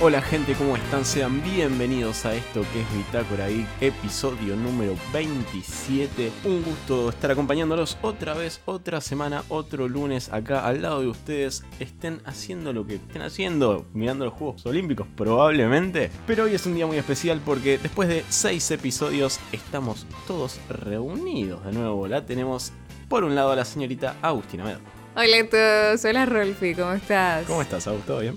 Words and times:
Hola 0.00 0.22
gente, 0.22 0.54
¿cómo 0.54 0.76
están? 0.76 1.04
Sean 1.04 1.42
bienvenidos 1.42 2.24
a 2.24 2.32
esto 2.32 2.64
que 2.72 2.82
es 2.82 2.96
Bitácora 2.96 3.48
Geek, 3.48 3.66
episodio 3.80 4.54
número 4.54 4.94
27. 5.12 6.30
Un 6.44 6.62
gusto 6.62 7.08
estar 7.08 7.32
acompañándolos 7.32 7.98
otra 8.00 8.34
vez, 8.34 8.60
otra 8.64 9.00
semana, 9.00 9.42
otro 9.48 9.88
lunes 9.88 10.32
acá 10.32 10.64
al 10.64 10.82
lado 10.82 11.00
de 11.00 11.08
ustedes. 11.08 11.64
Estén 11.80 12.20
haciendo 12.26 12.72
lo 12.72 12.86
que 12.86 12.94
estén 12.94 13.22
haciendo, 13.22 13.86
mirando 13.92 14.24
los 14.24 14.34
Juegos 14.34 14.64
Olímpicos 14.66 15.08
probablemente. 15.16 16.12
Pero 16.28 16.44
hoy 16.44 16.54
es 16.54 16.64
un 16.64 16.76
día 16.76 16.86
muy 16.86 16.96
especial 16.96 17.40
porque 17.44 17.78
después 17.78 18.08
de 18.08 18.24
6 18.28 18.70
episodios 18.70 19.40
estamos 19.50 20.06
todos 20.28 20.60
reunidos 20.68 21.64
de 21.64 21.72
nuevo. 21.72 22.06
La 22.06 22.24
tenemos 22.24 22.70
por 23.08 23.24
un 23.24 23.34
lado 23.34 23.50
a 23.50 23.56
la 23.56 23.64
señorita 23.64 24.14
Agustina 24.22 24.62
Medo. 24.62 24.78
Hola 25.16 25.40
a 25.40 25.48
todos, 25.48 26.04
hola 26.04 26.24
Rolfi, 26.24 26.76
¿cómo 26.76 26.92
estás? 26.92 27.46
¿Cómo 27.48 27.62
estás, 27.62 27.88
Augusto? 27.88 28.20
¿Bien? 28.20 28.36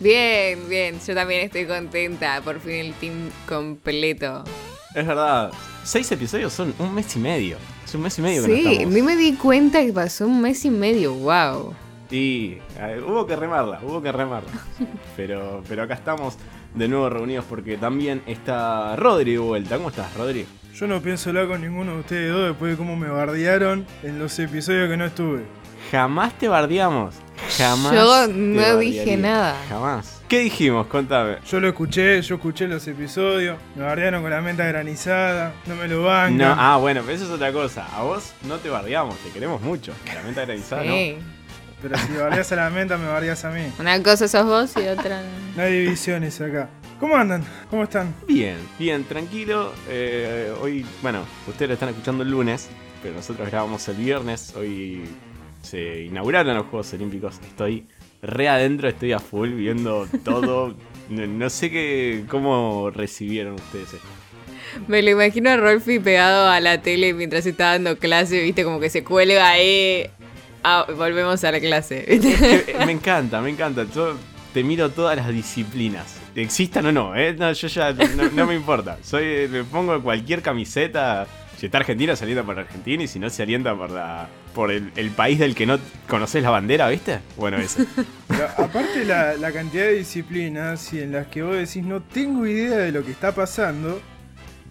Bien, 0.00 0.58
bien, 0.68 0.98
yo 1.06 1.14
también 1.14 1.42
estoy 1.42 1.64
contenta, 1.66 2.40
por 2.42 2.60
fin 2.60 2.74
el 2.74 2.92
team 2.94 3.30
completo. 3.48 4.44
Es 4.94 5.06
verdad, 5.06 5.50
seis 5.84 6.10
episodios 6.12 6.52
son 6.52 6.74
un 6.78 6.94
mes 6.94 7.14
y 7.16 7.18
medio. 7.18 7.56
Es 7.84 7.94
un 7.94 8.02
mes 8.02 8.18
y 8.18 8.22
medio 8.22 8.42
que 8.42 8.48
no 8.48 8.54
Sí, 8.54 8.66
estamos. 8.72 8.94
ni 8.94 9.02
me 9.02 9.16
di 9.16 9.32
cuenta 9.34 9.84
que 9.84 9.92
pasó 9.92 10.26
un 10.26 10.40
mes 10.42 10.64
y 10.64 10.70
medio, 10.70 11.14
wow. 11.14 11.74
Y 12.10 12.58
eh, 12.78 13.00
hubo 13.06 13.26
que 13.26 13.36
remarla, 13.36 13.80
hubo 13.82 14.02
que 14.02 14.12
remarla. 14.12 14.50
Pero, 15.16 15.62
pero 15.66 15.82
acá 15.82 15.94
estamos 15.94 16.36
de 16.74 16.88
nuevo 16.88 17.08
reunidos 17.08 17.46
porque 17.48 17.78
también 17.78 18.22
está 18.26 18.94
Rodri 18.96 19.32
de 19.32 19.38
vuelta. 19.38 19.76
¿Cómo 19.78 19.88
estás, 19.88 20.14
Rodri? 20.14 20.44
Yo 20.74 20.86
no 20.86 21.00
pienso 21.00 21.30
hablar 21.30 21.48
con 21.48 21.62
ninguno 21.62 21.94
de 21.94 22.00
ustedes 22.00 22.32
dos 22.32 22.48
después 22.48 22.72
de 22.72 22.76
cómo 22.76 22.96
me 22.96 23.08
bardearon 23.08 23.86
en 24.02 24.18
los 24.18 24.38
episodios 24.38 24.90
que 24.90 24.96
no 24.98 25.06
estuve. 25.06 25.44
Jamás 25.90 26.36
te 26.38 26.48
bardeamos. 26.48 27.14
Jamás. 27.58 27.92
Yo 27.92 28.28
no 28.28 28.78
dije 28.78 29.16
nada. 29.16 29.56
Jamás. 29.68 30.22
¿Qué 30.28 30.40
dijimos? 30.40 30.88
Contame. 30.88 31.36
Yo 31.48 31.60
lo 31.60 31.68
escuché, 31.68 32.20
yo 32.20 32.34
escuché 32.34 32.66
los 32.66 32.86
episodios, 32.88 33.58
me 33.76 33.84
bardearon 33.84 34.22
con 34.22 34.30
la 34.30 34.40
menta 34.40 34.64
granizada, 34.64 35.54
no 35.66 35.76
me 35.76 35.86
lo 35.86 36.02
bancan. 36.02 36.36
No, 36.36 36.54
ah, 36.58 36.76
bueno, 36.78 37.02
pero 37.02 37.16
eso 37.16 37.26
es 37.26 37.30
otra 37.30 37.52
cosa. 37.52 37.86
A 37.96 38.02
vos 38.02 38.32
no 38.42 38.56
te 38.56 38.68
bardeamos, 38.68 39.16
te 39.18 39.30
queremos 39.30 39.62
mucho. 39.62 39.92
La 40.12 40.22
menta 40.22 40.44
granizada, 40.44 40.82
¿no? 40.82 40.92
Sí. 40.92 41.18
Pero 41.80 41.96
si 41.98 42.12
bardeas 42.14 42.50
a 42.50 42.56
la 42.56 42.70
menta, 42.70 42.98
me 42.98 43.06
bardeas 43.06 43.44
a 43.44 43.50
mí. 43.50 43.62
Una 43.78 44.02
cosa 44.02 44.26
sos 44.26 44.44
vos 44.44 44.72
y 44.82 44.88
otra. 44.88 45.22
No 45.54 45.62
hay 45.62 45.80
divisiones 45.80 46.40
acá. 46.40 46.68
¿Cómo 46.98 47.14
andan? 47.16 47.44
¿Cómo 47.70 47.84
están? 47.84 48.14
Bien, 48.26 48.56
bien, 48.78 49.04
tranquilo. 49.04 49.72
Eh, 49.88 50.52
hoy, 50.60 50.84
bueno, 51.02 51.20
ustedes 51.46 51.68
lo 51.68 51.74
están 51.74 51.90
escuchando 51.90 52.24
el 52.24 52.30
lunes, 52.30 52.68
pero 53.02 53.14
nosotros 53.14 53.48
grabamos 53.48 53.86
el 53.88 53.96
viernes. 53.96 54.54
Hoy 54.56 55.04
se 55.66 56.02
inauguraron 56.02 56.56
los 56.56 56.66
Juegos 56.66 56.92
Olímpicos. 56.94 57.40
Estoy 57.46 57.86
re 58.22 58.48
adentro, 58.48 58.88
estoy 58.88 59.12
a 59.12 59.18
full 59.18 59.50
viendo 59.50 60.06
todo. 60.24 60.74
No, 61.08 61.24
no 61.24 61.48
sé 61.50 61.70
qué, 61.70 62.24
cómo 62.26 62.90
recibieron 62.90 63.54
ustedes 63.54 63.94
esto. 63.94 64.08
Me 64.88 65.02
lo 65.02 65.10
imagino 65.10 65.50
a 65.50 65.56
Rolfi 65.56 66.00
pegado 66.00 66.48
a 66.48 66.58
la 66.58 66.82
tele 66.82 67.14
mientras 67.14 67.46
está 67.46 67.66
dando 67.66 67.96
clase, 67.96 68.42
viste, 68.42 68.64
como 68.64 68.80
que 68.80 68.90
se 68.90 69.04
cuelga 69.04 69.50
ahí. 69.50 70.10
Ah, 70.64 70.84
volvemos 70.96 71.44
a 71.44 71.52
la 71.52 71.60
clase. 71.60 72.04
Que 72.04 72.84
me 72.84 72.90
encanta, 72.90 73.40
me 73.40 73.50
encanta. 73.50 73.86
Yo 73.94 74.16
te 74.52 74.64
miro 74.64 74.90
todas 74.90 75.16
las 75.16 75.28
disciplinas. 75.28 76.16
Existan 76.34 76.86
o 76.86 76.92
no, 76.92 77.14
¿eh? 77.14 77.34
No, 77.34 77.52
yo 77.52 77.68
ya 77.68 77.92
no, 77.92 78.30
no 78.30 78.46
me 78.46 78.56
importa. 78.56 78.98
Soy, 79.02 79.46
me 79.48 79.62
pongo 79.62 80.02
cualquier 80.02 80.42
camiseta. 80.42 81.26
Si 81.56 81.66
está 81.66 81.78
Argentina, 81.78 82.16
se 82.16 82.24
alienta 82.24 82.42
por 82.42 82.58
Argentina. 82.58 83.04
Y 83.04 83.06
si 83.06 83.20
no, 83.20 83.30
se 83.30 83.44
alienta 83.44 83.76
por, 83.76 83.90
la, 83.90 84.28
por 84.56 84.72
el, 84.72 84.90
el 84.96 85.10
país 85.10 85.38
del 85.38 85.54
que 85.54 85.66
no 85.66 85.78
conoces 86.08 86.42
la 86.42 86.48
bandera, 86.48 86.88
¿viste? 86.88 87.20
Bueno. 87.36 87.58
Pero 88.26 88.48
aparte 88.56 89.04
la, 89.04 89.34
la 89.34 89.52
cantidad 89.52 89.84
de 89.84 89.92
disciplinas 89.92 90.94
y 90.94 91.02
en 91.02 91.12
las 91.12 91.26
que 91.26 91.42
vos 91.42 91.54
decís 91.54 91.84
no 91.84 92.00
tengo 92.00 92.46
idea 92.46 92.78
de 92.78 92.90
lo 92.90 93.04
que 93.04 93.10
está 93.10 93.34
pasando, 93.34 94.00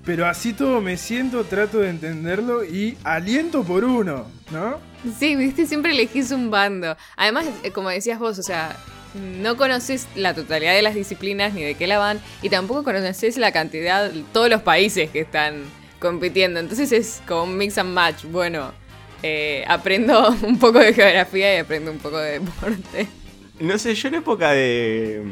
pero 0.04 0.26
así 0.28 0.54
todo 0.54 0.82
me 0.82 0.98
siento, 0.98 1.44
trato 1.46 1.80
de 1.80 1.90
entenderlo 1.90 2.64
y 2.66 2.98
aliento 3.04 3.64
por 3.64 3.84
uno, 3.84 4.26
¿no? 4.52 4.80
Sí, 5.20 5.36
viste, 5.36 5.68
siempre 5.68 5.92
elegís 5.92 6.32
un 6.32 6.50
bando. 6.50 6.98
Además, 7.16 7.46
eh, 7.64 7.72
como 7.72 7.90
decías 7.90 8.20
vos, 8.20 8.40
o 8.40 8.44
sea, 8.44 8.76
no 9.14 9.56
conoces 9.56 10.08
la 10.16 10.34
totalidad 10.34 10.74
de 10.74 10.82
las 10.82 10.96
disciplinas 10.96 11.54
ni 11.54 11.64
de 11.64 11.76
qué 11.76 11.86
la 11.86 12.00
van, 12.00 12.20
y 12.42 12.50
tampoco 12.50 12.84
conoces 12.84 13.38
la 13.38 13.52
cantidad, 13.52 14.12
todos 14.34 14.50
los 14.50 14.62
países 14.62 15.12
que 15.12 15.22
están 15.22 15.64
compitiendo. 16.00 16.60
Entonces 16.60 16.92
es 16.92 17.22
como 17.28 17.44
un 17.44 17.58
mix 17.58 17.78
and 17.78 17.94
match. 17.94 18.26
Bueno, 18.26 18.74
eh, 19.28 19.66
aprendo 19.68 20.30
un 20.44 20.60
poco 20.60 20.78
de 20.78 20.94
geografía 20.94 21.56
y 21.56 21.60
aprendo 21.60 21.90
un 21.92 21.98
poco 21.98 22.20
de 22.20 22.40
deporte. 22.40 23.08
No 23.60 23.80
sé, 23.80 23.96
yo 23.96 24.10
en 24.10 24.16
época 24.16 24.52
de, 24.52 25.24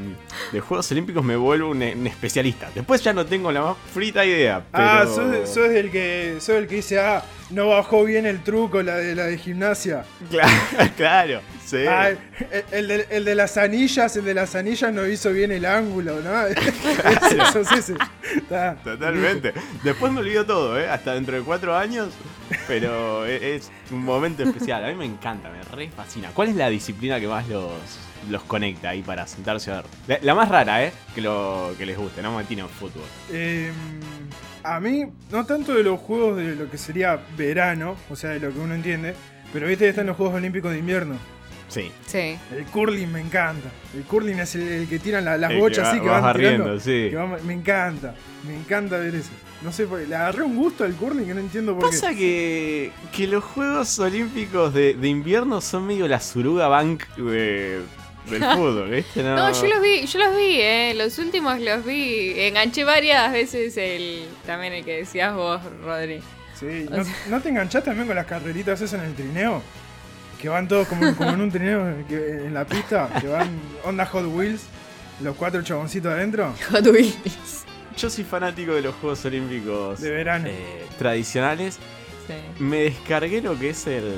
de 0.51 0.59
Juegos 0.61 0.89
Olímpicos 0.91 1.23
me 1.23 1.35
vuelvo 1.35 1.69
un, 1.69 1.83
un 1.83 2.07
especialista. 2.07 2.71
Después 2.73 3.03
ya 3.03 3.13
no 3.13 3.25
tengo 3.25 3.51
la 3.51 3.61
más 3.61 3.77
frita 3.93 4.25
idea. 4.25 4.63
Pero... 4.71 4.83
Ah, 4.83 5.05
sos, 5.05 5.49
sos 5.49 5.69
el 5.69 5.91
que 5.91 6.37
sos 6.39 6.55
el 6.55 6.67
que 6.67 6.75
dice, 6.75 6.99
ah, 6.99 7.23
no 7.51 7.67
bajó 7.67 8.03
bien 8.03 8.25
el 8.25 8.41
truco 8.41 8.81
la 8.81 8.95
de 8.95 9.13
la 9.13 9.25
de 9.25 9.37
gimnasia. 9.37 10.05
Claro, 10.31 10.51
claro. 10.97 11.41
Sí. 11.65 11.85
Ah, 11.87 12.09
el, 12.09 12.17
el 12.71 12.87
de, 12.87 13.07
el 13.09 13.25
de 13.25 13.35
las 13.35 13.57
anillas, 13.57 14.15
el 14.15 14.25
de 14.25 14.33
las 14.33 14.55
anillas 14.55 14.91
no 14.93 15.05
hizo 15.05 15.31
bien 15.31 15.51
el 15.51 15.65
ángulo, 15.65 16.19
¿no? 16.21 16.47
ese, 16.47 17.51
sos 17.51 17.71
ese. 17.73 17.95
Totalmente. 18.83 19.53
Después 19.83 20.11
me 20.13 20.21
olvido 20.21 20.45
todo, 20.45 20.79
¿eh? 20.79 20.87
Hasta 20.89 21.13
dentro 21.13 21.35
de 21.35 21.43
cuatro 21.43 21.75
años. 21.75 22.09
Pero 22.67 23.25
e- 23.25 23.55
es 23.55 23.71
un 23.91 24.03
momento 24.03 24.43
especial. 24.43 24.83
A 24.83 24.87
mí 24.87 24.95
me 24.95 25.05
encanta, 25.05 25.49
me 25.49 25.61
re 25.63 25.89
fascina. 25.89 26.29
¿Cuál 26.33 26.49
es 26.49 26.55
la 26.55 26.69
disciplina 26.69 27.19
que 27.19 27.27
más 27.27 27.47
los, 27.47 27.71
los 28.29 28.43
conecta 28.43 28.89
ahí 28.89 29.01
para 29.01 29.27
sentarse 29.27 29.71
a 29.71 29.83
ver? 30.07 30.19
La, 30.23 30.35
más 30.35 30.49
rara, 30.49 30.83
¿eh? 30.83 30.93
Que, 31.13 31.21
lo, 31.21 31.73
que 31.77 31.85
les 31.85 31.97
guste, 31.97 32.21
no 32.21 32.41
tienen 32.43 32.67
fútbol. 32.69 33.03
Eh, 33.31 33.71
a 34.63 34.79
mí, 34.79 35.05
no 35.31 35.45
tanto 35.45 35.73
de 35.73 35.83
los 35.83 35.99
juegos 35.99 36.37
de 36.37 36.55
lo 36.55 36.69
que 36.69 36.77
sería 36.77 37.19
verano, 37.37 37.95
o 38.09 38.15
sea, 38.15 38.31
de 38.31 38.39
lo 38.39 38.51
que 38.51 38.59
uno 38.59 38.73
entiende, 38.73 39.13
pero 39.51 39.67
viste 39.67 39.87
están 39.87 40.07
los 40.07 40.17
Juegos 40.17 40.35
Olímpicos 40.35 40.71
de 40.71 40.79
invierno. 40.79 41.15
Sí. 41.73 41.91
Sí. 42.05 42.37
El 42.55 42.65
curling 42.71 43.07
me 43.11 43.19
encanta. 43.21 43.69
El 43.95 44.03
curling 44.03 44.39
es 44.39 44.53
el, 44.55 44.67
el 44.67 44.87
que 44.87 44.99
tiran 44.99 45.25
la- 45.25 45.37
las 45.37 45.49
El 45.49 45.57
que 45.57 45.61
bochas 45.61 45.85
va- 45.85 45.91
así 45.91 45.99
que 45.99 46.05
vas 46.07 46.13
van 46.15 46.23
barriendo, 46.23 46.63
tirando. 46.63 46.79
sí. 46.79 47.09
que 47.39 47.45
me 47.47 47.53
encanta. 47.53 48.15
Me 48.47 48.55
encanta 48.55 48.97
ver 48.97 49.15
eso. 49.15 49.29
No 49.63 49.71
sé, 49.71 49.87
por- 49.87 49.99
le 49.99 50.15
agarré 50.15 50.43
un 50.43 50.55
gusto 50.55 50.83
al 50.83 50.93
curling 50.93 51.25
que 51.25 51.33
no 51.33 51.39
entiendo 51.39 51.73
por 51.77 51.89
Pasa 51.89 52.09
qué. 52.09 52.15
que, 52.17 52.91
que 53.17 53.27
los 53.27 53.43
Juegos 53.43 53.97
Olímpicos 53.99 54.73
de, 54.73 54.93
de 54.93 55.07
invierno 55.07 55.61
son 55.61 55.87
medio 55.87 56.07
la 56.07 56.19
Suruga 56.19 56.67
Bank 56.67 57.07
de- 57.15 57.81
del 58.29 58.43
fútbol, 58.55 58.89
¿viste? 58.91 59.23
No, 59.23 59.35
No, 59.35 59.51
yo 59.51 59.67
los 59.67 59.81
vi, 59.81 60.05
yo 60.05 60.19
los 60.19 60.35
vi, 60.37 60.57
eh. 60.61 60.93
Los 60.95 61.17
últimos 61.17 61.59
los 61.59 61.83
vi. 61.85 62.33
Enganché 62.37 62.83
varias 62.83 63.31
veces 63.33 63.75
el. 63.77 64.25
También 64.45 64.73
el 64.73 64.85
que 64.85 64.97
decías 64.97 65.33
vos, 65.33 65.59
Rodri. 65.83 66.21
Sí, 66.59 66.85
¿no, 66.89 67.03
no 67.29 67.41
te 67.41 67.49
enganchás 67.49 67.83
también 67.83 68.05
con 68.07 68.15
las 68.15 68.25
carreritas 68.27 68.79
esas 68.79 68.99
en 69.01 69.07
el 69.07 69.15
trineo? 69.15 69.61
Que 70.43 70.49
van 70.49 70.67
todos 70.67 70.87
como, 70.89 71.15
como 71.15 71.29
en 71.31 71.39
un 71.41 71.49
trineo 71.49 72.05
que- 72.07 72.45
en 72.47 72.53
la 72.53 72.65
pista, 72.65 73.09
que 73.21 73.27
van 73.27 73.47
onda 73.85 74.05
Hot 74.07 74.25
Wheels, 74.25 74.65
los 75.21 75.37
cuatro 75.37 75.61
chaboncitos 75.61 76.11
adentro. 76.11 76.53
Hot 76.71 76.85
Wheels. 76.85 77.63
Yo 77.97 78.09
soy 78.09 78.25
fanático 78.25 78.73
de 78.73 78.81
los 78.81 78.93
Juegos 78.95 79.23
Olímpicos 79.23 80.01
De 80.01 80.11
verano. 80.11 80.47
eh, 80.49 80.85
tradicionales. 80.97 81.79
Sí. 82.27 82.33
Me 82.61 82.81
descargué 82.81 83.41
lo 83.41 83.57
que 83.57 83.69
es 83.69 83.87
el, 83.87 84.13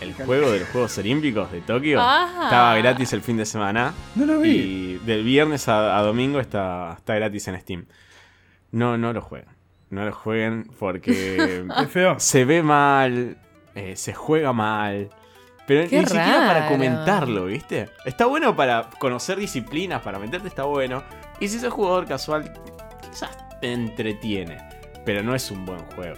el 0.00 0.14
juego 0.14 0.52
de 0.52 0.60
los 0.60 0.68
Juegos 0.68 0.96
Olímpicos 0.98 1.50
de 1.50 1.62
Tokio. 1.62 2.00
Ajá. 2.00 2.44
Estaba 2.44 2.76
gratis 2.78 3.12
el 3.12 3.20
fin 3.22 3.36
de 3.36 3.46
semana. 3.46 3.92
No 4.14 4.26
lo 4.26 4.38
vi. 4.38 4.50
Y 4.50 4.98
del 5.04 5.24
viernes 5.24 5.66
a, 5.68 5.98
a 5.98 6.02
domingo 6.02 6.38
está, 6.38 6.94
está 6.96 7.14
gratis 7.16 7.48
en 7.48 7.60
Steam. 7.60 7.86
No, 8.70 8.96
no 8.98 9.12
lo 9.12 9.20
jueguen. 9.20 9.48
No 9.90 10.04
lo 10.04 10.12
jueguen 10.12 10.70
porque 10.78 11.64
Es 11.82 11.90
feo. 11.90 12.20
se 12.20 12.44
ve 12.44 12.62
mal, 12.62 13.36
eh, 13.74 13.96
se 13.96 14.12
juega 14.14 14.52
mal. 14.52 15.10
Pero 15.66 15.88
Qué 15.88 16.00
ni 16.00 16.06
siquiera 16.06 16.46
para 16.46 16.68
comentarlo, 16.68 17.46
¿viste? 17.46 17.88
Está 18.04 18.26
bueno 18.26 18.54
para 18.54 18.90
conocer 18.98 19.38
disciplinas, 19.38 20.02
para 20.02 20.18
meterte 20.18 20.48
está 20.48 20.64
bueno. 20.64 21.02
Y 21.40 21.48
si 21.48 21.58
sos 21.58 21.72
jugador 21.72 22.06
casual, 22.06 22.52
quizás 23.10 23.30
te 23.60 23.72
entretiene. 23.72 24.58
Pero 25.04 25.22
no 25.22 25.34
es 25.34 25.50
un 25.50 25.64
buen 25.64 25.80
juego. 25.94 26.16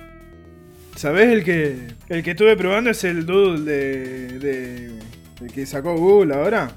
¿Sabés 0.96 1.28
el 1.28 1.44
que 1.44 1.94
el 2.08 2.22
que 2.22 2.30
estuve 2.30 2.56
probando 2.56 2.90
es 2.90 3.04
el 3.04 3.26
Doodle 3.26 3.70
de, 3.70 4.38
de, 4.38 4.98
el 5.42 5.52
que 5.52 5.66
sacó 5.66 5.94
Google 5.94 6.34
ahora? 6.34 6.70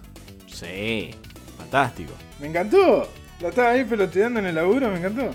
Sí, 0.47 1.11
fantástico. 1.57 2.11
Me 2.39 2.47
encantó. 2.47 3.09
La 3.39 3.49
estaba 3.49 3.69
ahí 3.69 3.85
peloteando 3.85 4.39
en 4.39 4.47
el 4.47 4.55
laburo, 4.55 4.89
me 4.89 4.97
encantó. 4.97 5.31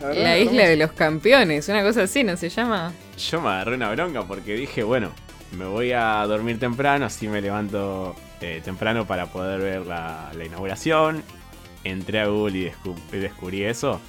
verdad, 0.00 0.22
La 0.22 0.38
isla 0.38 0.66
de 0.66 0.76
los 0.76 0.92
campeones, 0.92 1.68
una 1.70 1.82
cosa 1.82 2.02
así, 2.02 2.22
¿no 2.22 2.36
se 2.36 2.50
llama? 2.50 2.92
Yo 3.16 3.40
me 3.40 3.48
agarré 3.48 3.76
una 3.76 3.90
bronca 3.92 4.22
porque 4.22 4.54
dije, 4.54 4.82
bueno, 4.82 5.12
me 5.56 5.64
voy 5.66 5.92
a 5.92 6.24
dormir 6.26 6.58
temprano, 6.58 7.06
así 7.06 7.28
me 7.28 7.40
levanto 7.40 8.14
eh, 8.40 8.60
temprano 8.64 9.06
para 9.06 9.26
poder 9.26 9.60
ver 9.60 9.86
la, 9.86 10.30
la 10.36 10.44
inauguración. 10.44 11.22
Entré 11.84 12.20
a 12.20 12.26
Google 12.26 12.58
y, 12.58 12.64
descu- 12.70 12.98
y 13.12 13.16
descubrí 13.18 13.64
eso. 13.64 14.00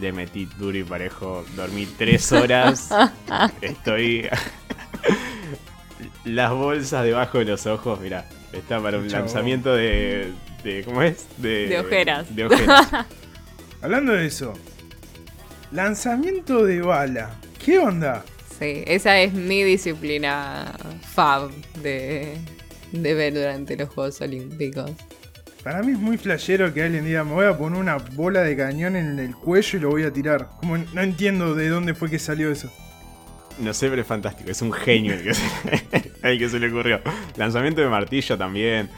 Le 0.00 0.12
metí 0.12 0.46
duro 0.58 0.76
y 0.76 0.84
parejo, 0.84 1.44
dormí 1.54 1.86
tres 1.86 2.30
horas. 2.32 2.90
Estoy. 3.60 4.28
Las 6.24 6.50
bolsas 6.52 7.04
debajo 7.04 7.38
de 7.38 7.44
los 7.46 7.66
ojos, 7.66 8.00
mirá. 8.00 8.26
Está 8.52 8.80
para 8.80 8.98
un 8.98 9.08
lanzamiento 9.10 9.74
de, 9.74 10.32
de. 10.64 10.82
¿Cómo 10.84 11.02
es? 11.02 11.26
De, 11.38 11.68
De 11.68 11.78
ojeras. 11.80 12.34
De 12.34 12.44
ojeras. 12.46 12.88
Hablando 13.82 14.12
de 14.12 14.26
eso, 14.26 14.52
lanzamiento 15.70 16.64
de 16.64 16.80
bala. 16.82 17.36
¿Qué 17.64 17.78
onda? 17.78 18.24
Sí, 18.58 18.84
esa 18.86 19.20
es 19.20 19.34
mi 19.34 19.62
disciplina 19.62 20.74
fab 21.02 21.50
de, 21.82 22.36
de 22.92 23.14
ver 23.14 23.34
durante 23.34 23.76
los 23.76 23.88
Juegos 23.90 24.20
Olímpicos. 24.20 24.90
Para 25.62 25.82
mí 25.82 25.92
es 25.92 25.98
muy 25.98 26.16
flashero 26.16 26.72
que 26.72 26.82
alguien 26.82 27.04
diga, 27.04 27.24
me 27.24 27.32
voy 27.32 27.46
a 27.46 27.58
poner 27.58 27.78
una 27.80 27.96
bola 27.96 28.42
de 28.42 28.56
cañón 28.56 28.94
en 28.96 29.18
el 29.18 29.34
cuello 29.34 29.78
y 29.78 29.82
lo 29.82 29.90
voy 29.90 30.04
a 30.04 30.12
tirar. 30.12 30.48
Como 30.60 30.78
no 30.78 31.02
entiendo 31.02 31.54
de 31.54 31.68
dónde 31.68 31.92
fue 31.94 32.08
que 32.08 32.18
salió 32.18 32.50
eso. 32.50 32.72
No 33.58 33.74
sé, 33.74 33.88
pero 33.88 34.02
es 34.02 34.06
fantástico. 34.06 34.50
Es 34.50 34.62
un 34.62 34.72
genio 34.72 35.14
el 35.14 35.24
que 35.24 35.34
se, 35.34 35.42
el 36.22 36.38
que 36.38 36.48
se 36.48 36.60
le 36.60 36.68
ocurrió. 36.68 37.00
Lanzamiento 37.36 37.80
de 37.80 37.88
martillo 37.88 38.38
también. 38.38 38.88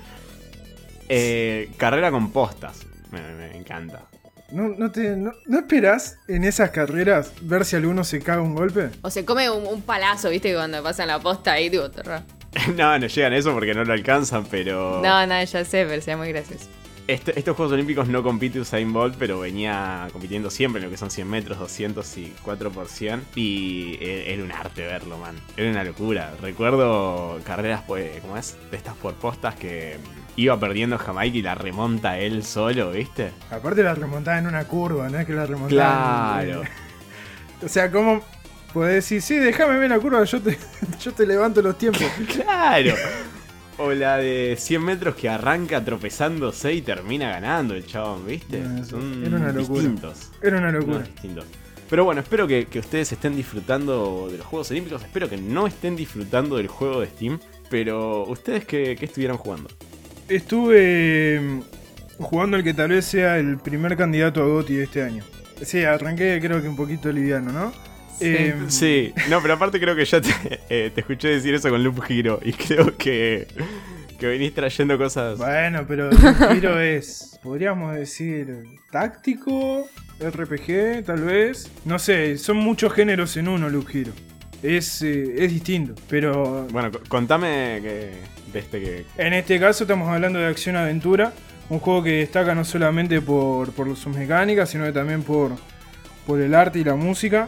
Eh, 1.09 1.71
carrera 1.79 2.11
con 2.11 2.33
postas. 2.33 2.87
Me, 3.11 3.21
me 3.35 3.57
encanta. 3.57 4.07
¿No, 4.51 4.69
no, 4.69 4.91
te, 4.91 5.15
no, 5.15 5.33
¿No 5.47 5.59
esperás 5.59 6.19
en 6.27 6.45
esas 6.45 6.71
carreras 6.71 7.33
ver 7.43 7.67
si 7.67 7.77
alguno 7.77 8.03
se 8.03 8.21
caga 8.21 8.41
un 8.41 8.55
golpe? 8.55 8.89
O 9.03 9.11
se 9.11 9.25
come 9.25 9.51
un, 9.51 9.67
un 9.67 9.83
palazo, 9.83 10.31
viste, 10.31 10.55
cuando 10.55 10.83
pasan 10.83 11.09
la 11.09 11.19
posta 11.19 11.53
ahí, 11.53 11.69
tipo, 11.69 11.91
terror. 11.91 12.23
No, 12.75 12.99
no 12.99 13.07
llegan 13.07 13.33
a 13.35 13.37
eso 13.37 13.53
porque 13.53 13.75
no 13.75 13.85
lo 13.85 13.93
alcanzan, 13.93 14.47
pero. 14.47 15.03
No, 15.03 15.27
no, 15.27 15.43
ya 15.45 15.65
sé, 15.65 15.85
pero 15.87 16.01
sea 16.01 16.17
muy 16.17 16.29
gracioso. 16.29 16.65
Este- 17.09 17.39
estos 17.39 17.57
Juegos 17.57 17.73
Olímpicos 17.73 18.07
no 18.09 18.23
compite 18.23 18.61
Usain 18.61 18.93
Bolt, 18.93 19.17
pero 19.19 19.41
venía 19.41 20.09
compitiendo 20.13 20.51
siempre 20.51 20.79
en 20.81 20.85
lo 20.85 20.91
que 20.91 20.99
son 20.99 21.11
100 21.11 21.27
metros, 21.29 21.59
200 21.59 22.17
y 22.19 22.35
4 22.43 22.71
por 22.71 22.87
100. 22.89 23.23
Y 23.35 23.97
e- 24.01 24.33
era 24.35 24.45
un 24.45 24.53
arte 24.53 24.83
verlo, 24.83 25.17
man. 25.17 25.35
Era 25.57 25.71
una 25.71 25.85
locura. 25.85 26.35
Recuerdo 26.43 27.41
carreras, 27.47 27.83
pues, 27.87 28.21
¿cómo 28.21 28.37
es? 28.37 28.57
De 28.71 28.77
estas 28.77 28.95
por 28.97 29.15
postas 29.15 29.55
que 29.55 29.97
iba 30.37 30.61
perdiendo 30.61 30.99
Jamaica 30.99 31.39
y 31.39 31.43
la 31.43 31.55
remonta 31.55 32.19
él 32.19 32.45
solo, 32.45 32.91
¿viste? 32.93 33.31
Aparte 33.51 33.83
la 33.83 33.95
remontada 33.95 34.39
en 34.39 34.47
una 34.47 34.65
curva, 34.65 35.09
no 35.09 35.19
es 35.19 35.27
que 35.27 35.33
la 35.33 35.47
remontada... 35.47 36.43
Claro. 36.45 36.63
O 37.61 37.67
sea, 37.69 37.91
¿cómo 37.91 38.23
podés 38.73 38.95
decir, 38.97 39.21
sí, 39.21 39.37
déjame 39.37 39.79
ver 39.79 39.91
la 39.91 39.99
curva, 39.99 40.23
yo 40.23 40.41
te, 40.41 40.57
yo 41.01 41.11
te 41.13 41.27
levanto 41.27 41.61
los 41.61 41.77
tiempos? 41.77 42.05
Claro. 42.33 42.95
O 43.79 43.93
la 43.93 44.17
de 44.17 44.57
100 44.59 44.83
metros 44.85 45.15
que 45.15 45.29
arranca 45.29 45.85
tropezándose 45.85 46.73
y 46.75 46.83
termina 46.83 47.31
ganando 47.31 47.75
el 47.75 47.87
chabón, 47.87 48.27
¿viste? 48.27 48.59
No, 48.61 48.85
Son 48.85 49.25
era 49.25 49.37
una 49.37 49.53
locura. 49.53 49.81
distintos. 49.83 50.31
Era 50.43 50.59
una 50.59 50.73
locura. 50.73 50.99
distintos. 51.01 51.45
Pero 51.89 52.05
bueno, 52.05 52.21
espero 52.21 52.47
que, 52.47 52.67
que 52.67 52.81
ustedes 52.81 53.11
estén 53.13 53.35
disfrutando 53.37 54.29
de 54.31 54.39
los 54.39 54.47
Juegos 54.47 54.71
Olímpicos. 54.73 55.03
Espero 55.03 55.29
que 55.29 55.37
no 55.39 55.67
estén 55.67 55.97
disfrutando 55.97 56.57
del 56.57 56.67
juego 56.69 57.01
de 57.01 57.07
Steam. 57.07 57.39
Pero, 57.71 58.25
¿ustedes 58.25 58.65
qué, 58.67 58.97
qué 58.99 59.05
estuvieron 59.07 59.37
jugando? 59.39 59.69
Estuve 60.29 61.41
mm, 61.41 61.61
jugando 62.23 62.57
el 62.57 62.65
que 62.65 62.75
tal 62.75 62.91
vez 62.91 63.05
sea 63.07 63.39
el 63.39 63.59
primer 63.59 63.97
candidato 63.97 64.43
a 64.43 64.47
GOTY 64.47 64.75
de 64.75 64.85
este 64.85 65.03
año. 65.03 65.25
Sí, 65.63 65.85
arranqué 65.85 66.39
creo 66.43 66.61
que 66.61 66.69
un 66.69 66.77
poquito 66.77 67.11
liviano, 67.11 67.53
¿no? 67.53 67.73
Sí. 68.19 68.27
Eh, 68.27 68.55
Sí, 68.69 69.13
no, 69.29 69.41
pero 69.43 69.55
aparte 69.55 69.79
creo 69.81 69.95
que 69.97 70.05
ya 70.05 70.21
te, 70.21 70.31
eh, 70.69 70.91
te 70.95 71.01
escuché 71.01 71.29
decir 71.29 71.55
eso 71.55 71.71
con 71.71 71.83
Loop 71.83 72.03
Hero. 72.09 72.41
Y 72.43 72.53
creo 72.55 72.97
que, 72.97 73.47
que 74.19 74.27
venís 74.27 74.55
trayendo 74.55 74.97
cosas. 74.99 75.39
Bueno, 75.39 75.85
pero 75.87 76.11
el 76.11 76.19
giro 76.55 76.81
es, 76.81 77.39
podríamos 77.43 77.95
decir, 77.95 78.65
táctico, 78.91 79.89
RPG, 80.21 81.05
tal 81.05 81.23
vez. 81.23 81.71
No 81.85 81.99
sé, 81.99 82.37
son 82.39 82.57
muchos 82.59 82.93
géneros 82.93 83.37
en 83.37 83.49
uno, 83.49 83.69
Loop 83.69 83.89
Hero. 83.95 84.13
Es, 84.63 85.03
eh, 85.03 85.37
es 85.45 85.53
distinto, 85.53 85.95
pero 86.11 86.67
Bueno, 86.73 86.91
co- 86.91 87.01
contame 87.09 87.79
que, 87.81 88.11
de 88.53 88.59
este 88.59 88.81
que. 88.81 89.05
en 89.17 89.33
este 89.35 89.61
caso 89.61 89.85
estamos 89.85 90.09
hablando 90.09 90.41
de 90.41 90.47
acción-aventura. 90.47 91.33
Un 91.71 91.79
juego 91.79 92.03
que 92.03 92.11
destaca 92.13 92.55
no 92.55 92.65
solamente 92.65 93.21
por, 93.21 93.73
por 93.73 93.95
sus 93.95 94.17
mecánicas, 94.17 94.71
sino 94.71 94.85
que 94.85 94.91
también 94.93 95.23
por, 95.23 95.53
por 96.27 96.41
el 96.41 96.55
arte 96.55 96.81
y 96.81 96.85
la 96.85 96.97
música. 96.97 97.47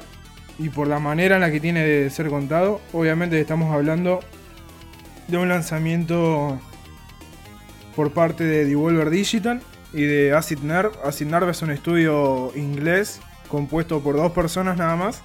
Y 0.63 0.69
por 0.69 0.89
la 0.89 0.99
manera 0.99 1.37
en 1.37 1.41
la 1.41 1.51
que 1.51 1.59
tiene 1.59 1.83
de 1.87 2.11
ser 2.11 2.29
contado. 2.29 2.83
Obviamente 2.93 3.41
estamos 3.41 3.73
hablando 3.75 4.21
de 5.29 5.39
un 5.39 5.49
lanzamiento 5.49 6.61
por 7.97 8.13
parte 8.13 8.45
de 8.45 8.67
Devolver 8.67 9.09
Digital 9.09 9.63
y 9.95 10.03
de 10.03 10.35
Acid 10.35 10.59
Nerve. 10.59 10.91
Acid 11.03 11.27
Nerve 11.29 11.53
es 11.53 11.63
un 11.63 11.71
estudio 11.71 12.53
inglés 12.55 13.21
compuesto 13.49 14.01
por 14.01 14.17
dos 14.17 14.33
personas 14.33 14.77
nada 14.77 14.97
más. 14.97 15.23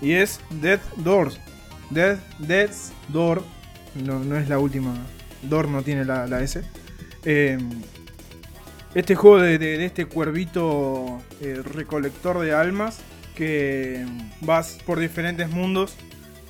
Y 0.00 0.12
es 0.12 0.40
Death 0.62 0.82
Doors. 0.98 1.40
Death, 1.90 2.20
Death's 2.38 2.92
Door. 3.08 3.42
No, 4.04 4.20
no 4.20 4.36
es 4.36 4.48
la 4.48 4.60
última. 4.60 4.94
Door 5.42 5.66
no 5.68 5.82
tiene 5.82 6.04
la, 6.04 6.28
la 6.28 6.40
S. 6.40 6.62
Eh, 7.24 7.58
este 8.94 9.16
juego 9.16 9.40
de, 9.40 9.58
de- 9.58 9.84
este 9.84 10.06
cuervito 10.06 11.20
eh, 11.40 11.60
recolector 11.64 12.38
de 12.38 12.52
almas 12.54 13.00
que 13.34 14.04
vas 14.40 14.78
por 14.86 14.98
diferentes 14.98 15.48
mundos 15.48 15.96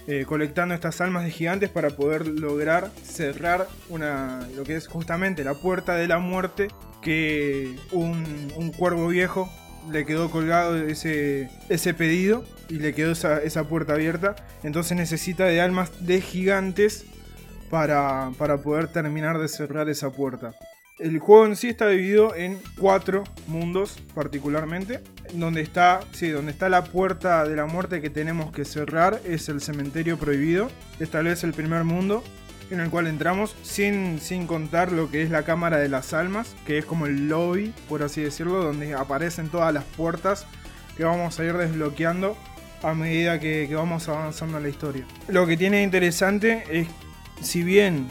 eh, 0.07 0.25
colectando 0.27 0.75
estas 0.75 1.01
almas 1.01 1.25
de 1.25 1.31
gigantes 1.31 1.71
para 1.71 1.91
poder 1.91 2.27
lograr 2.27 2.91
cerrar 3.03 3.69
una 3.89 4.49
lo 4.57 4.65
que 4.65 4.77
es 4.77 4.89
justamente 4.89 5.45
la 5.45 5.55
puerta 5.55 5.95
de 5.95 6.09
la 6.09 6.19
muerte 6.19 6.69
que 7.03 7.77
un, 7.93 8.53
un 8.57 8.73
cuervo 8.73 9.09
viejo 9.09 9.51
le 9.91 10.05
quedó 10.05 10.31
colgado 10.31 10.77
ese, 10.77 11.49
ese 11.69 11.95
pedido 11.95 12.45
y 12.69 12.75
le 12.75 12.95
quedó 12.95 13.13
esa, 13.13 13.43
esa 13.43 13.65
puerta 13.65 13.95
abierta 13.95 14.37
entonces 14.63 14.97
necesita 14.97 15.45
de 15.45 15.61
almas 15.61 16.07
de 16.07 16.21
gigantes 16.21 17.07
para, 17.71 18.33
para 18.37 18.59
poder 18.59 18.89
terminar 18.89 19.39
de 19.39 19.49
cerrar 19.49 19.89
esa 19.89 20.11
puerta. 20.11 20.55
El 21.01 21.19
juego 21.19 21.47
en 21.47 21.57
sí 21.57 21.71
está 21.71 21.89
dividido 21.89 22.35
en 22.35 22.61
cuatro 22.79 23.25
mundos 23.47 23.99
particularmente. 24.15 25.01
Donde 25.33 25.63
está, 25.63 26.01
sí, 26.13 26.29
donde 26.29 26.53
está 26.53 26.69
la 26.69 26.85
puerta 26.85 27.49
de 27.49 27.57
la 27.57 27.65
muerte 27.65 28.03
que 28.03 28.11
tenemos 28.11 28.53
que 28.53 28.67
cerrar 28.67 29.19
es 29.25 29.49
el 29.49 29.63
cementerio 29.63 30.19
prohibido. 30.19 30.71
Es 30.99 31.11
tal 31.11 31.25
vez 31.25 31.43
el 31.43 31.55
primer 31.55 31.85
mundo 31.85 32.23
en 32.71 32.81
el 32.81 32.91
cual 32.91 33.07
entramos 33.07 33.57
sin, 33.63 34.21
sin 34.21 34.47
contar 34.47 34.93
lo 34.93 35.11
que 35.11 35.23
es 35.23 35.31
la 35.31 35.43
cámara 35.43 35.79
de 35.79 35.89
las 35.89 36.13
almas, 36.13 36.55
que 36.67 36.77
es 36.77 36.85
como 36.85 37.07
el 37.07 37.31
lobby, 37.31 37.73
por 37.89 38.03
así 38.03 38.21
decirlo, 38.21 38.63
donde 38.63 38.93
aparecen 38.93 39.49
todas 39.49 39.73
las 39.73 39.85
puertas 39.85 40.47
que 40.99 41.05
vamos 41.05 41.41
a 41.41 41.45
ir 41.45 41.55
desbloqueando 41.55 42.37
a 42.83 42.93
medida 42.93 43.41
que, 43.41 43.65
que 43.67 43.75
vamos 43.75 44.07
avanzando 44.09 44.59
en 44.59 44.65
la 44.65 44.69
historia. 44.69 45.07
Lo 45.29 45.47
que 45.47 45.57
tiene 45.57 45.83
interesante 45.83 46.63
es, 46.71 46.89
si 47.41 47.63
bien 47.63 48.09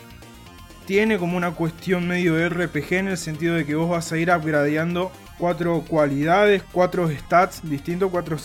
tiene 0.90 1.20
como 1.20 1.38
una 1.38 1.52
cuestión 1.52 2.08
medio 2.08 2.36
RPG 2.50 2.94
en 2.94 3.08
el 3.10 3.18
sentido 3.20 3.54
de 3.54 3.64
que 3.64 3.76
vos 3.76 3.92
vas 3.92 4.12
a 4.12 4.18
ir 4.18 4.32
upgradeando 4.32 5.12
cuatro 5.38 5.84
cualidades, 5.88 6.64
cuatro 6.72 7.08
stats 7.12 7.62
distintos, 7.62 8.10
cuatro, 8.10 8.38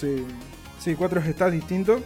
cuatro 0.98 1.22
stats 1.22 1.52
distintos, 1.52 2.02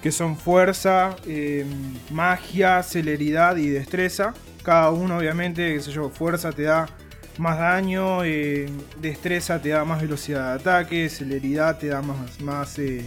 que 0.00 0.12
son 0.12 0.36
fuerza, 0.36 1.16
eh, 1.26 1.66
magia, 2.12 2.80
celeridad 2.84 3.56
y 3.56 3.66
destreza. 3.68 4.34
Cada 4.62 4.92
uno 4.92 5.18
obviamente, 5.18 5.74
qué 5.74 5.80
sé 5.80 5.90
yo, 5.90 6.10
fuerza 6.10 6.52
te 6.52 6.62
da 6.62 6.86
más 7.38 7.58
daño, 7.58 8.22
eh, 8.22 8.70
destreza 9.00 9.60
te 9.60 9.70
da 9.70 9.84
más 9.84 10.00
velocidad 10.00 10.54
de 10.54 10.60
ataque, 10.60 11.08
celeridad 11.08 11.76
te 11.76 11.88
da 11.88 12.02
más, 12.02 12.40
más, 12.40 12.78
eh, 12.78 13.02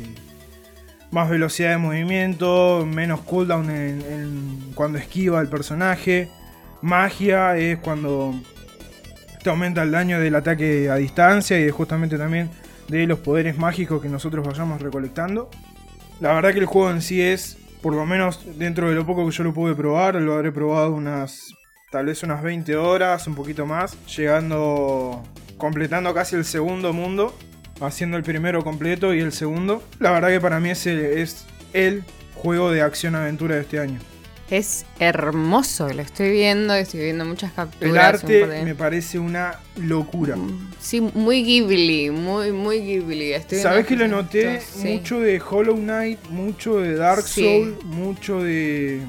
más 1.10 1.30
velocidad 1.30 1.70
de 1.70 1.78
movimiento, 1.78 2.86
menos 2.86 3.22
cooldown 3.22 3.70
en- 3.70 4.72
cuando 4.76 4.98
esquiva 4.98 5.40
el 5.40 5.48
personaje. 5.48 6.30
Magia 6.82 7.58
es 7.58 7.80
cuando 7.80 8.34
te 9.44 9.50
aumenta 9.50 9.84
el 9.84 9.92
daño 9.92 10.20
del 10.20 10.36
ataque 10.36 10.90
a 10.90 10.96
distancia 10.96 11.60
y 11.60 11.70
justamente 11.70 12.18
también 12.18 12.50
de 12.88 13.06
los 13.06 13.20
poderes 13.20 13.58
mágicos 13.58 14.02
que 14.02 14.10
nosotros 14.10 14.46
vayamos 14.46 14.82
recolectando. 14.82 15.50
La 16.20 16.34
verdad 16.34 16.52
que 16.52 16.60
el 16.60 16.66
juego 16.66 16.92
en 16.92 17.02
sí 17.02 17.22
es, 17.22 17.58
por 17.82 17.94
lo 17.94 18.06
menos 18.06 18.42
dentro 18.58 18.90
de 18.90 18.96
lo 18.96 19.06
poco 19.06 19.26
que 19.26 19.32
yo 19.32 19.44
lo 19.44 19.54
pude 19.54 19.76
probar, 19.76 20.16
lo 20.16 20.34
habré 20.34 20.52
probado 20.52 20.94
unas, 20.94 21.54
tal 21.92 22.08
vez 22.08 22.24
unas 22.24 22.42
20 22.44 22.76
horas, 22.76 23.28
un 23.28 23.36
poquito 23.36 23.66
más, 23.66 23.98
llegando, 24.06 25.24
completando 25.58 26.14
casi 26.14 26.36
el 26.36 26.46
segundo 26.46 26.92
mundo, 26.92 27.34
haciendo 27.80 28.18
el 28.18 28.24
primero 28.24 28.64
completo 28.64 29.14
y 29.14 29.20
el 29.20 29.32
segundo. 29.32 29.84
La 30.00 30.12
verdad 30.12 30.30
que 30.30 30.42
para 30.42 30.60
mí 30.60 30.72
ese 30.72 31.22
es 31.22 31.46
el 31.74 32.04
juego 32.36 32.72
de 32.72 32.82
acción-aventura 32.82 33.56
de 33.56 33.62
este 33.62 33.80
año. 33.80 34.00
Es 34.50 34.86
hermoso, 35.00 35.90
lo 35.90 36.02
estoy 36.02 36.32
viendo, 36.32 36.74
estoy 36.74 37.02
viendo 37.02 37.24
muchas 37.24 37.52
capturas. 37.54 37.92
El 37.92 37.98
arte 38.00 38.48
de- 38.48 38.64
me 38.66 38.74
parece 38.74 39.20
una 39.20 39.60
locura. 39.76 40.36
Sí, 40.80 41.02
muy 41.02 41.44
Ghibli, 41.44 42.10
muy, 42.10 42.52
muy 42.52 42.80
Ghibli. 42.82 43.34
Estoy 43.34 43.60
¿Sabes 43.60 43.86
que 43.86 43.96
le 43.96 44.08
noté 44.08 44.60
sí. 44.62 44.88
mucho 44.88 45.20
de 45.20 45.40
Hollow 45.40 45.76
Knight, 45.76 46.20
mucho 46.30 46.78
de 46.78 46.96
Dark 46.96 47.22
Sí. 47.24 47.44
Soul, 47.44 47.78
mucho 47.86 48.42
de. 48.42 49.02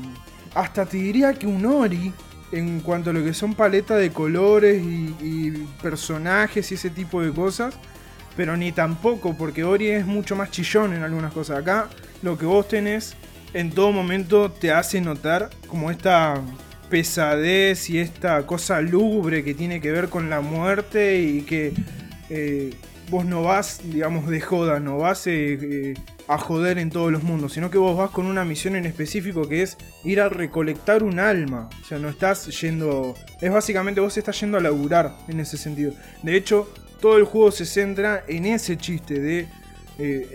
Hasta 0.54 0.84
te 0.84 0.98
diría 0.98 1.32
que 1.32 1.46
un 1.46 1.64
Ori, 1.64 2.12
en 2.52 2.80
cuanto 2.80 3.08
a 3.10 3.12
lo 3.14 3.24
que 3.24 3.32
son 3.32 3.54
paletas 3.54 3.98
de 3.98 4.10
colores 4.10 4.82
y, 4.82 5.14
y 5.22 5.50
personajes 5.80 6.70
y 6.70 6.74
ese 6.74 6.90
tipo 6.90 7.22
de 7.22 7.32
cosas. 7.32 7.74
Pero 8.36 8.56
ni 8.56 8.72
tampoco, 8.72 9.34
porque 9.36 9.64
Ori 9.64 9.88
es 9.88 10.04
mucho 10.06 10.36
más 10.36 10.50
chillón 10.50 10.92
en 10.92 11.02
algunas 11.02 11.32
cosas. 11.32 11.58
Acá 11.58 11.88
lo 12.22 12.36
que 12.36 12.44
vos 12.46 12.68
tenés 12.68 13.16
en 13.52 13.70
todo 13.70 13.92
momento 13.92 14.50
te 14.50 14.72
hace 14.72 15.00
notar 15.00 15.50
como 15.68 15.90
esta 15.90 16.42
pesadez 16.90 17.88
y 17.88 17.98
esta 17.98 18.46
cosa 18.46 18.80
lúgubre 18.80 19.44
que 19.44 19.54
tiene 19.54 19.80
que 19.80 19.92
ver 19.92 20.08
con 20.08 20.28
la 20.28 20.40
muerte 20.40 21.20
y 21.20 21.42
que 21.42 21.72
eh, 22.28 22.74
vos 23.08 23.24
no 23.24 23.42
vas, 23.42 23.80
digamos, 23.84 24.28
de 24.28 24.40
joda, 24.40 24.80
no 24.80 24.98
vas 24.98 25.26
eh, 25.26 25.58
eh, 25.60 25.94
a 26.28 26.36
joder 26.36 26.78
en 26.78 26.90
todos 26.90 27.10
los 27.10 27.22
mundos, 27.22 27.54
sino 27.54 27.70
que 27.70 27.78
vos 27.78 27.96
vas 27.96 28.10
con 28.10 28.26
una 28.26 28.44
misión 28.44 28.76
en 28.76 28.86
específico 28.86 29.48
que 29.48 29.62
es 29.62 29.78
ir 30.04 30.20
a 30.20 30.28
recolectar 30.28 31.02
un 31.02 31.18
alma. 31.18 31.68
O 31.80 31.84
sea, 31.84 31.98
no 31.98 32.08
estás 32.08 32.46
yendo... 32.60 33.14
Es 33.40 33.52
básicamente 33.52 34.00
vos 34.00 34.16
estás 34.16 34.38
yendo 34.40 34.58
a 34.58 34.60
laburar 34.60 35.16
en 35.28 35.40
ese 35.40 35.56
sentido. 35.56 35.92
De 36.22 36.36
hecho, 36.36 36.72
todo 37.00 37.16
el 37.16 37.24
juego 37.24 37.50
se 37.50 37.66
centra 37.66 38.24
en 38.28 38.46
ese 38.46 38.76
chiste 38.76 39.20
de... 39.20 39.48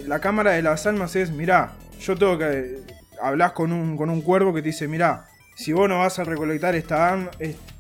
la 0.06 0.20
cámara 0.20 0.52
de 0.52 0.62
las 0.62 0.86
almas 0.86 1.16
es, 1.16 1.32
mirá, 1.32 1.74
yo 2.00 2.16
tengo 2.16 2.38
que... 2.38 2.95
hablas 3.22 3.52
con 3.54 3.72
un, 3.72 3.98
con 3.98 4.10
un 4.10 4.22
cuervo 4.22 4.54
que 4.54 4.62
te 4.62 4.70
dice, 4.70 4.88
mirá, 4.88 5.28
si 5.56 5.72
vos 5.72 5.88
no 5.88 6.00
vas 6.00 6.20
a 6.20 6.24
recolectar 6.24 6.76
esta 6.76 7.30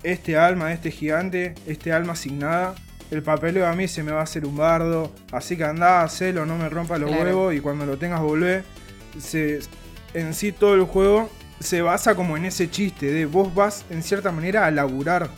este 0.03 0.37
alma, 0.37 0.71
este 0.71 0.91
gigante, 0.91 1.55
este 1.67 1.91
alma 1.91 2.13
asignada, 2.13 2.75
el 3.11 3.21
papeleo 3.21 3.67
a 3.67 3.73
mí 3.73 3.87
se 3.87 4.01
me 4.01 4.11
va 4.11 4.21
a 4.21 4.23
hacer 4.23 4.45
un 4.45 4.55
bardo. 4.55 5.11
Así 5.31 5.57
que 5.57 5.65
andá, 5.65 6.01
hacelo, 6.01 6.45
no 6.45 6.57
me 6.57 6.69
rompa 6.69 6.97
los 6.97 7.11
huevos 7.11 7.53
y 7.53 7.59
cuando 7.59 7.85
lo 7.85 7.97
tengas 7.97 8.21
volvé. 8.21 8.63
en 10.13 10.33
sí 10.33 10.51
todo 10.51 10.75
el 10.75 10.83
juego 10.83 11.29
se 11.59 11.81
basa 11.81 12.15
como 12.15 12.37
en 12.37 12.45
ese 12.45 12.69
chiste 12.69 13.11
de 13.11 13.25
vos 13.25 13.53
vas 13.53 13.85
en 13.89 14.03
cierta 14.03 14.31
manera 14.31 14.65
a 14.65 14.71
laburar. 14.71 15.29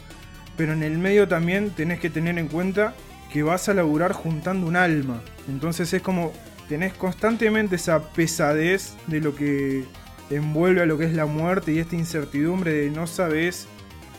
Pero 0.56 0.74
en 0.74 0.84
el 0.84 0.98
medio 0.98 1.28
también 1.28 1.72
tenés 1.72 2.00
que 2.00 2.10
tener 2.10 2.38
en 2.38 2.48
cuenta 2.48 2.94
que 3.32 3.44
vas 3.44 3.68
a 3.68 3.74
laburar 3.74 4.14
juntando 4.14 4.68
un 4.68 4.76
alma. 4.76 5.22
Entonces 5.48 5.92
es 5.94 6.02
como 6.02 6.34
tenés 6.68 6.94
constantemente 6.94 7.76
esa 7.76 8.02
pesadez 8.14 8.96
de 9.08 9.22
lo 9.22 9.36
que 9.36 9.86
envuelve 10.30 10.82
a 10.82 10.86
lo 10.86 10.98
que 10.98 11.06
es 11.06 11.14
la 11.14 11.26
muerte 11.26 11.72
y 11.72 11.80
esta 11.80 11.96
incertidumbre 11.96 12.74
de 12.74 12.90
no 12.90 13.08
sabes 13.08 13.68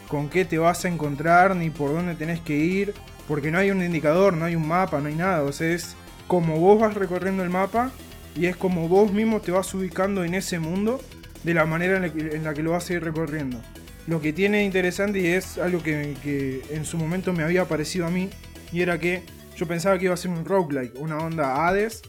con 0.09 0.29
qué 0.29 0.45
te 0.45 0.59
vas 0.59 0.85
a 0.85 0.89
encontrar 0.89 1.55
ni 1.55 1.71
por 1.71 1.93
dónde 1.93 2.15
tenés 2.15 2.41
que 2.41 2.57
ir, 2.57 2.95
porque 3.27 3.51
no 3.51 3.59
hay 3.59 3.71
un 3.71 3.83
indicador, 3.83 4.35
no 4.35 4.47
hay 4.47 4.57
un 4.57 4.67
mapa, 4.67 5.01
no 5.01 5.09
hay 5.09 5.15
nada, 5.15 5.43
o 5.43 5.53
sea, 5.53 5.69
es 5.69 5.97
como 6.27 6.59
vos 6.59 6.81
vas 6.81 6.95
recorriendo 6.95 7.43
el 7.43 7.51
mapa 7.51 7.91
y 8.35 8.47
es 8.47 8.57
como 8.57 8.89
vos 8.89 9.13
mismo 9.13 9.41
te 9.41 9.53
vas 9.53 9.73
ubicando 9.75 10.25
en 10.25 10.35
ese 10.35 10.59
mundo 10.59 11.01
de 11.45 11.55
la 11.55 11.67
manera 11.67 11.97
en 11.97 12.45
la 12.45 12.55
que, 12.55 12.63
lo 12.63 12.73
vas 12.73 12.89
a 12.89 12.95
ir 12.95 13.05
recorriendo. 13.05 13.61
Lo 14.07 14.23
que 14.23 14.33
tiene 14.33 14.65
interesante 14.65 15.21
y 15.21 15.27
es 15.27 15.59
algo 15.59 15.83
que, 15.83 16.17
que 16.23 16.63
en 16.71 16.87
su 16.87 16.97
momento 16.97 17.35
me 17.35 17.43
había 17.43 17.67
parecido 17.67 18.07
a 18.07 18.11
mí, 18.11 18.31
y 18.73 18.81
era 18.81 18.99
que 18.99 19.23
yo 19.57 19.67
pensaba 19.67 19.99
que 19.99 20.07
iba 20.07 20.15
a 20.15 20.17
ser 20.17 20.31
un 20.31 20.45
roguelike, 20.45 20.99
una 20.99 21.19
onda 21.19 21.67
Hades, 21.67 22.03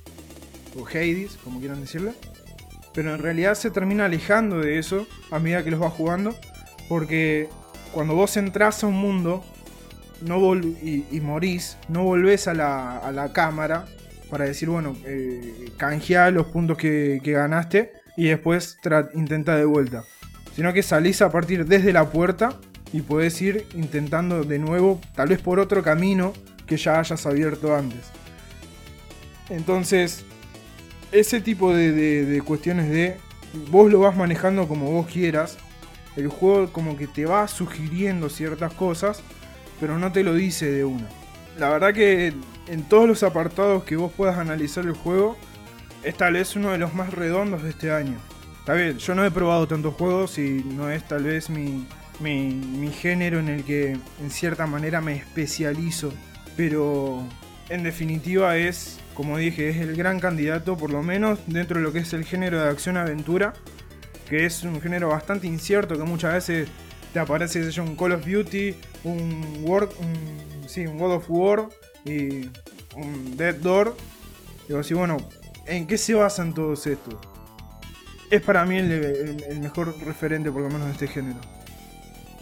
o 0.77 0.85
Hades, 0.87 1.37
como 1.43 1.59
quieran 1.59 1.81
decirlo 1.81 2.13
pero 2.93 3.13
en 3.13 3.21
realidad 3.21 3.55
se 3.55 3.71
termina 3.71 4.05
alejando 4.05 4.59
de 4.59 4.79
eso 4.79 5.07
a 5.31 5.39
medida 5.39 5.63
que 5.63 5.71
los 5.71 5.79
vas 5.79 5.93
jugando, 5.93 6.35
porque 6.87 7.47
cuando 7.93 8.15
vos 8.15 8.35
entras 8.37 8.83
a 8.83 8.87
un 8.87 8.95
mundo 8.95 9.43
no 10.21 10.53
y, 10.55 11.21
morís, 11.21 11.77
no 11.87 12.03
volvés 12.03 12.47
a 12.47 12.53
la, 12.53 13.31
cámara 13.33 13.85
para 14.29 14.45
decir, 14.45 14.69
bueno, 14.69 14.97
eh, 15.05 15.71
canjea 15.77 16.29
los 16.29 16.47
puntos 16.47 16.77
que, 16.77 17.21
ganaste 17.23 17.93
y 18.17 18.27
después 18.27 18.77
intenta 19.13 19.55
de 19.55 19.65
vuelta. 19.65 20.03
Sino 20.55 20.73
que 20.73 20.83
salís 20.83 21.21
a 21.21 21.31
partir 21.31 21.65
desde 21.65 21.93
la 21.93 22.09
puerta 22.09 22.59
y 22.91 23.01
podés 23.01 23.41
ir 23.41 23.65
intentando 23.75 24.43
de 24.43 24.59
nuevo, 24.59 24.99
tal 25.15 25.29
vez 25.29 25.39
por 25.39 25.59
otro 25.59 25.83
camino 25.83 26.33
que 26.67 26.75
ya 26.75 26.99
hayas 26.99 27.25
abierto 27.25 27.73
antes. 27.73 28.11
Entonces, 29.49 30.25
ese 31.11 31.41
tipo 31.41 31.73
de, 31.73 32.41
cuestiones 32.45 32.89
de 32.89 33.17
vos 33.69 33.91
lo 33.91 33.99
vas 33.99 34.15
manejando 34.15 34.67
como 34.67 34.91
vos 34.91 35.07
quieras. 35.07 35.57
El 36.15 36.27
juego 36.27 36.71
como 36.71 36.97
que 36.97 37.07
te 37.07 37.25
va 37.25 37.47
sugiriendo 37.47 38.29
ciertas 38.29 38.73
cosas, 38.73 39.21
pero 39.79 39.97
no 39.97 40.11
te 40.11 40.23
lo 40.23 40.33
dice 40.33 40.69
de 40.69 40.83
una. 40.83 41.07
La 41.57 41.69
verdad 41.69 41.93
que 41.93 42.33
en 42.67 42.83
todos 42.83 43.07
los 43.07 43.23
apartados 43.23 43.83
que 43.83 43.95
vos 43.95 44.11
puedas 44.11 44.37
analizar 44.37 44.85
el 44.85 44.93
juego, 44.93 45.37
es 46.03 46.15
tal 46.15 46.33
vez 46.33 46.55
uno 46.55 46.71
de 46.71 46.77
los 46.77 46.93
más 46.93 47.13
redondos 47.13 47.63
de 47.63 47.69
este 47.69 47.91
año. 47.91 48.17
Está 48.59 48.73
bien, 48.73 48.97
yo 48.97 49.15
no 49.15 49.25
he 49.25 49.31
probado 49.31 49.67
tantos 49.67 49.95
juegos 49.95 50.37
y 50.37 50.63
no 50.63 50.89
es 50.89 51.07
tal 51.07 51.23
vez 51.23 51.49
mi, 51.49 51.87
mi, 52.19 52.51
mi 52.51 52.91
género 52.91 53.39
en 53.39 53.49
el 53.49 53.63
que 53.63 53.91
en 53.93 54.29
cierta 54.29 54.67
manera 54.67 55.01
me 55.01 55.15
especializo, 55.15 56.13
pero 56.55 57.23
en 57.69 57.83
definitiva 57.83 58.57
es 58.57 58.99
como 59.19 59.37
dije, 59.37 59.67
es 59.67 59.75
el 59.75 59.97
gran 59.97 60.21
candidato, 60.21 60.77
por 60.77 60.91
lo 60.91 61.03
menos 61.03 61.39
dentro 61.45 61.77
de 61.77 61.83
lo 61.83 61.91
que 61.91 61.99
es 61.99 62.13
el 62.13 62.23
género 62.23 62.57
de 62.57 62.69
acción-aventura, 62.69 63.51
que 64.29 64.45
es 64.45 64.63
un 64.63 64.79
género 64.79 65.09
bastante 65.09 65.45
incierto, 65.45 65.97
que 65.97 66.03
muchas 66.03 66.35
veces 66.35 66.69
te 67.11 67.19
aparece 67.19 67.81
un 67.81 67.97
Call 67.97 68.13
of 68.13 68.25
Duty, 68.25 68.75
un 69.03 69.65
World, 69.65 69.91
sí, 70.67 70.87
un 70.87 70.97
God 70.97 71.15
of 71.15 71.25
War 71.27 71.67
y 72.05 72.45
un 72.95 73.35
Dead 73.35 73.55
Door. 73.55 73.93
Digo 74.69 74.79
así, 74.79 74.93
bueno, 74.93 75.17
¿en 75.65 75.85
qué 75.85 75.97
se 75.97 76.13
basan 76.13 76.53
todos 76.53 76.87
estos? 76.87 77.15
Es 78.31 78.41
para 78.41 78.63
mí 78.63 78.77
el, 78.77 79.59
mejor 79.59 79.99
referente, 79.99 80.49
por 80.49 80.61
lo 80.61 80.69
menos, 80.69 80.85
de 80.85 80.93
este 80.93 81.07
género. 81.07 81.41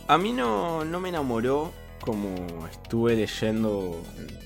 A 0.07 0.19
mí 0.19 0.31
no, 0.31 0.85
no 0.85 0.99
me 0.99 1.09
enamoró 1.09 1.73
como 2.01 2.67
estuve 2.71 3.15
leyendo 3.15 3.99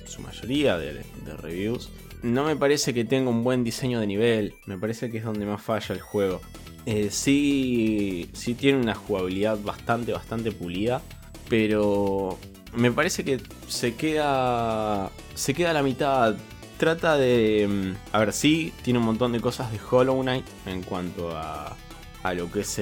su 0.06 0.22
mayoría 0.22 0.78
de 0.78 1.04
reviews 1.42 1.92
no 2.24 2.46
me 2.46 2.56
parece 2.56 2.94
que 2.94 3.06
tenga 3.06 3.30
un 3.30 3.44
buen 3.44 3.64
diseño 3.64 4.00
de 4.00 4.08
nivel. 4.08 4.54
Me 4.66 4.78
parece 4.78 5.10
que 5.10 5.18
es 5.18 5.24
donde 5.24 5.46
más 5.46 5.62
falla 5.62 5.96
el 5.96 6.02
juego. 6.02 6.42
Eh, 6.86 7.10
sí, 7.12 8.30
sí 8.34 8.54
tiene 8.54 8.80
una 8.80 8.96
jugabilidad 8.96 9.60
bastante, 9.60 10.12
bastante 10.12 10.52
pulida. 10.52 11.02
Pero 11.50 12.38
me 12.76 12.92
parece 12.92 13.24
que 13.24 13.42
se 13.68 13.96
queda. 13.96 15.12
Se 15.36 15.54
queda 15.54 15.72
a 15.72 15.74
la 15.74 15.84
mitad. 15.84 16.36
Trata 16.78 17.18
de. 17.18 17.68
Mm, 17.68 18.16
a 18.16 18.20
ver, 18.20 18.34
sí, 18.34 18.74
tiene 18.84 19.00
un 19.00 19.06
montón 19.06 19.32
de 19.32 19.40
cosas 19.40 19.72
de 19.72 19.80
Hollow 19.90 20.22
Knight 20.22 20.46
en 20.66 20.84
cuanto 20.84 21.36
a, 21.36 21.76
a 22.24 22.34
lo 22.34 22.52
que 22.52 22.62
es 22.62 22.82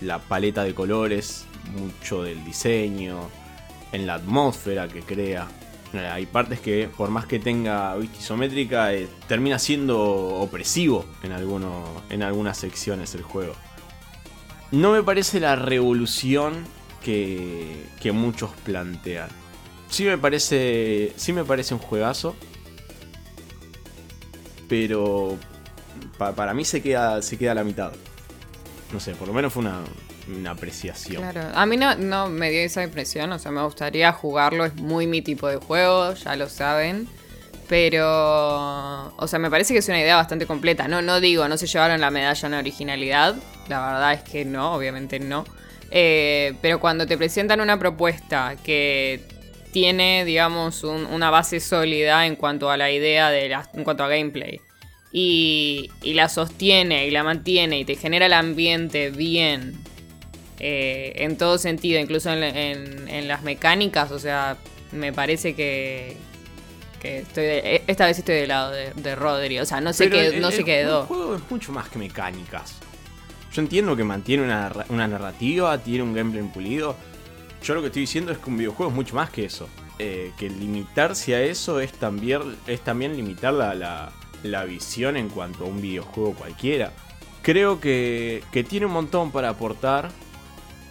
la 0.00 0.18
paleta 0.18 0.64
de 0.64 0.74
colores, 0.74 1.46
mucho 1.72 2.22
del 2.22 2.44
diseño, 2.44 3.28
en 3.92 4.06
la 4.06 4.14
atmósfera 4.14 4.88
que 4.88 5.00
crea. 5.00 5.46
Eh, 5.94 5.98
hay 5.98 6.26
partes 6.26 6.60
que, 6.60 6.88
por 6.96 7.10
más 7.10 7.26
que 7.26 7.38
tenga 7.38 7.94
vista 7.96 8.18
isométrica, 8.18 8.94
eh, 8.94 9.08
termina 9.28 9.58
siendo 9.58 10.00
opresivo 10.00 11.04
en, 11.22 11.32
en 12.10 12.22
algunas 12.22 12.56
secciones 12.56 13.14
el 13.14 13.22
juego. 13.22 13.54
No 14.70 14.92
me 14.92 15.02
parece 15.02 15.38
la 15.38 15.54
revolución 15.54 16.64
que, 17.02 17.86
que 18.00 18.12
muchos 18.12 18.50
plantean. 18.64 19.28
Sí 19.90 20.04
me 20.04 20.16
parece. 20.16 21.12
Sí 21.16 21.34
me 21.34 21.44
parece 21.44 21.74
un 21.74 21.80
juegazo. 21.80 22.34
Pero. 24.68 25.36
para 26.16 26.54
mí 26.54 26.64
se 26.64 26.80
queda. 26.80 27.20
se 27.20 27.36
queda 27.36 27.52
a 27.52 27.56
la 27.56 27.64
mitad. 27.64 27.92
No 28.92 29.00
sé, 29.00 29.14
por 29.14 29.28
lo 29.28 29.34
menos 29.34 29.52
fue 29.52 29.60
una, 29.60 29.80
una 30.28 30.52
apreciación. 30.52 31.22
Claro, 31.22 31.48
a 31.54 31.66
mí 31.66 31.76
no, 31.76 32.28
me 32.28 32.50
dio 32.50 32.60
esa 32.60 32.82
impresión, 32.82 33.32
o 33.32 33.38
sea, 33.38 33.50
me 33.50 33.62
gustaría 33.62 34.12
jugarlo, 34.12 34.64
es 34.64 34.74
muy 34.74 35.06
mi 35.06 35.22
tipo 35.22 35.48
de 35.48 35.56
juego, 35.56 36.14
ya 36.14 36.36
lo 36.36 36.48
saben. 36.48 37.08
Pero, 37.68 39.14
o 39.16 39.26
sea, 39.26 39.38
me 39.38 39.48
parece 39.48 39.72
que 39.72 39.78
es 39.78 39.88
una 39.88 40.00
idea 40.00 40.16
bastante 40.16 40.46
completa. 40.46 40.88
No, 40.88 41.00
no 41.00 41.20
digo, 41.20 41.48
no 41.48 41.56
se 41.56 41.66
llevaron 41.66 42.00
la 42.02 42.10
medalla 42.10 42.46
en 42.46 42.54
originalidad. 42.54 43.34
La 43.68 43.86
verdad 43.86 44.12
es 44.12 44.22
que 44.22 44.44
no, 44.44 44.74
obviamente 44.74 45.18
no. 45.18 45.44
Eh, 45.90 46.54
pero 46.60 46.80
cuando 46.80 47.06
te 47.06 47.16
presentan 47.16 47.62
una 47.62 47.78
propuesta 47.78 48.56
que 48.62 49.26
tiene, 49.72 50.26
digamos, 50.26 50.84
una 50.84 51.30
base 51.30 51.60
sólida 51.60 52.26
en 52.26 52.36
cuanto 52.36 52.70
a 52.70 52.76
la 52.76 52.90
idea 52.90 53.30
de 53.30 53.48
la, 53.48 53.66
en 53.72 53.84
cuanto 53.84 54.04
a 54.04 54.08
gameplay. 54.08 54.60
Y 55.10 55.90
la 56.02 56.28
sostiene 56.28 57.06
y 57.06 57.10
la 57.10 57.24
mantiene 57.24 57.78
y 57.78 57.84
te 57.86 57.96
genera 57.96 58.26
el 58.26 58.34
ambiente 58.34 59.10
bien 59.10 59.81
eh, 60.58 61.12
en 61.16 61.36
todo 61.36 61.58
sentido, 61.58 62.00
incluso 62.00 62.30
en, 62.32 63.28
las 63.28 63.42
mecánicas, 63.42 64.10
o 64.10 64.18
sea, 64.18 64.56
me 64.92 65.12
parece 65.12 65.54
que, 65.54 66.16
estoy 67.02 67.44
e, 67.44 67.82
esta 67.86 68.06
vez 68.06 68.18
estoy 68.18 68.36
del 68.36 68.48
lado 68.48 68.70
de, 68.70 69.14
Rodri, 69.14 69.58
o 69.58 69.66
sea, 69.66 69.80
no 69.80 69.92
sé 69.92 70.10
qué, 70.10 70.38
no 70.40 70.50
se 70.50 70.64
quedó. 70.64 71.02
El 71.02 71.06
juego 71.06 71.36
es 71.36 71.50
mucho 71.50 71.72
más 71.72 71.88
que 71.88 71.98
mecánicas. 71.98 72.76
Yo 73.52 73.60
entiendo 73.60 73.94
que 73.96 74.04
mantiene 74.04 74.44
una, 74.44 75.08
narrativa, 75.08 75.76
tiene 75.78 76.04
un 76.04 76.14
gameplay 76.14 76.42
pulido. 76.44 76.96
Yo 77.62 77.74
lo 77.74 77.80
que 77.80 77.88
estoy 77.88 78.02
diciendo 78.02 78.32
es 78.32 78.38
que 78.38 78.48
un 78.48 78.56
videojuego 78.56 78.90
es 78.90 78.96
mucho 78.96 79.14
más 79.14 79.30
que 79.30 79.44
eso. 79.44 79.68
Eh, 79.98 80.32
que 80.38 80.48
limitarse 80.48 81.34
a 81.34 81.42
eso 81.42 81.78
es 81.78 81.92
también, 81.92 82.56
es 82.66 82.80
también 82.80 83.14
limitar 83.14 83.52
la, 83.52 84.10
la 84.42 84.64
visión 84.64 85.16
en 85.16 85.28
cuanto 85.28 85.64
a 85.64 85.66
un 85.66 85.82
videojuego 85.82 86.34
cualquiera. 86.34 86.92
Creo 87.42 87.80
que, 87.80 88.42
que 88.52 88.64
tiene 88.64 88.86
un 88.86 88.92
montón 88.92 89.32
para 89.32 89.50
aportar 89.50 90.10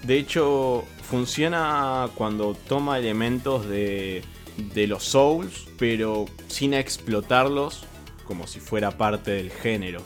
de 0.03 0.17
hecho, 0.17 0.83
funciona 1.03 2.09
cuando 2.15 2.55
toma 2.67 2.97
elementos 2.97 3.67
de, 3.67 4.23
de 4.73 4.87
los 4.87 5.03
Souls, 5.03 5.67
pero 5.77 6.25
sin 6.47 6.73
explotarlos 6.73 7.83
como 8.25 8.47
si 8.47 8.59
fuera 8.59 8.91
parte 8.91 9.31
del 9.31 9.51
género. 9.51 10.01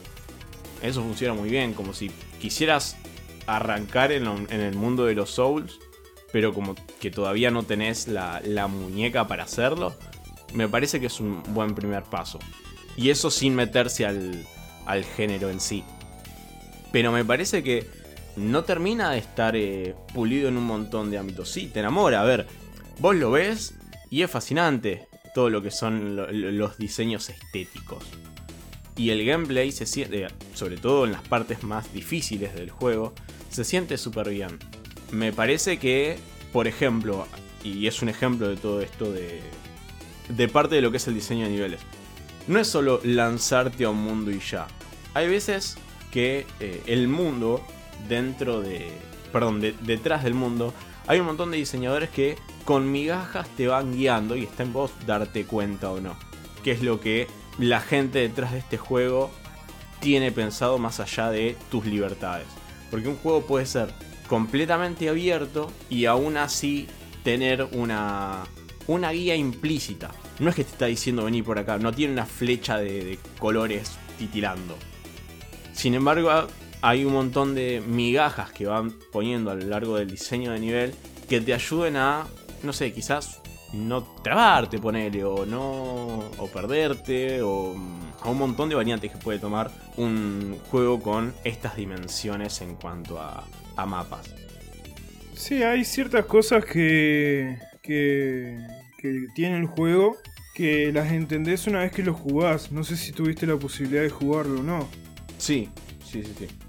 Eso 0.81 1.01
funciona 1.01 1.33
muy 1.33 1.49
bien, 1.49 1.73
como 1.73 1.93
si 1.93 2.09
quisieras 2.39 2.97
arrancar 3.47 4.11
en, 4.11 4.25
el 4.49 4.75
mundo 4.75 5.05
de 5.05 5.13
los 5.13 5.29
Souls, 5.31 5.79
pero 6.31 6.53
como 6.53 6.75
que 6.99 7.11
todavía 7.11 7.51
no 7.51 7.63
tenés 7.63 8.07
la, 8.07 8.67
muñeca 8.67 9.27
para 9.27 9.43
hacerlo, 9.43 9.95
me 10.53 10.67
parece 10.67 10.99
que 10.99 11.05
es 11.05 11.19
un 11.19 11.43
buen 11.53 11.75
primer 11.75 12.03
paso. 12.03 12.39
Y 12.97 13.09
eso 13.09 13.29
sin 13.29 13.55
meterse 13.55 14.05
al 14.05 15.05
género 15.15 15.49
en 15.49 15.59
sí. 15.59 15.83
Pero 16.91 17.11
me 17.11 17.25
parece 17.25 17.61
que 17.61 17.87
no 18.37 18.63
termina 18.63 19.11
de 19.11 19.19
estar 19.19 19.55
eh, 19.55 19.95
pulido 20.13 20.49
en 20.49 20.57
un 20.57 20.65
montón 20.65 21.09
de 21.11 21.17
ámbitos. 21.17 21.49
Sí, 21.49 21.67
te 21.67 21.79
enamora. 21.79 22.21
A 22.21 22.25
ver, 22.25 22.47
vos 22.99 23.15
lo 23.15 23.31
ves 23.31 23.75
y 24.09 24.21
es 24.21 24.31
fascinante 24.31 25.07
todo 25.33 25.49
lo 25.49 25.61
que 25.61 25.71
son 25.71 26.15
lo- 26.15 26.31
lo- 26.31 26.51
los 26.51 26.77
diseños 26.77 27.29
estéticos. 27.29 28.03
Y 28.97 29.09
el 29.09 29.25
gameplay 29.25 29.71
se 29.71 29.85
siente, 29.85 30.27
sobre 30.53 30.77
todo 30.77 31.05
en 31.05 31.11
las 31.11 31.21
partes 31.27 31.63
más 31.63 31.91
difíciles 31.93 32.55
del 32.55 32.69
juego, 32.69 33.13
se 33.49 33.63
siente 33.65 33.97
súper 33.97 34.29
bien. 34.29 34.57
Me 35.11 35.33
parece 35.33 35.77
que, 35.79 36.17
por 36.53 36.67
ejemplo, 36.67 37.27
y 37.63 37.87
es 37.87 38.01
un 38.01 38.09
ejemplo 38.09 38.47
de 38.47 38.55
todo 38.55 38.79
esto 38.81 39.11
de, 39.11 39.41
de 40.29 40.47
parte 40.47 40.75
de 40.75 40.81
lo 40.81 40.91
que 40.91 40.97
es 40.97 41.07
el 41.07 41.13
diseño 41.13 41.45
de 41.45 41.51
niveles, 41.51 41.81
no 42.47 42.59
es 42.59 42.67
solo 42.67 43.01
lanzarte 43.03 43.83
a 43.83 43.89
un 43.89 44.01
mundo 44.01 44.31
y 44.31 44.39
ya. 44.39 44.67
Hay 45.13 45.27
veces 45.27 45.77
que 46.11 46.45
eh, 46.61 46.81
el 46.87 47.07
mundo 47.09 47.65
dentro 48.07 48.61
de... 48.61 48.91
Perdón, 49.31 49.59
de- 49.61 49.75
detrás 49.81 50.23
del 50.23 50.33
mundo 50.33 50.73
hay 51.07 51.19
un 51.19 51.25
montón 51.25 51.51
de 51.51 51.57
diseñadores 51.57 52.09
que 52.09 52.37
con 52.63 52.91
migajas 52.91 53.47
te 53.55 53.67
van 53.67 53.93
guiando 53.93 54.35
y 54.35 54.43
está 54.43 54.63
en 54.63 54.73
vos 54.73 54.91
darte 55.05 55.45
cuenta 55.45 55.91
o 55.91 55.99
no. 55.99 56.15
Que 56.63 56.71
es 56.71 56.81
lo 56.81 56.99
que 56.99 57.27
la 57.59 57.79
gente 57.79 58.19
detrás 58.19 58.51
de 58.53 58.59
este 58.59 58.77
juego 58.77 59.31
tiene 59.99 60.31
pensado 60.31 60.77
más 60.77 60.99
allá 60.99 61.29
de 61.29 61.55
tus 61.69 61.85
libertades. 61.85 62.47
Porque 62.89 63.07
un 63.07 63.17
juego 63.17 63.45
puede 63.45 63.65
ser 63.65 63.93
completamente 64.27 65.09
abierto 65.09 65.71
y 65.89 66.05
aún 66.05 66.37
así 66.37 66.87
tener 67.23 67.63
una, 67.71 68.43
una 68.87 69.11
guía 69.11 69.35
implícita. 69.35 70.11
No 70.39 70.49
es 70.49 70.55
que 70.55 70.63
te 70.63 70.71
está 70.71 70.85
diciendo 70.87 71.25
venir 71.25 71.43
por 71.43 71.59
acá, 71.59 71.77
no 71.77 71.91
tiene 71.93 72.13
una 72.13 72.25
flecha 72.25 72.77
de 72.77 73.19
colores 73.39 73.97
titilando. 74.17 74.75
Sin 75.73 75.93
embargo, 75.93 76.47
hay 76.85 77.03
un 77.03 77.13
montón 77.13 77.55
de 77.55 77.81
migajas 77.83 78.51
que 78.51 78.67
van 78.67 78.91
poniendo 79.11 79.49
a 79.49 79.55
lo 79.55 79.65
largo 79.65 79.97
del 79.97 80.11
diseño 80.11 80.51
de 80.51 80.59
nivel 80.59 80.93
que 81.27 81.41
te 81.41 81.51
ayuden 81.51 81.95
a, 81.97 82.27
no 82.61 82.73
sé, 82.73 82.93
quizás 82.93 83.41
no 83.73 84.03
trabarte, 84.21 84.77
ponele, 84.77 85.23
o 85.23 85.47
no. 85.47 86.19
o 86.37 86.49
perderte, 86.53 87.41
o 87.41 87.75
a 88.21 88.29
un 88.29 88.37
montón 88.37 88.69
de 88.69 88.75
variantes 88.75 89.11
que 89.11 89.17
puede 89.17 89.39
tomar 89.39 89.71
un 89.97 90.59
juego 90.69 91.01
con 91.01 91.33
estas 91.43 91.75
dimensiones 91.75 92.61
en 92.61 92.75
cuanto 92.75 93.19
a, 93.19 93.47
a 93.75 93.85
mapas. 93.87 94.35
Sí, 95.33 95.63
hay 95.63 95.83
ciertas 95.85 96.25
cosas 96.25 96.65
que, 96.65 97.57
que, 97.81 98.59
que 98.99 99.25
tiene 99.33 99.57
el 99.57 99.65
juego 99.65 100.17
que 100.53 100.91
las 100.93 101.11
entendés 101.11 101.65
una 101.65 101.79
vez 101.79 101.91
que 101.91 102.03
lo 102.03 102.13
jugás. 102.13 102.71
No 102.71 102.83
sé 102.83 102.95
si 102.95 103.11
tuviste 103.11 103.47
la 103.47 103.57
posibilidad 103.57 104.03
de 104.03 104.11
jugarlo 104.11 104.59
o 104.59 104.63
no. 104.63 104.87
Sí, 105.39 105.69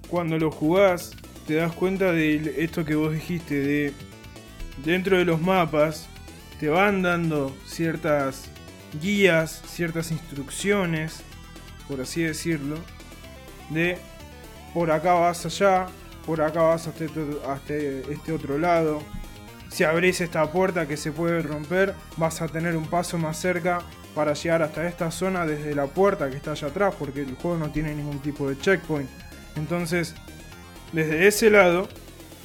Cuando 0.09 0.39
lo 0.39 0.51
jugás, 0.51 1.13
te 1.47 1.55
das 1.55 1.73
cuenta 1.73 2.13
de 2.13 2.57
esto 2.59 2.85
que 2.85 2.95
vos 2.95 3.13
dijiste, 3.13 3.61
de 3.61 3.93
dentro 4.85 5.19
de 5.19 5.25
los 5.25 5.41
mapas, 5.41 6.09
te 6.59 6.69
van 6.69 7.03
dando 7.03 7.55
ciertas 7.67 8.49
guías, 9.01 9.63
ciertas 9.67 10.11
instrucciones, 10.11 11.23
por 11.89 12.01
así 12.01 12.23
decirlo, 12.23 12.77
de 13.71 13.99
por 14.75 14.91
acá 14.91 15.15
vas 15.15 15.47
allá, 15.47 15.87
por 16.25 16.41
acá 16.41 16.63
vas 16.63 16.87
hasta 16.87 17.05
este, 17.05 17.27
hasta 17.49 17.75
este 17.75 18.33
otro 18.33 18.59
lado. 18.59 19.03
Si 19.69 19.85
abrís 19.85 20.21
esta 20.21 20.51
puerta 20.51 20.87
que 20.87 20.97
se 20.97 21.13
puede 21.13 21.43
romper, 21.43 21.95
vas 22.17 22.41
a 22.41 22.49
tener 22.49 22.77
un 22.77 22.87
paso 22.87 23.19
más 23.19 23.39
cerca 23.39 23.83
para 24.15 24.33
llegar 24.33 24.63
hasta 24.63 24.89
esta 24.89 25.11
zona 25.11 25.45
desde 25.45 25.75
la 25.75 25.87
puerta 25.87 26.31
que 26.31 26.37
está 26.37 26.53
allá 26.53 26.69
atrás, 26.69 26.95
porque 26.99 27.21
el 27.21 27.35
juego 27.35 27.59
no 27.59 27.71
tiene 27.71 27.95
ningún 27.95 28.19
tipo 28.21 28.49
de 28.49 28.59
checkpoint. 28.59 29.09
Entonces, 29.57 30.15
desde 30.93 31.27
ese 31.27 31.51
lado, 31.51 31.89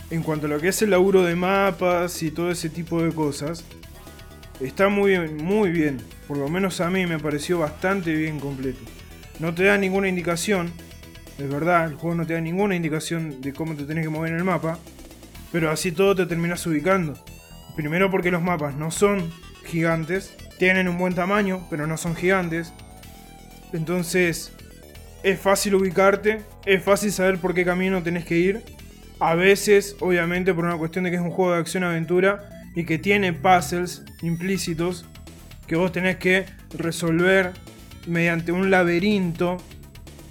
en 0.09 0.23
cuanto 0.23 0.47
a 0.47 0.49
lo 0.49 0.59
que 0.59 0.69
es 0.69 0.81
el 0.81 0.91
laburo 0.91 1.23
de 1.23 1.35
mapas 1.35 2.21
y 2.23 2.31
todo 2.31 2.51
ese 2.51 2.69
tipo 2.69 3.01
de 3.01 3.11
cosas, 3.13 3.63
está 4.59 4.89
muy 4.89 5.11
bien, 5.11 5.37
muy 5.37 5.71
bien. 5.71 6.01
Por 6.27 6.37
lo 6.37 6.49
menos 6.49 6.81
a 6.81 6.89
mí 6.89 7.05
me 7.05 7.19
pareció 7.19 7.59
bastante 7.59 8.13
bien 8.13 8.39
completo. 8.39 8.79
No 9.39 9.53
te 9.53 9.63
da 9.63 9.77
ninguna 9.77 10.07
indicación, 10.07 10.71
es 11.37 11.49
verdad, 11.49 11.87
el 11.87 11.95
juego 11.95 12.15
no 12.15 12.27
te 12.27 12.33
da 12.33 12.41
ninguna 12.41 12.75
indicación 12.75 13.41
de 13.41 13.53
cómo 13.53 13.75
te 13.75 13.85
tenés 13.85 14.05
que 14.05 14.09
mover 14.09 14.31
en 14.31 14.37
el 14.37 14.43
mapa, 14.43 14.77
pero 15.51 15.71
así 15.71 15.91
todo 15.91 16.15
te 16.15 16.25
terminas 16.25 16.65
ubicando. 16.67 17.13
Primero 17.75 18.11
porque 18.11 18.31
los 18.31 18.41
mapas 18.41 18.75
no 18.75 18.91
son 18.91 19.31
gigantes, 19.65 20.35
tienen 20.59 20.87
un 20.87 20.97
buen 20.97 21.15
tamaño, 21.15 21.65
pero 21.69 21.87
no 21.87 21.97
son 21.97 22.15
gigantes. 22.15 22.73
Entonces, 23.73 24.53
es 25.23 25.39
fácil 25.39 25.75
ubicarte, 25.75 26.41
es 26.65 26.83
fácil 26.83 27.11
saber 27.11 27.37
por 27.37 27.53
qué 27.53 27.65
camino 27.65 28.01
tenés 28.03 28.25
que 28.25 28.37
ir. 28.37 28.63
A 29.19 29.35
veces, 29.35 29.95
obviamente, 29.99 30.53
por 30.53 30.65
una 30.65 30.77
cuestión 30.77 31.03
de 31.03 31.11
que 31.11 31.17
es 31.17 31.21
un 31.21 31.31
juego 31.31 31.53
de 31.53 31.59
acción-aventura 31.59 32.49
y 32.75 32.85
que 32.85 32.97
tiene 32.97 33.33
puzzles 33.33 34.03
implícitos 34.21 35.05
que 35.67 35.75
vos 35.75 35.91
tenés 35.91 36.17
que 36.17 36.45
resolver 36.73 37.51
mediante 38.07 38.51
un 38.51 38.71
laberinto 38.71 39.57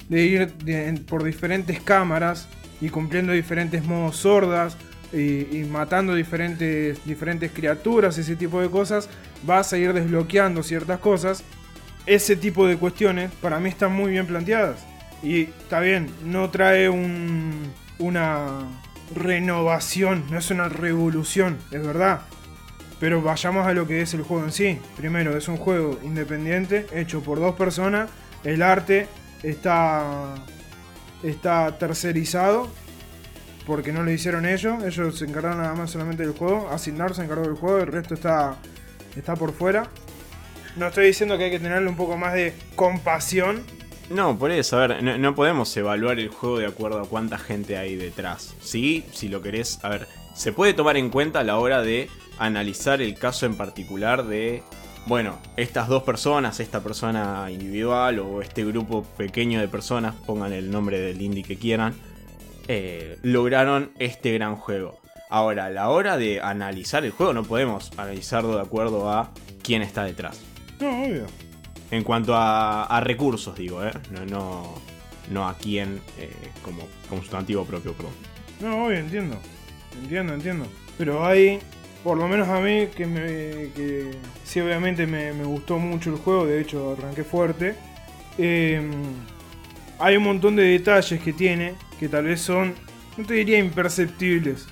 de 0.09 0.23
ir 0.25 0.53
por 1.07 1.23
diferentes 1.23 1.81
cámaras 1.81 2.49
y 2.81 2.89
cumpliendo 2.89 3.33
diferentes 3.33 3.85
modos 3.85 4.17
sordas 4.17 4.77
y, 5.13 5.57
y 5.57 5.67
matando 5.71 6.15
diferentes, 6.15 7.05
diferentes 7.05 7.53
criaturas, 7.53 8.19
ese 8.19 8.37
tipo 8.37 8.61
de 8.61 8.69
cosas, 8.69 9.09
vas 9.45 9.73
a 9.73 9.79
ir 9.79 9.93
desbloqueando 9.93 10.63
ciertas 10.63 10.99
cosas. 10.99 11.45
Ese 12.07 12.37
tipo 12.37 12.67
de 12.67 12.77
cuestiones 12.77 13.31
para 13.41 13.61
mí 13.61 13.69
están 13.69 13.93
muy 13.93 14.11
bien 14.13 14.27
planteadas. 14.27 14.79
Y 15.23 15.43
está 15.43 15.81
bien, 15.81 16.11
no 16.25 16.51
trae 16.51 16.89
un- 16.89 17.73
una 17.99 18.61
renovación, 19.15 20.25
no 20.31 20.39
es 20.39 20.51
una 20.51 20.69
revolución, 20.69 21.59
es 21.71 21.85
verdad. 21.87 22.23
Pero 22.99 23.23
vayamos 23.23 23.67
a 23.67 23.73
lo 23.73 23.87
que 23.87 24.01
es 24.03 24.15
el 24.15 24.23
juego 24.23 24.45
en 24.45 24.53
sí. 24.53 24.79
Primero, 24.97 25.37
es 25.37 25.49
un 25.49 25.57
juego 25.57 25.99
independiente, 26.03 26.87
hecho 26.93 27.23
por 27.23 27.39
dos 27.39 27.55
personas. 27.57 28.11
El 28.45 28.63
arte 28.63 29.07
está, 29.43 30.35
está 31.23 31.79
tercerizado, 31.79 32.71
porque 33.67 33.93
no 33.93 34.03
lo 34.03 34.11
hicieron 34.11 34.47
ellos. 34.47 34.83
Ellos 34.85 35.19
se 35.19 35.25
encargaron 35.27 35.59
nada 35.59 35.75
más 35.75 35.91
solamente 35.91 36.23
del 36.25 36.33
juego. 36.33 36.69
Asignar 36.71 37.15
se 37.15 37.25
encargó 37.25 37.43
del 37.45 37.55
juego, 37.55 37.79
el 37.79 37.87
resto 37.87 38.15
está, 38.15 38.57
está 39.17 39.35
por 39.37 39.53
fuera. 39.53 39.85
No 40.81 40.87
estoy 40.87 41.09
diciendo 41.09 41.37
que 41.37 41.45
hay 41.45 41.51
que 41.51 41.61
tenerle 41.61 41.91
un 41.91 41.97
poco 41.97 42.17
más 42.17 42.33
de 42.33 42.55
compasión. 42.75 43.63
No, 44.09 44.39
por 44.39 44.51
eso, 44.51 44.79
a 44.79 44.87
ver, 44.87 45.03
no, 45.03 45.35
podemos 45.35 45.77
evaluar 45.77 46.19
el 46.19 46.31
juego 46.31 46.59
de 46.59 46.65
acuerdo 46.65 47.03
a 47.03 47.07
cuánta 47.07 47.37
gente 47.37 47.77
hay 47.77 47.97
detrás. 47.97 48.55
Sí, 48.63 49.05
si 49.13 49.29
lo 49.29 49.43
querés, 49.43 49.79
a 49.85 49.91
ver, 49.91 50.09
se 50.35 50.53
puede 50.53 50.73
tomar 50.73 50.97
en 50.97 51.11
cuenta 51.11 51.41
a 51.41 51.45
la 51.45 51.59
hora 51.59 51.83
de 51.83 52.09
analizar 52.39 53.03
el 53.03 53.15
caso 53.15 53.45
en 53.45 53.57
particular 53.57 54.25
de, 54.25 54.63
bueno, 55.05 55.39
estas 55.59 55.87
dos 55.87 56.03
personas, 56.03 56.61
esta 56.61 56.83
persona 56.83 57.51
individual 57.51 58.19
o 58.21 58.41
este 58.41 58.65
grupo 58.65 59.05
pequeño 59.19 59.61
de 59.61 59.69
personas, 59.69 60.15
pongan 60.15 60.55
el 60.55 60.71
nombre 60.71 60.99
del 60.99 61.21
indie 61.21 61.45
que 61.45 61.59
quieran, 61.59 61.93
eh, 62.69 63.19
lograron 63.21 63.91
este 63.99 64.33
gran 64.33 64.57
juego. 64.57 64.99
Ahora, 65.29 65.67
a 65.67 65.71
la 65.71 65.91
hora 65.91 66.17
de 66.17 66.41
analizar 66.41 67.05
el 67.05 67.11
juego, 67.11 67.35
no 67.35 67.45
podemos 67.45 67.91
analizarlo 67.99 68.55
de 68.55 68.63
acuerdo 68.63 69.11
a 69.11 69.31
quién 69.63 69.83
está 69.83 70.05
detrás. 70.05 70.41
No, 70.81 71.05
obvio. 71.05 71.27
En 71.91 72.03
cuanto 72.05 72.35
a, 72.35 72.85
a 72.85 73.01
recursos, 73.01 73.55
digo, 73.57 73.85
¿eh? 73.85 73.93
No, 74.13 74.25
no, 74.27 74.75
no 75.31 75.49
a 75.49 75.57
quién 75.57 76.01
eh, 76.19 76.31
como, 76.63 76.87
como 77.09 77.21
sustantivo 77.23 77.65
propio, 77.65 77.93
perdón. 77.93 78.13
No, 78.61 78.87
obvio, 78.87 78.99
entiendo. 78.99 79.39
Entiendo, 80.03 80.35
entiendo. 80.35 80.67
Pero 80.97 81.25
hay, 81.27 81.59
por 82.05 82.17
lo 82.17 82.29
menos 82.29 82.49
a 82.49 82.61
mí, 82.61 82.87
que, 82.95 83.07
me, 83.07 83.21
que 83.75 84.11
sí, 84.45 84.61
obviamente 84.61 85.07
me, 85.07 85.33
me 85.33 85.45
gustó 85.45 85.79
mucho 85.79 86.11
el 86.11 86.17
juego. 86.17 86.47
De 86.47 86.61
hecho, 86.61 86.97
arranqué 86.99 87.25
fuerte. 87.25 87.75
Eh, 88.39 88.81
hay 89.99 90.17
un 90.17 90.23
montón 90.25 90.57
de 90.57 90.63
detalles 90.63 91.21
que 91.21 91.33
tiene 91.33 91.75
que 91.99 92.09
tal 92.09 92.25
vez 92.25 92.41
son, 92.41 92.75
no 93.19 93.27
te 93.27 93.35
diría 93.35 93.59
imperceptibles, 93.59 94.67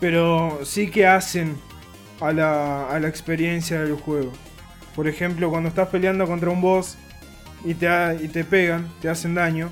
pero 0.00 0.58
sí 0.64 0.90
que 0.90 1.06
hacen 1.06 1.56
a 2.20 2.32
la, 2.32 2.88
a 2.88 2.98
la 2.98 3.06
experiencia 3.06 3.80
del 3.80 3.94
juego. 3.94 4.32
Por 4.94 5.08
ejemplo, 5.08 5.50
cuando 5.50 5.68
estás 5.68 5.88
peleando 5.88 6.26
contra 6.26 6.50
un 6.50 6.60
boss 6.60 6.96
y 7.64 7.74
te, 7.74 7.88
ha- 7.88 8.14
y 8.14 8.28
te 8.28 8.44
pegan, 8.44 8.88
te 9.00 9.08
hacen 9.08 9.34
daño, 9.34 9.70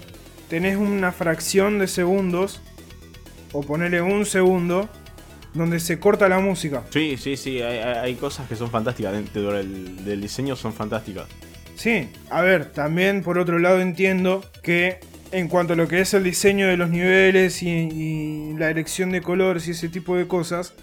tenés 0.48 0.76
una 0.76 1.12
fracción 1.12 1.78
de 1.78 1.86
segundos, 1.86 2.60
o 3.52 3.62
ponerle 3.62 4.00
un 4.00 4.24
segundo, 4.24 4.88
donde 5.54 5.78
se 5.78 5.98
corta 6.00 6.26
la 6.28 6.38
música. 6.40 6.82
Sí, 6.90 7.16
sí, 7.18 7.36
sí, 7.36 7.60
hay, 7.60 7.78
hay- 7.78 7.98
hay 7.98 8.14
cosas 8.14 8.48
que 8.48 8.56
son 8.56 8.70
fantásticas 8.70 9.12
dentro 9.12 9.52
del, 9.52 10.04
del 10.04 10.20
diseño, 10.22 10.56
son 10.56 10.72
fantásticas. 10.72 11.26
Sí, 11.76 12.08
a 12.30 12.40
ver, 12.42 12.72
también 12.72 13.22
por 13.22 13.38
otro 13.38 13.58
lado 13.58 13.80
entiendo 13.80 14.42
que 14.62 15.00
en 15.32 15.48
cuanto 15.48 15.72
a 15.74 15.76
lo 15.76 15.88
que 15.88 16.00
es 16.00 16.14
el 16.14 16.24
diseño 16.24 16.66
de 16.66 16.76
los 16.76 16.88
niveles 16.90 17.62
y, 17.62 17.68
y 17.68 18.54
la 18.54 18.70
elección 18.70 19.10
de 19.10 19.20
colores 19.20 19.68
y 19.68 19.72
ese 19.72 19.88
tipo 19.88 20.16
de 20.16 20.26
cosas, 20.28 20.74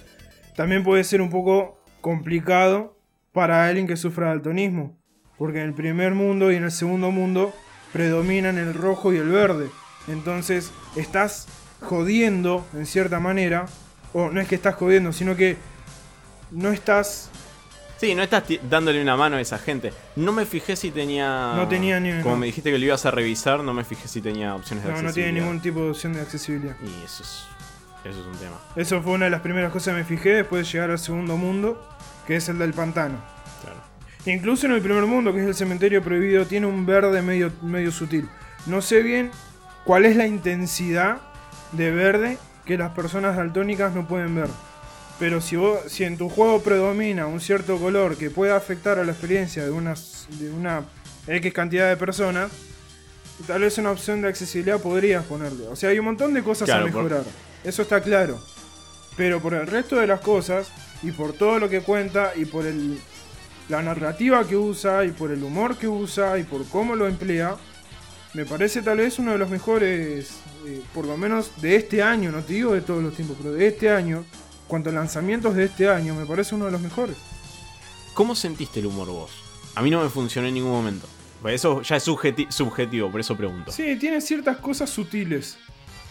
también 0.55 0.83
puede 0.83 1.03
ser 1.03 1.21
un 1.21 1.29
poco 1.29 1.79
complicado 2.01 2.98
para 3.33 3.65
alguien 3.67 3.87
que 3.87 3.97
sufra 3.97 4.27
de 4.27 4.31
daltonismo. 4.35 4.97
Porque 5.37 5.59
en 5.59 5.65
el 5.67 5.73
primer 5.73 6.13
mundo 6.15 6.51
y 6.51 6.55
en 6.55 6.63
el 6.65 6.71
segundo 6.71 7.11
mundo 7.11 7.53
predominan 7.93 8.57
el 8.57 8.73
rojo 8.73 9.13
y 9.13 9.17
el 9.17 9.29
verde. 9.29 9.69
Entonces 10.07 10.71
estás 10.95 11.47
jodiendo, 11.81 12.65
en 12.73 12.85
cierta 12.85 13.19
manera, 13.19 13.65
o 14.13 14.29
no 14.29 14.41
es 14.41 14.47
que 14.47 14.55
estás 14.55 14.75
jodiendo, 14.75 15.13
sino 15.13 15.35
que 15.35 15.57
no 16.51 16.69
estás 16.71 17.29
Sí, 17.97 18.15
no 18.15 18.23
estás 18.23 18.43
dándole 18.69 19.01
una 19.01 19.17
mano 19.17 19.35
a 19.35 19.41
esa 19.41 19.57
gente. 19.57 19.91
No 20.15 20.31
me 20.31 20.45
fijé 20.45 20.77
si 20.77 20.89
tenía. 20.89 21.51
No 21.57 21.67
tenía 21.67 21.99
ni- 21.99 22.21
Como 22.21 22.35
no. 22.35 22.39
me 22.39 22.45
dijiste 22.45 22.71
que 22.71 22.79
lo 22.79 22.85
ibas 22.85 23.05
a 23.05 23.11
revisar, 23.11 23.61
no 23.61 23.73
me 23.73 23.83
fijé 23.83 24.07
si 24.07 24.21
tenía 24.21 24.55
opciones 24.55 24.85
de 24.85 24.89
No, 24.91 24.95
no 24.95 24.99
tiene 24.99 25.09
accesibilidad. 25.09 25.45
ningún 25.45 25.61
tipo 25.61 25.81
de 25.81 25.89
opción 25.89 26.13
de 26.13 26.21
accesibilidad. 26.21 26.75
Y 26.81 27.03
eso 27.03 27.23
es. 27.23 27.43
Eso 28.05 28.21
es 28.21 28.25
un 28.25 28.37
tema. 28.37 28.57
Eso 28.77 29.01
fue 29.01 29.11
una 29.11 29.25
de 29.25 29.31
las 29.31 29.41
primeras 29.41 29.73
cosas 29.73 29.93
que 29.93 29.99
me 29.99 30.05
fijé 30.05 30.29
después 30.29 30.65
de 30.65 30.71
llegar 30.71 30.91
al 30.91 30.99
segundo 30.99 31.35
mundo, 31.35 31.85
que 32.29 32.35
es 32.35 32.47
el 32.47 32.59
del 32.59 32.73
pantano. 32.73 33.17
Claro. 33.63 33.79
Incluso 34.25 34.67
en 34.67 34.73
el 34.73 34.81
primer 34.81 35.03
mundo, 35.07 35.33
que 35.33 35.41
es 35.41 35.47
el 35.47 35.55
cementerio 35.55 36.03
prohibido, 36.03 36.45
tiene 36.45 36.67
un 36.67 36.85
verde 36.85 37.21
medio, 37.23 37.51
medio 37.63 37.91
sutil. 37.91 38.29
No 38.67 38.81
sé 38.81 39.01
bien 39.01 39.31
cuál 39.83 40.05
es 40.05 40.15
la 40.15 40.27
intensidad 40.27 41.17
de 41.71 41.89
verde 41.89 42.37
que 42.65 42.77
las 42.77 42.91
personas 42.91 43.35
daltónicas 43.35 43.95
no 43.95 44.07
pueden 44.07 44.35
ver. 44.35 44.47
Pero 45.17 45.41
si, 45.41 45.55
vos, 45.55 45.79
si 45.87 46.03
en 46.03 46.17
tu 46.17 46.29
juego 46.29 46.61
predomina 46.61 47.25
un 47.25 47.41
cierto 47.41 47.77
color 47.79 48.15
que 48.15 48.29
pueda 48.29 48.55
afectar 48.55 48.99
a 48.99 49.03
la 49.03 49.11
experiencia 49.11 49.63
de, 49.63 49.71
unas, 49.71 50.27
de 50.39 50.51
una 50.51 50.83
X 51.27 51.51
cantidad 51.51 51.89
de 51.89 51.97
personas, 51.97 52.51
tal 53.47 53.61
vez 53.61 53.77
una 53.79 53.89
opción 53.91 54.21
de 54.21 54.27
accesibilidad 54.27 54.79
podrías 54.79 55.25
ponerle. 55.25 55.67
O 55.67 55.75
sea, 55.75 55.89
hay 55.89 55.97
un 55.99 56.05
montón 56.05 56.33
de 56.35 56.43
cosas 56.43 56.67
Claro, 56.67 56.85
a 56.87 56.91
por- 56.91 57.03
mejorar. 57.03 57.23
Eso 57.63 57.81
está 57.81 57.99
claro. 58.01 58.39
Pero 59.19 59.41
por 59.41 59.53
el 59.53 59.67
resto 59.67 59.97
de 59.97 60.07
las 60.07 60.21
cosas, 60.21 60.71
y 61.03 61.11
por 61.11 61.33
todo 61.33 61.59
lo 61.59 61.67
que 61.67 61.81
cuenta, 61.81 62.31
y 62.37 62.45
por 62.45 62.65
el, 62.65 62.97
la 63.67 63.81
narrativa 63.81 64.47
que 64.47 64.55
usa, 64.55 65.03
y 65.03 65.11
por 65.11 65.29
el 65.31 65.43
humor 65.43 65.75
que 65.75 65.89
usa, 65.89 66.37
y 66.39 66.43
por 66.43 66.65
cómo 66.69 66.95
lo 66.95 67.05
emplea, 67.05 67.57
me 68.33 68.45
parece 68.45 68.81
tal 68.81 68.99
vez 68.99 69.19
uno 69.19 69.33
de 69.33 69.37
los 69.37 69.49
mejores, 69.49 70.29
eh, 70.65 70.81
por 70.93 71.05
lo 71.05 71.17
menos 71.17 71.51
de 71.61 71.75
este 71.75 72.01
año, 72.01 72.31
no 72.31 72.41
te 72.43 72.53
digo 72.53 72.71
de 72.73 72.79
todos 72.79 73.03
los 73.03 73.13
tiempos, 73.13 73.35
pero 73.41 73.51
de 73.55 73.67
este 73.67 73.89
año, 73.91 74.23
cuanto 74.69 74.89
a 74.89 74.93
lanzamientos 74.93 75.53
de 75.53 75.65
este 75.65 75.89
año, 75.89 76.15
me 76.15 76.25
parece 76.25 76.55
uno 76.55 76.67
de 76.67 76.71
los 76.71 76.79
mejores. 76.79 77.17
¿Cómo 78.13 78.35
sentiste 78.35 78.79
el 78.79 78.85
humor 78.85 79.09
vos? 79.09 79.31
A 79.75 79.81
mí 79.81 79.89
no 79.89 80.01
me 80.01 80.09
funcionó 80.09 80.47
en 80.47 80.53
ningún 80.53 80.71
momento. 80.71 81.07
Pues 81.41 81.55
Eso 81.55 81.81
ya 81.81 81.97
es 81.97 82.07
subjeti- 82.07 82.49
subjetivo, 82.51 83.11
por 83.11 83.19
eso 83.19 83.35
pregunto. 83.35 83.73
Sí, 83.73 83.97
tiene 83.97 84.21
ciertas 84.21 84.59
cosas 84.59 84.89
sutiles. 84.89 85.57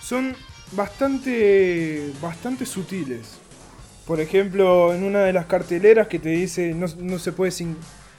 Son 0.02 0.36
bastante, 0.72 2.12
bastante 2.20 2.66
sutiles. 2.66 3.38
Por 4.06 4.20
ejemplo, 4.20 4.94
en 4.94 5.04
una 5.04 5.20
de 5.20 5.32
las 5.32 5.46
carteleras 5.46 6.08
que 6.08 6.18
te 6.18 6.30
dice 6.30 6.74
no, 6.74 6.86
no 6.98 7.18
se 7.18 7.32
puede 7.32 7.50
sin- 7.50 7.76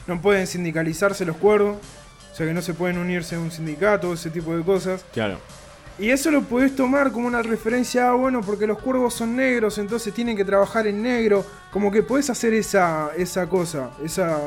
no 0.07 0.21
pueden 0.21 0.47
sindicalizarse 0.47 1.25
los 1.25 1.37
cuervos, 1.37 1.77
o 2.31 2.35
sea 2.35 2.45
que 2.45 2.53
no 2.53 2.61
se 2.61 2.73
pueden 2.73 2.97
unirse 2.97 3.35
a 3.35 3.39
un 3.39 3.51
sindicato, 3.51 4.13
ese 4.13 4.29
tipo 4.29 4.55
de 4.55 4.63
cosas. 4.63 5.03
Claro. 5.13 5.37
Y 5.97 6.11
eso 6.11 6.31
lo 6.31 6.43
puedes 6.43 6.75
tomar 6.75 7.11
como 7.11 7.27
una 7.27 7.41
referencia, 7.41 8.09
ah, 8.09 8.13
bueno, 8.13 8.41
porque 8.41 8.65
los 8.65 8.79
cuervos 8.79 9.13
son 9.13 9.35
negros, 9.35 9.77
entonces 9.77 10.13
tienen 10.13 10.37
que 10.37 10.45
trabajar 10.45 10.87
en 10.87 11.01
negro. 11.01 11.45
Como 11.71 11.91
que 11.91 12.01
puedes 12.03 12.29
hacer 12.29 12.53
esa, 12.53 13.09
esa 13.17 13.49
cosa, 13.49 13.89
esa 14.03 14.39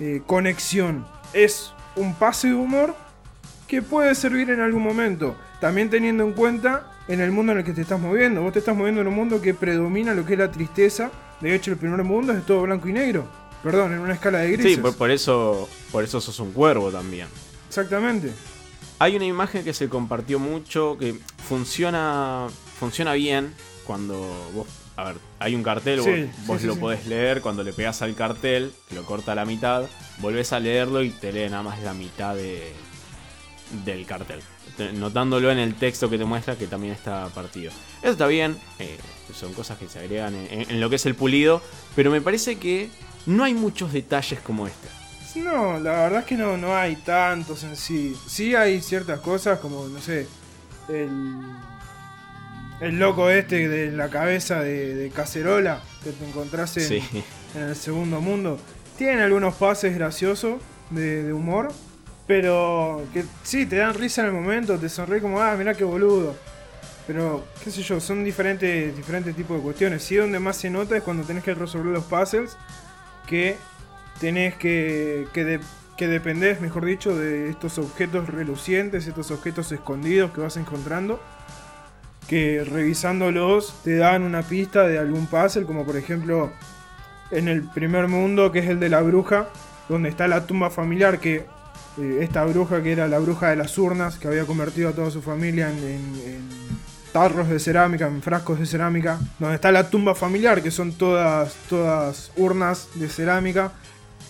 eh, 0.00 0.20
conexión. 0.26 1.06
Es 1.32 1.72
un 1.94 2.14
pase 2.14 2.48
de 2.48 2.54
humor 2.54 2.94
que 3.74 3.82
puede 3.82 4.14
servir 4.14 4.50
en 4.50 4.60
algún 4.60 4.82
momento. 4.82 5.36
También 5.60 5.90
teniendo 5.90 6.24
en 6.24 6.32
cuenta 6.32 6.90
en 7.08 7.20
el 7.20 7.30
mundo 7.30 7.52
en 7.52 7.58
el 7.58 7.64
que 7.64 7.72
te 7.72 7.82
estás 7.82 8.00
moviendo. 8.00 8.42
Vos 8.42 8.52
te 8.52 8.58
estás 8.60 8.76
moviendo 8.76 9.00
en 9.00 9.08
un 9.08 9.14
mundo 9.14 9.40
que 9.40 9.54
predomina 9.54 10.14
lo 10.14 10.24
que 10.24 10.34
es 10.34 10.38
la 10.38 10.50
tristeza. 10.50 11.10
De 11.40 11.54
hecho, 11.54 11.70
el 11.70 11.76
primer 11.76 12.02
mundo 12.04 12.32
es 12.32 12.44
todo 12.46 12.62
blanco 12.62 12.88
y 12.88 12.92
negro. 12.92 13.26
Perdón, 13.62 13.94
en 13.94 14.00
una 14.00 14.14
escala 14.14 14.38
de 14.38 14.52
grises. 14.52 14.74
Sí, 14.74 14.80
por, 14.80 14.96
por 14.96 15.10
eso 15.10 15.68
por 15.90 16.04
eso 16.04 16.20
sos 16.20 16.38
un 16.40 16.52
cuervo 16.52 16.90
también. 16.90 17.28
Exactamente. 17.68 18.30
Hay 18.98 19.16
una 19.16 19.24
imagen 19.24 19.64
que 19.64 19.74
se 19.74 19.88
compartió 19.88 20.38
mucho 20.38 20.96
que 20.98 21.14
funciona 21.48 22.46
funciona 22.78 23.14
bien 23.14 23.52
cuando 23.84 24.14
vos 24.54 24.66
a 24.96 25.04
ver, 25.04 25.16
hay 25.40 25.54
un 25.56 25.62
cartel, 25.64 26.00
Sí, 26.02 26.08
vos, 26.08 26.16
sí, 26.16 26.30
vos 26.46 26.60
sí, 26.60 26.66
lo 26.68 26.74
sí. 26.74 26.80
podés 26.80 27.06
leer, 27.06 27.40
cuando 27.40 27.64
le 27.64 27.72
pegas 27.72 28.00
al 28.02 28.14
cartel, 28.14 28.72
que 28.88 28.94
lo 28.94 29.04
corta 29.04 29.32
a 29.32 29.34
la 29.34 29.44
mitad, 29.44 29.86
volvés 30.18 30.52
a 30.52 30.60
leerlo 30.60 31.02
y 31.02 31.10
te 31.10 31.32
lee 31.32 31.50
nada 31.50 31.64
más 31.64 31.82
la 31.82 31.94
mitad 31.94 32.36
de, 32.36 32.72
del 33.84 34.04
cartel. 34.06 34.40
Te- 34.76 34.92
Notándolo 34.92 35.50
en 35.50 35.58
el 35.58 35.74
texto 35.74 36.08
que 36.10 36.18
te 36.18 36.24
muestra 36.24 36.56
que 36.56 36.66
también 36.66 36.92
está 36.94 37.28
partido. 37.28 37.72
Eso 38.02 38.12
está 38.12 38.26
bien, 38.26 38.56
eh, 38.78 38.96
son 39.34 39.52
cosas 39.54 39.78
que 39.78 39.88
se 39.88 39.98
agregan 40.00 40.34
en, 40.34 40.60
en- 40.62 40.70
en 40.70 40.80
lo 40.80 40.90
que 40.90 40.96
es 40.96 41.06
el 41.06 41.14
pulido, 41.14 41.62
pero 41.96 42.10
me 42.10 42.20
parece 42.20 42.56
que 42.56 42.90
no 43.26 43.44
hay 43.44 43.54
muchos 43.54 43.92
detalles 43.92 44.40
como 44.40 44.66
este. 44.66 44.88
No, 45.36 45.80
la 45.80 45.92
verdad 45.92 46.20
es 46.20 46.26
que 46.26 46.36
no, 46.36 46.56
no 46.56 46.76
hay 46.76 46.94
tantos 46.96 47.64
en 47.64 47.74
sí. 47.76 48.14
Sí 48.28 48.54
hay 48.54 48.80
ciertas 48.80 49.18
cosas 49.20 49.58
como, 49.58 49.88
no 49.88 49.98
sé, 50.00 50.28
el, 50.88 51.10
el 52.80 52.98
loco 52.98 53.30
este 53.30 53.68
de 53.68 53.90
la 53.92 54.08
cabeza 54.10 54.60
de, 54.60 54.94
de 54.94 55.10
cacerola 55.10 55.80
que 56.02 56.10
te 56.12 56.24
encontrás 56.28 56.76
en, 56.76 57.02
el 57.56 57.74
segundo 57.76 58.20
mundo. 58.20 58.58
Tienen 58.98 59.20
algunos 59.20 59.54
pases 59.54 59.94
graciosos 59.94 60.60
de, 60.90 61.24
de 61.24 61.32
humor, 61.32 61.72
pero 62.26 63.02
que 63.12 63.24
sí, 63.42 63.66
te 63.66 63.76
dan 63.76 63.94
risa 63.94 64.22
en 64.22 64.28
el 64.28 64.32
momento, 64.34 64.78
te 64.78 64.88
sonríe 64.88 65.20
como, 65.20 65.40
ah, 65.40 65.54
mirá 65.56 65.74
qué 65.74 65.84
boludo. 65.84 66.34
Pero, 67.06 67.44
qué 67.62 67.70
sé 67.70 67.82
yo, 67.82 68.00
son 68.00 68.24
diferentes, 68.24 68.96
diferentes 68.96 69.36
tipos 69.36 69.58
de 69.58 69.62
cuestiones. 69.62 70.02
Sí, 70.02 70.16
donde 70.16 70.38
más 70.38 70.56
se 70.56 70.70
nota 70.70 70.96
es 70.96 71.02
cuando 71.02 71.22
tenés 71.24 71.44
que 71.44 71.54
resolver 71.54 71.92
los 71.92 72.04
puzzles, 72.04 72.56
que 73.26 73.56
tenés 74.20 74.54
que, 74.56 75.28
que, 75.34 75.44
de- 75.44 75.60
que 75.98 76.08
dependés, 76.08 76.60
mejor 76.62 76.84
dicho, 76.86 77.14
de 77.16 77.50
estos 77.50 77.76
objetos 77.78 78.28
relucientes, 78.28 79.06
estos 79.06 79.30
objetos 79.30 79.70
escondidos 79.72 80.30
que 80.32 80.40
vas 80.40 80.56
encontrando. 80.56 81.20
Que 82.28 82.64
revisándolos 82.64 83.74
te 83.84 83.96
dan 83.96 84.22
una 84.22 84.42
pista 84.42 84.84
de 84.84 84.98
algún 84.98 85.26
puzzle, 85.26 85.64
como 85.66 85.84
por 85.84 85.96
ejemplo 85.98 86.50
en 87.30 87.48
el 87.48 87.62
primer 87.62 88.08
mundo, 88.08 88.50
que 88.50 88.60
es 88.60 88.66
el 88.68 88.80
de 88.80 88.88
la 88.88 89.02
bruja, 89.02 89.48
donde 89.90 90.08
está 90.08 90.26
la 90.26 90.46
tumba 90.46 90.70
familiar, 90.70 91.20
que 91.20 91.44
esta 92.20 92.44
bruja 92.44 92.82
que 92.82 92.92
era 92.92 93.06
la 93.08 93.18
bruja 93.18 93.50
de 93.50 93.56
las 93.56 93.76
urnas, 93.78 94.16
que 94.18 94.28
había 94.28 94.44
convertido 94.44 94.88
a 94.88 94.92
toda 94.92 95.10
su 95.10 95.22
familia 95.22 95.70
en, 95.70 95.78
en- 95.78 96.20
en 96.26 96.64
tarros 97.12 97.48
de 97.48 97.60
cerámica, 97.60 98.06
en 98.08 98.20
frascos 98.22 98.58
de 98.58 98.66
cerámica, 98.66 99.20
donde 99.38 99.54
está 99.54 99.70
la 99.70 99.88
tumba 99.88 100.14
familiar, 100.16 100.62
que 100.62 100.72
son 100.72 100.92
todas, 100.92 101.54
todas 101.68 102.32
urnas 102.36 102.88
de 102.96 103.08
cerámica, 103.08 103.72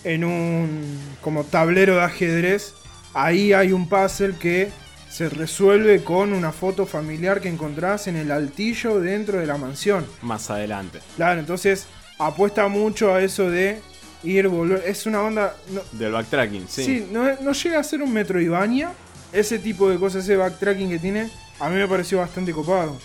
en 0.03 0.23
un 0.23 0.99
como 1.21 1.43
tablero 1.45 1.95
de 1.95 2.03
ajedrez. 2.03 2.73
Ahí 3.15 3.53
hay 3.53 3.71
un 3.71 3.89
puzzle 3.89 4.35
que 4.39 4.69
se 5.09 5.29
resuelve 5.29 6.03
con 6.03 6.31
una 6.33 6.51
foto 6.51 6.85
familiar 6.85 7.41
que 7.41 7.49
encontrás 7.49 8.05
en 8.07 8.17
el 8.17 8.29
altillo 8.31 8.99
dentro 8.99 9.39
de 9.39 9.47
la 9.47 9.57
mansión. 9.57 10.05
Más 10.21 10.51
adelante. 10.51 10.99
Claro, 11.15 11.39
entonces 11.39 11.87
apuesta 12.19 12.67
mucho 12.67 13.15
a 13.15 13.21
eso 13.21 13.49
de 13.49 13.79
ir, 14.25 14.47
volver. 14.47 14.83
Es 14.85 15.05
una 15.05 15.21
onda. 15.21 15.55
No, 15.69 15.81
Del 15.91 16.11
backtracking, 16.11 16.67
sí. 16.67 16.83
sí, 16.83 17.07
no, 17.11 17.23
no 17.41 17.51
llega 17.53 17.79
a 17.79 17.83
ser 17.83 18.01
un 18.01 18.11
Metroidvania. 18.13 18.91
Ese 19.31 19.59
tipo 19.59 19.89
de 19.89 19.97
cosas, 19.99 20.23
ese 20.23 20.37
backtracking 20.37 20.89
que 20.89 20.99
tiene, 20.99 21.29
a 21.59 21.69
mí 21.69 21.75
me 21.75 21.87
pareció 21.87 22.19
bastante 22.19 22.53
copado. 22.53 22.97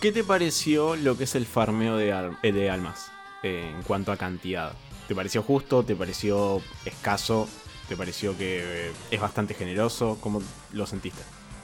¿Qué 0.00 0.10
te 0.12 0.24
pareció 0.24 0.96
lo 0.96 1.16
que 1.18 1.24
es 1.24 1.34
el 1.34 1.46
farmeo 1.46 1.96
de, 1.96 2.12
al- 2.12 2.38
eh, 2.42 2.52
de 2.52 2.70
almas 2.70 3.10
eh, 3.42 3.72
en 3.74 3.82
cuanto 3.82 4.12
a 4.12 4.16
cantidad? 4.16 4.72
¿Te 5.08 5.14
pareció 5.14 5.42
justo? 5.42 5.82
¿Te 5.84 5.94
pareció 5.94 6.60
escaso? 6.84 7.48
¿Te 7.88 7.96
pareció 7.96 8.36
que 8.36 8.88
eh, 8.88 8.92
es 9.10 9.20
bastante 9.20 9.54
generoso? 9.54 10.18
¿Cómo 10.20 10.42
lo 10.72 10.86
sentiste? 10.86 11.20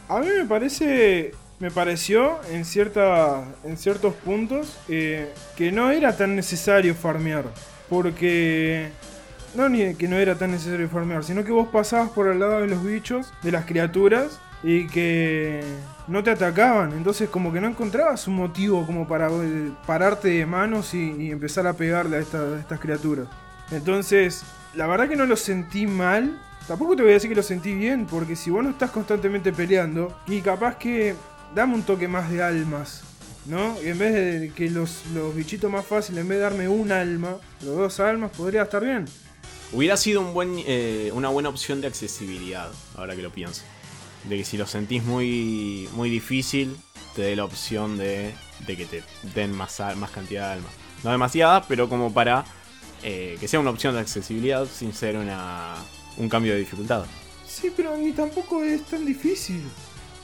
A 0.08 0.18
mí 0.20 0.26
me 0.26 0.44
parece. 0.44 1.32
Me 1.58 1.70
pareció 1.70 2.40
en, 2.50 2.64
cierta, 2.64 3.44
en 3.64 3.76
ciertos 3.78 4.14
puntos 4.14 4.76
eh, 4.88 5.32
que 5.56 5.70
no 5.70 5.90
era 5.92 6.16
tan 6.16 6.34
necesario 6.34 6.92
farmear. 6.94 7.44
Porque. 7.92 8.90
No 9.54 9.68
ni 9.68 9.94
que 9.96 10.08
no 10.08 10.16
era 10.16 10.34
tan 10.34 10.50
necesario 10.50 10.88
farmear, 10.88 11.24
sino 11.24 11.44
que 11.44 11.52
vos 11.52 11.68
pasabas 11.68 12.08
por 12.08 12.26
el 12.26 12.40
lado 12.40 12.62
de 12.62 12.68
los 12.68 12.82
bichos, 12.82 13.34
de 13.42 13.52
las 13.52 13.66
criaturas, 13.66 14.40
y 14.62 14.86
que 14.86 15.62
no 16.08 16.22
te 16.22 16.30
atacaban. 16.30 16.92
Entonces, 16.92 17.28
como 17.28 17.52
que 17.52 17.60
no 17.60 17.68
encontrabas 17.68 18.26
un 18.28 18.36
motivo 18.36 18.86
como 18.86 19.06
para 19.06 19.28
eh, 19.28 19.72
pararte 19.86 20.28
de 20.28 20.46
manos 20.46 20.94
y, 20.94 21.30
empezar 21.30 21.66
a 21.66 21.74
pegarle 21.74 22.16
a, 22.16 22.20
a 22.20 22.60
estas 22.60 22.80
criaturas. 22.80 23.28
Entonces, 23.70 24.42
la 24.72 24.86
verdad 24.86 25.06
que 25.06 25.16
no 25.16 25.26
lo 25.26 25.36
sentí 25.36 25.86
mal. 25.86 26.40
Tampoco 26.66 26.96
te 26.96 27.02
voy 27.02 27.10
a 27.10 27.14
decir 27.14 27.28
que 27.28 27.36
lo 27.36 27.42
sentí 27.42 27.74
bien, 27.74 28.06
porque 28.06 28.36
si 28.36 28.48
vos 28.48 28.64
no 28.64 28.70
estás 28.70 28.90
constantemente 28.90 29.52
peleando, 29.52 30.16
y 30.26 30.40
capaz 30.40 30.76
que 30.76 31.14
dame 31.54 31.74
un 31.74 31.82
toque 31.82 32.08
más 32.08 32.30
de 32.30 32.42
almas, 32.42 33.04
¿no? 33.46 33.76
Y 33.82 33.88
en 33.88 33.98
vez 33.98 34.12
de 34.14 34.52
que 34.54 34.70
los, 34.70 35.02
los 35.14 35.34
bichitos 35.34 35.70
más 35.70 35.84
fáciles, 35.86 36.20
en 36.22 36.28
vez 36.28 36.38
de 36.38 36.44
darme 36.44 36.68
un 36.68 36.92
alma, 36.92 37.38
los 37.64 37.76
dos 37.76 38.00
almas, 38.00 38.30
podría 38.30 38.62
estar 38.62 38.82
bien. 38.82 39.06
Hubiera 39.72 39.96
sido 39.96 40.20
un 40.20 40.34
buen, 40.34 40.56
eh, 40.66 41.10
una 41.14 41.28
buena 41.30 41.48
opción 41.48 41.80
de 41.80 41.86
accesibilidad, 41.86 42.70
ahora 42.96 43.16
que 43.16 43.22
lo 43.22 43.30
pienso. 43.30 43.62
de 44.28 44.36
que 44.36 44.44
si 44.44 44.56
lo 44.56 44.66
sentís 44.66 45.02
muy, 45.02 45.88
muy 45.94 46.08
difícil, 46.10 46.76
te 47.16 47.22
dé 47.22 47.36
la 47.36 47.44
opción 47.44 47.98
de, 47.98 48.34
de 48.66 48.76
que 48.76 48.86
te 48.86 49.02
den 49.34 49.52
más, 49.52 49.80
más 49.96 50.10
cantidad 50.10 50.48
de 50.48 50.52
almas. 50.54 50.72
No 51.02 51.10
demasiada, 51.10 51.66
pero 51.66 51.88
como 51.88 52.12
para 52.12 52.44
eh, 53.02 53.36
que 53.40 53.48
sea 53.48 53.58
una 53.60 53.70
opción 53.70 53.94
de 53.94 54.00
accesibilidad 54.00 54.66
sin 54.66 54.92
ser 54.92 55.16
una, 55.16 55.74
un 56.16 56.28
cambio 56.28 56.52
de 56.52 56.60
dificultad. 56.60 57.04
Sí, 57.46 57.72
pero 57.76 57.96
ni 57.96 58.12
tampoco 58.12 58.62
es 58.62 58.84
tan 58.84 59.04
difícil. 59.04 59.62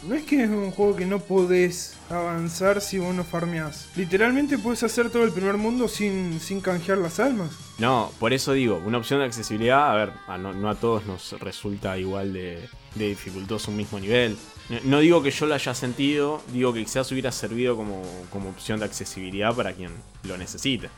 No 0.04 0.14
es 0.14 0.24
que 0.24 0.44
es 0.44 0.48
un 0.48 0.70
juego 0.70 0.94
que 0.94 1.06
no 1.06 1.18
podés 1.18 1.96
avanzar 2.08 2.80
si 2.80 2.98
vos 2.98 3.14
no 3.14 3.24
farmeás. 3.24 3.88
Literalmente 3.96 4.56
puedes 4.56 4.82
hacer 4.84 5.10
todo 5.10 5.24
el 5.24 5.32
primer 5.32 5.56
mundo 5.56 5.88
sin, 5.88 6.38
sin 6.38 6.60
canjear 6.60 6.98
las 6.98 7.18
almas. 7.18 7.50
No, 7.78 8.12
por 8.20 8.32
eso 8.32 8.52
digo, 8.52 8.80
una 8.84 8.98
opción 8.98 9.18
de 9.18 9.26
accesibilidad, 9.26 9.90
a 9.90 9.94
ver, 9.94 10.12
no, 10.38 10.68
a 10.68 10.74
todos 10.76 11.04
nos 11.04 11.32
resulta 11.40 11.98
igual 11.98 12.32
de, 12.32 12.68
de 12.94 13.08
dificultoso 13.08 13.72
un 13.72 13.76
mismo 13.76 13.98
nivel. 13.98 14.36
No, 14.68 14.78
no 14.84 14.98
digo 15.00 15.22
que 15.22 15.32
yo 15.32 15.46
lo 15.46 15.54
haya 15.54 15.74
sentido, 15.74 16.42
digo 16.52 16.72
que 16.72 16.84
quizás 16.84 17.10
hubiera 17.10 17.32
servido 17.32 17.76
como, 17.76 18.02
como 18.30 18.50
opción 18.50 18.78
de 18.78 18.84
accesibilidad 18.86 19.54
para 19.54 19.72
quien 19.72 19.90
lo 20.22 20.38
necesite. 20.38 20.90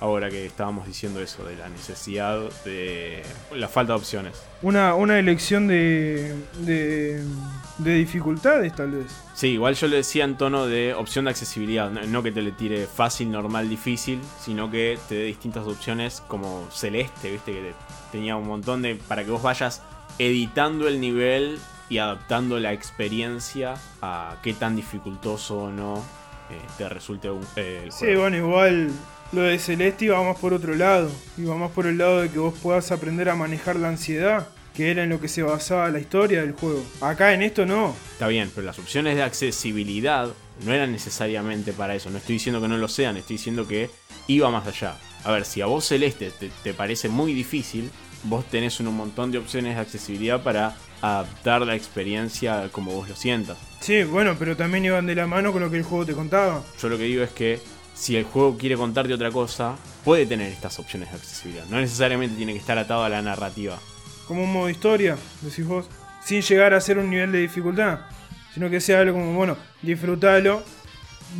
Ahora 0.00 0.30
que 0.30 0.46
estábamos 0.46 0.86
diciendo 0.86 1.20
eso, 1.20 1.44
de 1.44 1.56
la 1.56 1.68
necesidad 1.68 2.38
de 2.64 3.22
la 3.54 3.66
falta 3.66 3.94
de 3.94 3.98
opciones. 3.98 4.40
Una, 4.62 4.94
una 4.94 5.18
elección 5.18 5.66
de, 5.66 6.34
de, 6.60 7.24
de 7.78 7.94
dificultades, 7.94 8.74
tal 8.76 8.92
vez. 8.92 9.06
Sí, 9.34 9.48
igual 9.48 9.74
yo 9.74 9.88
lo 9.88 9.96
decía 9.96 10.24
en 10.24 10.36
tono 10.36 10.66
de 10.66 10.94
opción 10.94 11.24
de 11.24 11.32
accesibilidad, 11.32 11.90
no, 11.90 12.22
que 12.22 12.30
te 12.30 12.42
le 12.42 12.52
tire 12.52 12.86
fácil, 12.86 13.30
normal, 13.32 13.68
difícil, 13.68 14.20
sino 14.40 14.70
que 14.70 14.98
te 15.08 15.16
dé 15.16 15.24
distintas 15.24 15.66
opciones 15.66 16.22
como 16.28 16.66
celeste, 16.70 17.32
viste 17.32 17.52
que 17.52 17.60
te- 17.60 17.74
tenía 18.12 18.36
un 18.36 18.46
montón 18.46 18.82
de 18.82 18.94
para 18.94 19.24
que 19.24 19.30
vos 19.32 19.42
vayas 19.42 19.82
editando 20.18 20.86
el 20.88 21.00
nivel 21.00 21.58
y 21.88 21.98
adaptando 21.98 22.58
la 22.60 22.72
experiencia 22.72 23.74
a 24.02 24.36
qué 24.42 24.52
tan 24.52 24.76
dificultoso 24.76 25.58
o 25.58 25.70
no 25.72 25.96
eh, 26.50 26.58
te 26.76 26.88
resulte 26.88 27.30
un, 27.30 27.44
eh, 27.56 27.82
el 27.84 27.92
Sí, 27.92 28.06
juego. 28.06 28.20
bueno, 28.22 28.36
igual 28.38 28.90
lo 29.32 29.42
de 29.42 29.58
Celeste 29.58 30.06
iba 30.06 30.22
más 30.22 30.36
por 30.38 30.52
otro 30.52 30.74
lado. 30.74 31.10
Iba 31.36 31.56
más 31.56 31.70
por 31.70 31.86
el 31.86 31.98
lado 31.98 32.22
de 32.22 32.30
que 32.30 32.38
vos 32.38 32.54
puedas 32.62 32.90
aprender 32.92 33.28
a 33.28 33.34
manejar 33.34 33.76
la 33.76 33.88
ansiedad, 33.88 34.48
que 34.74 34.90
era 34.90 35.04
en 35.04 35.10
lo 35.10 35.20
que 35.20 35.28
se 35.28 35.42
basaba 35.42 35.90
la 35.90 36.00
historia 36.00 36.40
del 36.40 36.52
juego. 36.52 36.82
Acá 37.00 37.34
en 37.34 37.42
esto 37.42 37.66
no. 37.66 37.94
Está 38.12 38.28
bien, 38.28 38.50
pero 38.54 38.66
las 38.66 38.78
opciones 38.78 39.16
de 39.16 39.22
accesibilidad 39.22 40.28
no 40.64 40.72
eran 40.72 40.92
necesariamente 40.92 41.72
para 41.72 41.94
eso. 41.94 42.10
No 42.10 42.18
estoy 42.18 42.34
diciendo 42.34 42.60
que 42.60 42.68
no 42.68 42.78
lo 42.78 42.88
sean, 42.88 43.16
estoy 43.16 43.36
diciendo 43.36 43.66
que 43.66 43.90
iba 44.26 44.50
más 44.50 44.66
allá. 44.66 44.96
A 45.24 45.32
ver, 45.32 45.44
si 45.44 45.60
a 45.60 45.66
vos 45.66 45.86
Celeste 45.86 46.30
te, 46.30 46.50
te 46.62 46.74
parece 46.74 47.08
muy 47.08 47.34
difícil, 47.34 47.90
vos 48.24 48.44
tenés 48.46 48.80
un 48.80 48.96
montón 48.96 49.30
de 49.30 49.38
opciones 49.38 49.74
de 49.74 49.80
accesibilidad 49.80 50.42
para 50.42 50.76
adaptar 51.00 51.62
la 51.62 51.76
experiencia 51.76 52.68
como 52.72 52.92
vos 52.92 53.08
lo 53.08 53.16
sientas. 53.16 53.56
Sí, 53.80 54.02
bueno, 54.02 54.36
pero 54.38 54.56
también 54.56 54.84
iban 54.84 55.06
de 55.06 55.14
la 55.14 55.26
mano 55.26 55.52
con 55.52 55.62
lo 55.62 55.70
que 55.70 55.76
el 55.76 55.84
juego 55.84 56.06
te 56.06 56.12
contaba. 56.12 56.62
Yo 56.80 56.88
lo 56.88 56.98
que 56.98 57.04
digo 57.04 57.22
es 57.22 57.30
que 57.30 57.60
si 57.98 58.16
el 58.16 58.24
juego 58.24 58.56
quiere 58.56 58.76
contarte 58.76 59.12
otra 59.12 59.32
cosa, 59.32 59.74
puede 60.04 60.24
tener 60.24 60.52
estas 60.52 60.78
opciones 60.78 61.10
de 61.10 61.16
accesibilidad. 61.16 61.64
No 61.68 61.80
necesariamente 61.80 62.36
tiene 62.36 62.52
que 62.52 62.60
estar 62.60 62.78
atado 62.78 63.02
a 63.02 63.08
la 63.08 63.20
narrativa. 63.22 63.76
Como 64.28 64.44
un 64.44 64.52
modo 64.52 64.70
historia, 64.70 65.16
decís 65.40 65.66
vos. 65.66 65.86
Sin 66.24 66.42
llegar 66.42 66.74
a 66.74 66.80
ser 66.80 66.98
un 66.98 67.10
nivel 67.10 67.32
de 67.32 67.40
dificultad. 67.40 68.00
Sino 68.54 68.70
que 68.70 68.80
sea 68.80 69.00
algo 69.00 69.18
como, 69.18 69.34
bueno, 69.34 69.56
disfrútalo. 69.82 70.62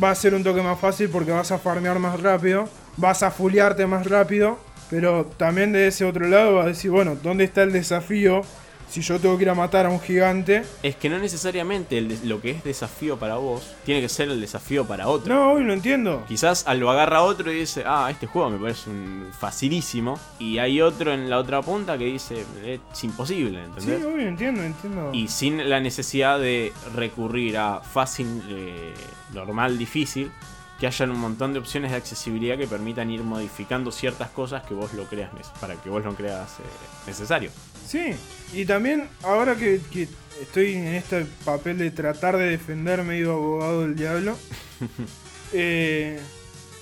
Va 0.03 0.11
a 0.11 0.15
ser 0.15 0.33
un 0.35 0.43
toque 0.43 0.61
más 0.61 0.77
fácil 0.79 1.09
porque 1.09 1.31
vas 1.31 1.51
a 1.51 1.59
farmear 1.59 1.97
más 1.97 2.19
rápido. 2.19 2.67
Vas 2.97 3.23
a 3.23 3.31
fulearte 3.31 3.87
más 3.87 4.05
rápido. 4.05 4.59
Pero 4.89 5.25
también 5.37 5.71
de 5.71 5.87
ese 5.87 6.03
otro 6.03 6.27
lado 6.27 6.55
vas 6.55 6.65
a 6.65 6.69
decir, 6.69 6.91
bueno, 6.91 7.15
¿dónde 7.15 7.45
está 7.45 7.63
el 7.63 7.71
desafío? 7.71 8.41
Si 8.89 9.01
yo 9.01 9.19
tengo 9.19 9.37
que 9.37 9.43
ir 9.43 9.49
a 9.49 9.55
matar 9.55 9.85
a 9.85 9.89
un 9.89 9.99
gigante. 9.99 10.63
Es 10.81 10.95
que 10.95 11.09
no 11.09 11.19
necesariamente 11.19 11.99
el 11.99 12.27
lo 12.27 12.41
que 12.41 12.51
es 12.51 12.63
desafío 12.63 13.17
para 13.17 13.35
vos 13.35 13.75
tiene 13.85 14.01
que 14.01 14.09
ser 14.09 14.29
el 14.29 14.41
desafío 14.41 14.85
para 14.85 15.07
otro. 15.07 15.33
No, 15.33 15.51
hoy 15.51 15.63
lo 15.63 15.73
entiendo. 15.73 16.25
Quizás 16.27 16.65
lo 16.75 16.89
agarra 16.89 17.21
otro 17.21 17.51
y 17.51 17.59
dice, 17.59 17.83
ah, 17.85 18.07
este 18.09 18.25
juego 18.25 18.49
me 18.49 18.57
parece 18.57 18.89
un 18.89 19.27
facilísimo. 19.37 20.19
Y 20.39 20.57
hay 20.57 20.81
otro 20.81 21.13
en 21.13 21.29
la 21.29 21.37
otra 21.37 21.61
punta 21.61 21.97
que 21.97 22.05
dice, 22.05 22.43
es 22.65 23.03
imposible, 23.03 23.59
Sí, 23.77 23.91
hoy 23.91 24.23
entiendo, 24.23 24.63
entiendo. 24.63 25.11
Y 25.13 25.27
sin 25.27 25.69
la 25.69 25.79
necesidad 25.79 26.39
de 26.39 26.73
recurrir 26.95 27.57
a 27.57 27.81
fácil, 27.81 28.41
eh, 28.49 28.93
normal, 29.33 29.77
difícil, 29.77 30.31
que 30.79 30.87
hayan 30.87 31.11
un 31.11 31.19
montón 31.19 31.53
de 31.53 31.59
opciones 31.59 31.91
de 31.91 31.97
accesibilidad 31.97 32.57
que 32.57 32.65
permitan 32.65 33.11
ir 33.11 33.21
modificando 33.21 33.91
ciertas 33.91 34.29
cosas 34.29 34.63
que 34.63 34.73
vos 34.73 34.93
lo 34.93 35.05
creas 35.05 35.31
para 35.59 35.75
que 35.75 35.89
vos 35.89 36.03
lo 36.03 36.15
creas 36.15 36.59
eh, 36.59 36.63
necesario. 37.05 37.51
Sí, 37.85 38.15
y 38.53 38.65
también 38.65 39.07
ahora 39.23 39.55
que, 39.55 39.79
que 39.91 40.07
estoy 40.41 40.73
en 40.73 40.87
este 40.87 41.25
papel 41.45 41.77
de 41.77 41.91
tratar 41.91 42.37
de 42.37 42.49
defender 42.49 43.03
medio 43.03 43.33
abogado 43.33 43.81
del 43.81 43.95
diablo, 43.95 44.37
eh, 45.53 46.19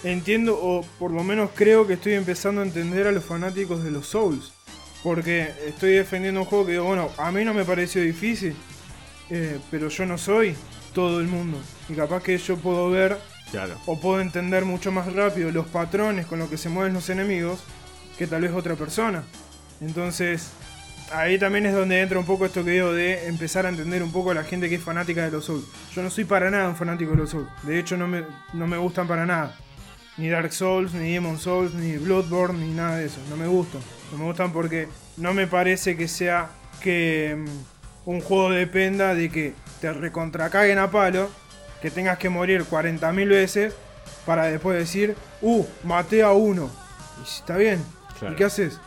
entiendo, 0.04 0.58
o 0.62 0.86
por 1.00 1.12
lo 1.12 1.24
menos 1.24 1.52
creo 1.56 1.88
que 1.88 1.94
estoy 1.94 2.14
empezando 2.14 2.62
a 2.62 2.66
entender 2.66 3.08
a 3.08 3.12
los 3.12 3.26
fanáticos 3.26 3.84
de 3.84 3.92
los 3.92 4.08
Souls. 4.08 4.54
Porque 5.04 5.52
estoy 5.66 5.94
defendiendo 5.94 6.42
un 6.42 6.48
juego 6.48 6.66
que, 6.66 6.80
bueno, 6.80 7.10
a 7.18 7.32
mí 7.32 7.46
no 7.46 7.54
me 7.54 7.64
pareció 7.64 8.02
difícil, 8.02 8.56
eh, 9.30 9.60
pero 9.70 9.90
yo 9.90 10.06
no 10.06 10.18
soy 10.18 10.56
todo 10.94 11.20
el 11.22 11.28
mundo. 11.28 11.60
Y 11.88 11.94
capaz 11.94 12.24
que 12.24 12.38
yo 12.38 12.58
puedo 12.58 12.90
ver 12.90 13.18
Claro. 13.52 13.80
o 13.86 13.98
puedo 13.98 14.20
entender 14.20 14.66
mucho 14.66 14.92
más 14.92 15.14
rápido 15.14 15.52
los 15.52 15.68
patrones 15.68 16.26
con 16.26 16.40
los 16.40 16.50
que 16.50 16.58
se 16.58 16.68
mueven 16.68 16.94
los 16.94 17.10
enemigos 17.10 17.62
que 18.18 18.28
tal 18.28 18.42
vez 18.42 18.52
otra 18.52 18.76
persona. 18.76 19.24
Entonces, 19.80 20.50
ahí 21.12 21.38
también 21.38 21.66
es 21.66 21.74
donde 21.74 22.02
entra 22.02 22.20
un 22.20 22.26
poco 22.26 22.46
esto 22.46 22.64
que 22.64 22.72
digo 22.72 22.94
de 22.94 23.28
empezar 23.28 23.66
a 23.66 23.70
entender 23.70 24.04
un 24.04 24.12
poco 24.12 24.32
a 24.32 24.34
la 24.34 24.44
gente 24.44 24.70
que 24.70 24.76
es 24.76 24.82
fanática 24.84 25.24
de 25.24 25.32
los 25.32 25.46
Souls. 25.46 25.66
Yo 25.94 26.02
no 26.02 26.10
soy 26.10 26.26
para 26.26 26.50
nada 26.52 26.70
un 26.70 26.76
fanático 26.76 27.12
de 27.12 27.18
los 27.18 27.30
Souls. 27.30 27.48
De 27.64 27.80
hecho, 27.80 27.98
no 27.98 28.08
me, 28.08 28.24
no 28.54 28.68
me 28.68 28.78
gustan 28.78 29.08
para 29.08 29.26
nada. 29.26 29.56
Ni 30.18 30.30
Dark 30.30 30.52
Souls, 30.52 30.94
ni 30.94 31.14
Demon 31.14 31.38
Souls, 31.38 31.74
ni 31.74 31.98
Bloodborne, 31.98 32.60
ni 32.60 32.74
nada 32.74 32.98
de 32.98 33.06
eso. 33.06 33.20
No 33.30 33.38
me 33.38 33.48
gustan. 33.48 33.82
No 34.12 34.18
me 34.18 34.26
gustan 34.26 34.52
porque 34.52 34.88
no 35.18 35.34
me 35.34 35.48
parece 35.48 35.96
que 35.96 36.08
sea 36.08 36.50
que 36.82 37.36
mm, 37.38 38.10
un 38.10 38.22
juego 38.22 38.50
dependa 38.50 39.14
de 39.14 39.30
que 39.30 39.54
te 39.80 39.94
recontracaguen 39.94 40.80
a 40.80 40.90
palo, 40.90 41.30
que 41.82 41.92
tengas 41.92 42.18
que 42.18 42.30
morir 42.30 42.64
40.000 42.64 43.30
veces 43.30 43.76
para 44.26 44.46
después 44.46 44.78
decir, 44.78 45.16
uh, 45.42 45.66
maté 45.84 46.24
a 46.24 46.32
uno. 46.32 46.70
Y 47.20 47.24
está 47.24 47.58
bien. 47.58 47.84
Claro. 48.20 48.34
¿Y 48.34 48.38
qué 48.38 48.46
haces? 48.46 48.80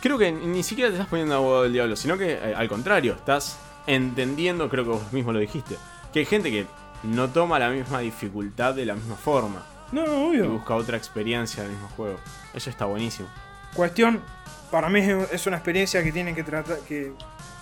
Creo 0.00 0.16
que 0.18 0.30
ni 0.32 0.62
siquiera 0.62 0.90
te 0.90 0.96
estás 0.96 1.08
poniendo 1.08 1.34
abogado 1.34 1.62
del 1.64 1.72
diablo, 1.72 1.96
sino 1.96 2.16
que 2.16 2.32
eh, 2.34 2.54
al 2.56 2.68
contrario, 2.68 3.14
estás 3.14 3.58
entendiendo, 3.86 4.68
creo 4.68 4.84
que 4.84 4.90
vos 4.90 5.12
mismo 5.12 5.32
lo 5.32 5.40
dijiste, 5.40 5.76
que 6.12 6.20
hay 6.20 6.24
gente 6.24 6.50
que 6.50 6.66
no 7.02 7.28
toma 7.30 7.58
la 7.58 7.70
misma 7.70 8.00
dificultad 8.00 8.74
de 8.74 8.84
la 8.86 8.94
misma 8.94 9.16
forma 9.16 9.64
No, 9.92 10.04
y 10.04 10.08
obvio. 10.40 10.50
busca 10.50 10.74
otra 10.74 10.96
experiencia 10.96 11.62
del 11.62 11.72
mismo 11.72 11.88
juego. 11.96 12.18
Eso 12.54 12.70
está 12.70 12.84
buenísimo. 12.84 13.28
Cuestión, 13.74 14.20
para 14.70 14.88
mí 14.88 15.00
es 15.00 15.32
es 15.32 15.46
una 15.46 15.56
experiencia 15.56 16.02
que 16.04 16.12
tienen 16.12 16.34
que 16.34 16.44
tratar, 16.44 16.78
que 16.86 17.12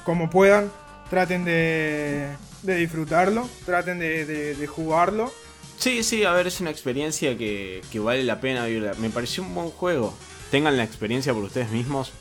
como 0.05 0.29
puedan, 0.31 0.71
traten 1.11 1.45
de, 1.45 2.29
de 2.63 2.75
disfrutarlo, 2.77 3.49
traten 3.65 3.99
de, 3.99 4.25
de- 4.27 4.55
de 4.57 4.67
jugarlo. 4.67 5.33
Sí, 5.79 6.03
sí, 6.03 6.25
a 6.25 6.33
ver, 6.33 6.47
es 6.47 6.61
una 6.61 6.71
experiencia 6.71 7.37
que, 7.37 7.83
que 7.93 7.99
vale 7.99 8.25
la 8.25 8.41
pena 8.41 8.65
vivirla. 8.67 8.95
Me 8.99 9.11
pareció 9.11 9.43
un 9.43 9.55
buen 9.55 9.71
juego. 9.71 10.15
Tengan 10.51 10.77
la 10.77 10.85
experiencia 10.85 11.35
por 11.35 11.43
ustedes 11.45 11.71
mismos, 11.71 12.13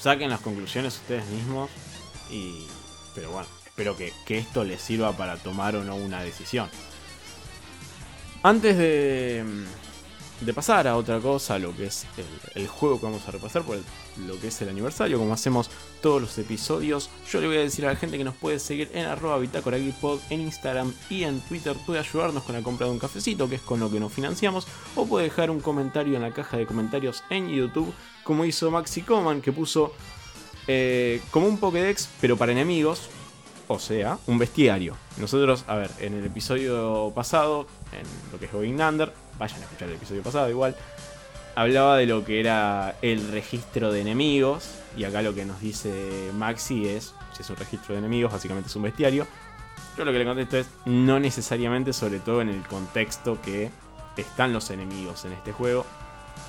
saquen 0.00 0.30
las 0.30 0.40
conclusiones 0.40 0.96
ustedes 0.96 1.26
mismos 1.26 1.70
y... 2.30 2.66
Pero 3.14 3.32
bueno, 3.32 3.48
espero 3.66 3.96
que, 3.96 4.12
que 4.24 4.38
esto 4.38 4.62
les 4.62 4.80
sirva 4.80 5.12
para 5.12 5.36
tomar 5.36 5.74
o 5.74 5.82
no 5.82 5.96
una 5.96 6.22
decisión. 6.22 6.68
Antes 8.42 8.78
de, 8.78 9.44
de 10.40 10.54
pasar 10.54 10.88
a 10.88 10.96
otra 10.96 11.20
cosa, 11.20 11.58
lo 11.58 11.76
que 11.76 11.86
es 11.86 12.06
el, 12.54 12.66
juego 12.66 12.98
que 12.98 13.06
vamos 13.06 13.26
a 13.28 13.30
repasar 13.30 13.62
por 13.62 13.78
lo 14.26 14.40
que 14.40 14.48
es 14.48 14.62
el 14.62 14.70
aniversario, 14.70 15.18
como 15.18 15.34
hacemos 15.34 15.70
todos 16.00 16.20
los 16.20 16.38
episodios, 16.38 17.10
yo 17.30 17.40
le 17.40 17.46
voy 17.46 17.58
a 17.58 17.60
decir 17.60 17.84
a 17.84 17.88
la 17.88 17.96
gente 17.96 18.16
que 18.16 18.24
nos 18.24 18.34
puede 18.34 18.58
seguir 18.58 18.90
en 18.94 19.04
arroba 19.04 19.42
en 19.42 20.40
Instagram 20.40 20.92
y 21.10 21.24
en 21.24 21.40
Twitter, 21.40 21.76
puede 21.84 21.98
ayudarnos 21.98 22.42
con 22.42 22.54
la 22.54 22.62
compra 22.62 22.86
de 22.86 22.92
un 22.92 22.98
cafecito, 22.98 23.48
que 23.48 23.56
es 23.56 23.60
con 23.60 23.80
lo 23.80 23.90
que 23.90 24.00
nos 24.00 24.12
financiamos, 24.12 24.66
o 24.96 25.06
puede 25.06 25.24
dejar 25.24 25.50
un 25.50 25.60
comentario 25.60 26.16
en 26.16 26.22
la 26.22 26.32
caja 26.32 26.56
de 26.56 26.66
comentarios 26.66 27.22
en 27.28 27.48
YouTube, 27.48 27.92
como 28.24 28.44
hizo 28.44 28.70
Maxi 28.70 29.02
Coman, 29.02 29.42
que 29.42 29.52
puso 29.52 29.92
eh, 30.66 31.20
como 31.30 31.48
un 31.48 31.58
Pokédex, 31.58 32.08
pero 32.20 32.36
para 32.36 32.52
enemigos, 32.52 33.10
o 33.68 33.78
sea, 33.78 34.18
un 34.26 34.38
bestiario. 34.38 34.96
Nosotros, 35.18 35.64
a 35.66 35.76
ver, 35.76 35.90
en 36.00 36.14
el 36.14 36.24
episodio 36.24 37.12
pasado, 37.14 37.66
en 37.92 38.06
lo 38.32 38.38
que 38.38 38.46
es 38.46 38.52
Going 38.52 38.80
Under, 38.80 39.12
vayan 39.40 39.60
a 39.62 39.64
escuchar 39.64 39.88
el 39.88 39.94
episodio 39.94 40.22
pasado 40.22 40.48
igual, 40.50 40.76
hablaba 41.56 41.96
de 41.96 42.06
lo 42.06 42.24
que 42.24 42.38
era 42.38 42.94
el 43.02 43.26
registro 43.32 43.90
de 43.90 44.02
enemigos, 44.02 44.70
y 44.96 45.04
acá 45.04 45.22
lo 45.22 45.34
que 45.34 45.46
nos 45.46 45.60
dice 45.60 46.30
Maxi 46.34 46.86
es, 46.86 47.14
si 47.32 47.42
es 47.42 47.50
un 47.50 47.56
registro 47.56 47.94
de 47.94 48.00
enemigos, 48.00 48.30
básicamente 48.30 48.68
es 48.68 48.76
un 48.76 48.82
bestiario. 48.82 49.26
Yo 49.96 50.04
lo 50.04 50.12
que 50.12 50.18
le 50.18 50.24
contesto 50.24 50.58
es, 50.58 50.68
no 50.84 51.18
necesariamente, 51.18 51.92
sobre 51.92 52.20
todo 52.20 52.42
en 52.42 52.50
el 52.50 52.62
contexto 52.66 53.40
que 53.40 53.70
están 54.16 54.52
los 54.52 54.70
enemigos 54.70 55.24
en 55.24 55.32
este 55.32 55.52
juego, 55.52 55.86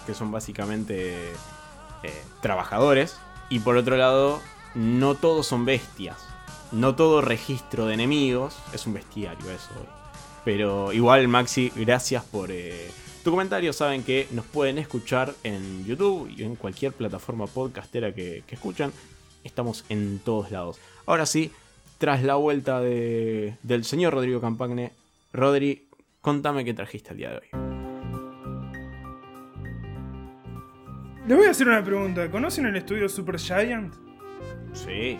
que 0.05 0.13
son 0.13 0.31
básicamente 0.31 1.31
eh, 2.03 2.23
trabajadores, 2.41 3.17
y 3.49 3.59
por 3.59 3.77
otro 3.77 3.95
lado, 3.95 4.41
no 4.75 5.15
todos 5.15 5.47
son 5.47 5.65
bestias. 5.65 6.17
no 6.71 6.95
todo 6.95 7.21
registro 7.21 7.85
de 7.85 7.93
enemigos 7.93 8.57
es 8.73 8.85
un 8.85 8.93
bestiario, 8.93 9.49
eso. 9.49 10.00
Pero 10.43 10.91
igual, 10.93 11.27
Maxi, 11.27 11.71
gracias 11.75 12.23
por 12.23 12.49
eh, 12.51 12.89
tu 13.23 13.31
comentario. 13.31 13.73
Saben 13.73 14.03
que 14.03 14.27
nos 14.31 14.45
pueden 14.45 14.77
escuchar 14.79 15.33
en 15.43 15.85
YouTube 15.85 16.31
y 16.35 16.43
en 16.43 16.55
cualquier 16.55 16.93
plataforma 16.93 17.45
podcastera 17.47 18.13
que, 18.13 18.43
que 18.47 18.55
escuchan. 18.55 18.91
Estamos 19.43 19.85
en 19.89 20.19
todos 20.19 20.51
lados. 20.51 20.79
Ahora 21.05 21.25
sí, 21.25 21.51
tras 21.99 22.23
la 22.23 22.35
vuelta 22.35 22.79
de- 22.79 23.55
del 23.63 23.83
señor 23.85 24.13
Rodrigo 24.13 24.41
Campagne, 24.41 24.91
Rodri, 25.33 25.87
contame 26.21 26.65
qué 26.65 26.73
trajiste 26.73 27.11
el 27.11 27.17
día 27.17 27.29
de 27.31 27.37
hoy. 27.37 27.47
Les 31.27 31.37
voy 31.37 31.45
a 31.47 31.51
hacer 31.51 31.67
una 31.67 31.83
pregunta. 31.83 32.29
¿Conocen 32.31 32.65
el 32.65 32.75
estudio 32.75 33.07
Super 33.07 33.37
Giant? 33.39 33.93
Sí. 34.73 35.17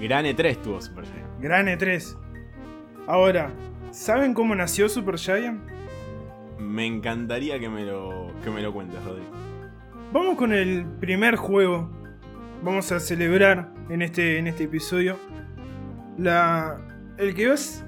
Gran 0.00 0.24
E3 0.24 0.56
tuvo 0.62 0.80
Super 0.80 1.04
Giant. 1.04 1.40
Gran 1.40 1.66
E3. 1.66 2.16
Ahora, 3.06 3.52
¿saben 3.92 4.34
cómo 4.34 4.54
nació 4.54 4.88
Super 4.88 5.18
Giant? 5.18 5.60
Me 6.58 6.86
encantaría 6.86 7.60
que 7.60 7.68
me 7.68 7.84
lo, 7.84 8.32
que 8.42 8.50
me 8.50 8.62
lo 8.62 8.72
cuentes, 8.72 9.02
Rodri. 9.04 9.22
Vamos 10.12 10.36
con 10.36 10.52
el 10.52 10.84
primer 11.00 11.36
juego. 11.36 11.90
Vamos 12.62 12.90
a 12.92 13.00
celebrar 13.00 13.72
en 13.88 14.02
este, 14.02 14.38
en 14.38 14.46
este 14.46 14.64
episodio. 14.64 15.18
La, 16.18 16.78
el 17.18 17.34
que 17.34 17.52
es 17.52 17.84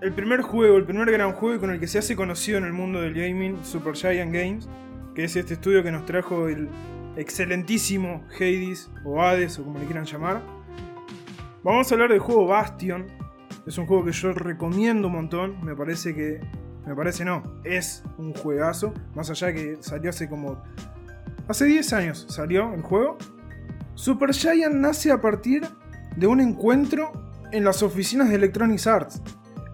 el 0.00 0.12
primer 0.12 0.42
juego, 0.42 0.76
el 0.76 0.84
primer 0.84 1.10
gran 1.10 1.32
juego 1.32 1.60
con 1.60 1.70
el 1.70 1.80
que 1.80 1.86
se 1.86 1.98
hace 1.98 2.16
conocido 2.16 2.58
en 2.58 2.64
el 2.64 2.72
mundo 2.72 3.00
del 3.00 3.14
gaming, 3.14 3.64
Super 3.64 3.94
Giant 3.94 4.32
Games, 4.32 4.68
que 5.14 5.24
es 5.24 5.36
este 5.36 5.54
estudio 5.54 5.82
que 5.82 5.92
nos 5.92 6.06
trajo 6.06 6.48
el 6.48 6.68
excelentísimo 7.16 8.24
Hades 8.36 8.90
o 9.04 9.20
Hades 9.20 9.58
o 9.58 9.64
como 9.64 9.78
le 9.78 9.84
quieran 9.84 10.04
llamar. 10.04 10.40
Vamos 11.62 11.90
a 11.90 11.94
hablar 11.94 12.10
del 12.10 12.20
juego 12.20 12.46
Bastion. 12.46 13.17
Es 13.68 13.78
un 13.78 13.86
juego 13.86 14.04
que 14.04 14.12
yo 14.12 14.32
recomiendo 14.32 15.06
un 15.06 15.12
montón. 15.12 15.64
Me 15.64 15.76
parece 15.76 16.14
que. 16.14 16.40
Me 16.86 16.96
parece 16.96 17.24
no. 17.24 17.42
Es 17.64 18.02
un 18.16 18.32
juegazo. 18.32 18.94
Más 19.14 19.30
allá 19.30 19.52
que 19.52 19.76
salió 19.80 20.10
hace 20.10 20.28
como 20.28 20.60
Hace 21.48 21.64
10 21.64 21.92
años 21.94 22.26
salió 22.28 22.74
el 22.74 22.82
juego. 22.82 23.16
Super 23.94 24.34
Giant 24.34 24.74
nace 24.74 25.10
a 25.10 25.20
partir 25.20 25.66
de 26.14 26.26
un 26.26 26.40
encuentro 26.40 27.10
en 27.52 27.64
las 27.64 27.82
oficinas 27.82 28.28
de 28.28 28.34
Electronic 28.34 28.86
Arts. 28.86 29.22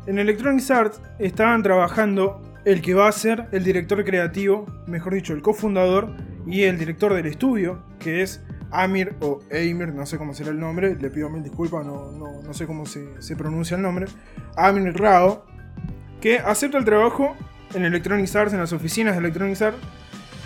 En 0.06 0.20
Electronic 0.20 0.70
Arts 0.70 1.00
estaban 1.18 1.64
trabajando 1.64 2.40
el 2.64 2.80
que 2.80 2.94
va 2.94 3.08
a 3.08 3.12
ser 3.12 3.48
el 3.50 3.64
director 3.64 4.04
creativo, 4.04 4.66
mejor 4.86 5.14
dicho, 5.14 5.32
el 5.32 5.42
cofundador 5.42 6.14
y 6.46 6.62
el 6.62 6.78
director 6.78 7.12
del 7.12 7.26
estudio, 7.26 7.82
que 7.98 8.22
es 8.22 8.40
Amir 8.82 9.14
o 9.20 9.40
Amir, 9.50 9.94
no 9.94 10.04
sé 10.06 10.18
cómo 10.18 10.34
será 10.34 10.50
el 10.50 10.58
nombre, 10.58 10.96
le 10.96 11.10
pido 11.10 11.30
mil 11.30 11.42
disculpas, 11.42 11.84
no, 11.86 12.10
no- 12.12 12.42
no 12.42 12.54
sé 12.54 12.66
cómo 12.66 12.86
se, 12.86 13.06
pronuncia 13.36 13.76
el 13.76 13.82
nombre. 13.82 14.06
Amir 14.56 14.94
Rao, 14.94 15.44
que 16.20 16.38
acepta 16.38 16.78
el 16.78 16.84
trabajo 16.84 17.36
en 17.74 17.84
Electronic 17.84 18.34
Arts, 18.34 18.52
en 18.52 18.60
las 18.60 18.72
oficinas 18.72 19.14
de 19.14 19.20
Electronic 19.20 19.56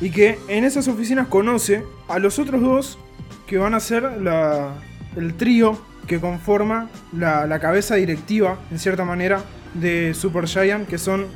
y 0.00 0.10
que 0.10 0.38
en 0.48 0.64
esas 0.64 0.88
oficinas 0.88 1.28
conoce 1.28 1.84
a 2.08 2.18
los 2.18 2.38
otros 2.38 2.60
dos 2.60 2.98
que 3.46 3.58
van 3.58 3.74
a 3.74 3.80
ser 3.80 4.02
la- 4.20 4.74
el 5.16 5.34
trío 5.34 5.78
que 6.06 6.20
conforma 6.20 6.88
la, 7.12 7.46
la 7.46 7.58
cabeza 7.60 7.94
directiva, 7.96 8.58
en 8.70 8.78
cierta 8.78 9.04
manera, 9.04 9.42
de 9.74 10.14
Super 10.14 10.46
Giant, 10.46 10.86
que 10.88 10.98
son 10.98 11.26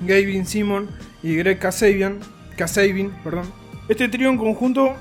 Gavin 0.00 0.46
Simon 0.46 0.88
y 1.22 1.36
Greg 1.36 1.58
Kasabian, 1.58 2.18
Kasabian, 2.56 3.10
perdón. 3.24 3.46
Este 3.88 4.08
trío 4.08 4.28
en 4.30 4.36
conjunto 4.38 4.94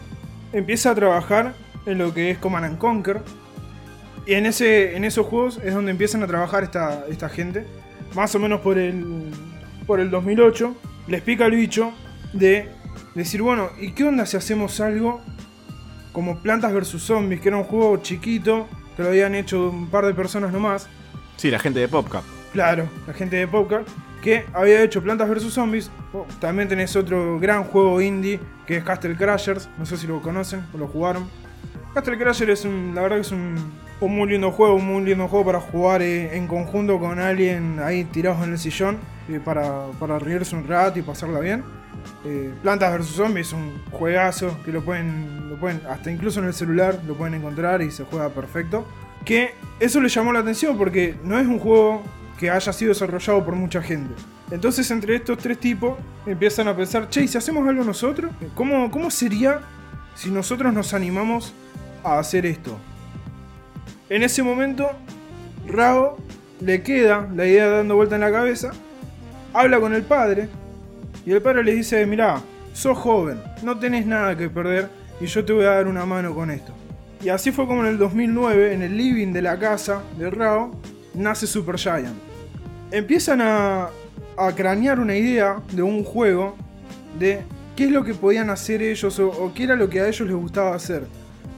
empieza 0.54 0.92
a 0.92 0.96
trabajar 0.96 1.54
en 1.86 1.98
lo 1.98 2.14
que 2.14 2.32
es 2.32 2.38
Command 2.38 2.66
and 2.66 2.78
Conquer. 2.78 3.22
Y 4.26 4.34
en, 4.34 4.46
ese, 4.46 4.96
en 4.96 5.06
esos 5.06 5.26
juegos 5.26 5.60
es 5.64 5.74
donde 5.74 5.92
empiezan 5.92 6.24
a 6.24 6.28
trabajar 6.28 6.64
esta, 6.64 7.06
esta 7.10 7.30
gente. 7.30 7.66
Más 8.16 8.34
o 8.36 8.40
menos 8.40 8.62
por 8.62 8.78
el, 8.78 9.32
por 9.86 10.00
el 10.00 10.10
2008. 10.10 10.76
Les 11.08 11.22
pica 11.22 11.46
el 11.46 11.56
bicho 11.56 11.94
de 12.34 12.70
decir, 13.16 13.42
bueno, 13.42 13.70
¿y 13.80 13.92
qué 13.92 14.04
onda 14.04 14.26
si 14.26 14.36
hacemos 14.36 14.82
algo 14.82 15.22
como 16.12 16.40
Plantas 16.40 16.74
vs 16.74 17.02
Zombies? 17.02 17.40
Que 17.40 17.50
era 17.50 17.58
un 17.58 17.64
juego 17.64 17.98
chiquito, 17.98 18.68
que 18.96 19.04
lo 19.04 19.10
habían 19.10 19.36
hecho 19.36 19.70
un 19.70 19.88
par 19.88 20.06
de 20.06 20.14
personas 20.14 20.52
nomás. 20.52 20.88
Sí, 21.38 21.50
la 21.50 21.60
gente 21.60 21.80
de 21.80 21.88
PopCap. 21.88 22.24
Claro, 22.58 22.90
la 23.06 23.14
gente 23.14 23.36
de 23.36 23.48
Poker, 23.48 23.84
que 24.22 24.46
había 24.54 24.82
hecho 24.82 25.02
Plantas 25.02 25.30
vs 25.30 25.54
Zombies. 25.54 25.92
Oh, 26.14 26.26
también 26.40 26.68
tenés 26.68 26.96
otro 26.96 27.40
gran 27.40 27.64
juego 27.64 28.02
indie, 28.02 28.40
que 28.66 28.78
es 28.78 28.84
Castle 28.84 29.16
Crashers. 29.16 29.70
No 29.78 29.86
sé 29.86 29.98
si 29.98 30.08
lo 30.08 30.22
conocen 30.22 30.66
o 30.74 30.78
lo 30.78 30.88
jugaron. 30.88 31.28
Castle 31.94 32.18
Crashers 32.18 32.60
es 32.60 32.66
un, 32.66 32.94
la 32.94 33.02
verdad 33.02 33.18
que 33.18 33.22
es 33.22 33.32
un, 33.32 33.56
muy 34.02 34.30
lindo 34.30 34.52
juego, 34.52 34.76
un 34.76 34.86
muy 34.86 35.04
lindo 35.04 35.28
juego 35.28 35.46
para 35.46 35.60
jugar 35.60 36.02
eh, 36.02 36.36
en 36.38 36.48
conjunto 36.48 37.00
con 37.00 37.20
alguien 37.20 37.80
ahí 37.80 38.04
tirados 38.04 38.44
en 38.44 38.52
el 38.52 38.60
sillón, 38.60 38.98
eh, 39.30 39.40
para, 39.44 39.88
para 40.00 40.20
reírse 40.20 40.56
un 40.56 40.68
rato 40.68 41.00
y 41.00 41.02
pasarla 41.02 41.40
bien. 41.40 41.64
Eh, 42.24 42.54
Plantas 42.62 42.98
vs 43.00 43.08
Zombies 43.08 43.48
es 43.48 43.54
un 43.54 43.82
juegazo 43.92 44.58
que 44.64 44.72
lo 44.72 44.84
pueden, 44.84 45.50
lo 45.50 45.56
pueden, 45.58 45.82
hasta 45.90 46.12
incluso 46.12 46.40
en 46.40 46.46
el 46.46 46.54
celular 46.54 47.00
lo 47.08 47.16
pueden 47.16 47.36
encontrar 47.36 47.82
y 47.82 47.92
se 47.92 48.04
juega 48.04 48.30
perfecto. 48.30 48.88
Que 49.26 49.56
eso 49.80 50.00
le 50.00 50.10
llamó 50.10 50.32
la 50.32 50.40
atención 50.40 50.78
porque 50.78 51.16
no 51.24 51.38
es 51.38 51.48
un 51.48 51.60
juego 51.60 52.04
que 52.38 52.50
haya 52.50 52.72
sido 52.72 52.90
desarrollado 52.90 53.44
por 53.44 53.56
mucha 53.56 53.82
gente. 53.82 54.14
Entonces 54.52 54.90
entre 54.92 55.16
estos 55.16 55.38
tres 55.38 55.60
tipos 55.60 55.98
empiezan 56.26 56.68
a 56.68 56.76
pensar, 56.76 57.10
che, 57.10 57.24
¿y 57.24 57.28
si 57.28 57.38
hacemos 57.38 57.68
algo 57.68 57.84
nosotros? 57.84 58.32
¿Cómo, 58.56 58.90
cómo 58.92 59.12
sería 59.12 59.62
si 60.16 60.32
nosotros 60.32 60.74
nos 60.74 60.94
animamos 60.94 61.54
a 62.04 62.20
hacer 62.20 62.46
esto? 62.46 62.78
En 64.10 64.24
ese 64.24 64.42
momento, 64.42 64.90
Rao 65.68 66.18
le 66.62 66.82
queda 66.82 67.28
la 67.36 67.46
idea 67.46 67.68
dando 67.68 67.96
vuelta 67.96 68.16
en 68.16 68.22
la 68.22 68.32
cabeza, 68.32 68.72
habla 69.54 69.80
con 69.80 69.94
el 69.94 70.04
padre, 70.04 70.48
y 71.26 71.32
el 71.32 71.42
padre 71.42 71.64
le 71.64 71.76
dice, 71.76 72.06
mirá, 72.06 72.42
sos 72.72 72.98
joven, 72.98 73.42
no 73.64 73.78
tenés 73.78 74.06
nada 74.06 74.38
que 74.38 74.50
perder, 74.50 74.90
y 75.20 75.26
yo 75.26 75.44
te 75.44 75.52
voy 75.52 75.66
a 75.66 75.72
dar 75.72 75.88
una 75.88 76.06
mano 76.06 76.34
con 76.34 76.52
esto. 76.52 76.72
Y 77.22 77.30
así 77.30 77.52
fue 77.52 77.68
como 77.68 77.82
en 77.82 77.88
el 77.88 77.98
2009, 77.98 78.74
en 78.74 78.84
el 78.84 78.96
living 78.96 79.34
de 79.34 79.42
la 79.42 79.60
casa 79.60 80.04
de 80.18 80.30
Rao, 80.30 80.72
nace 81.18 81.48
Super 81.48 81.78
Giant. 81.78 82.16
Empiezan 82.92 83.42
a, 83.42 83.90
a 84.38 84.52
cranear 84.56 85.00
una 85.00 85.16
idea 85.16 85.62
de 85.72 85.82
un 85.82 86.04
juego 86.04 86.56
de 87.20 87.42
qué 87.76 87.86
es 87.86 87.92
lo 87.92 88.04
que 88.04 88.14
podían 88.14 88.50
hacer 88.50 88.82
ellos 88.82 89.20
o, 89.20 89.52
qué 89.54 89.64
era 89.64 89.76
lo 89.76 89.90
que 89.90 90.00
a 90.02 90.08
ellos 90.08 90.28
les 90.28 90.36
gustaba 90.36 90.76
hacer. 90.76 91.06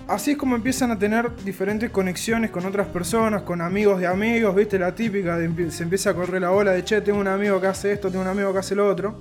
Así 0.07 0.31
es 0.31 0.37
como 0.37 0.55
empiezan 0.55 0.89
a 0.89 0.97
tener 0.97 1.35
diferentes 1.45 1.91
conexiones 1.91 2.49
con 2.49 2.65
otras 2.65 2.87
personas, 2.87 3.43
con 3.43 3.61
amigos 3.61 3.99
de 3.99 4.07
amigos, 4.07 4.55
viste 4.55 4.79
la 4.79 4.95
típica, 4.95 5.37
se 5.69 5.83
empieza 5.83 6.09
a 6.09 6.13
correr 6.15 6.41
la 6.41 6.49
bola 6.49 6.71
de 6.71 6.83
che, 6.83 7.01
tengo 7.01 7.19
un 7.19 7.27
amigo 7.27 7.61
que 7.61 7.67
hace 7.67 7.91
esto, 7.91 8.09
tengo 8.09 8.23
un 8.23 8.29
amigo 8.29 8.51
que 8.51 8.57
hace 8.57 8.73
lo 8.73 8.87
otro. 8.89 9.15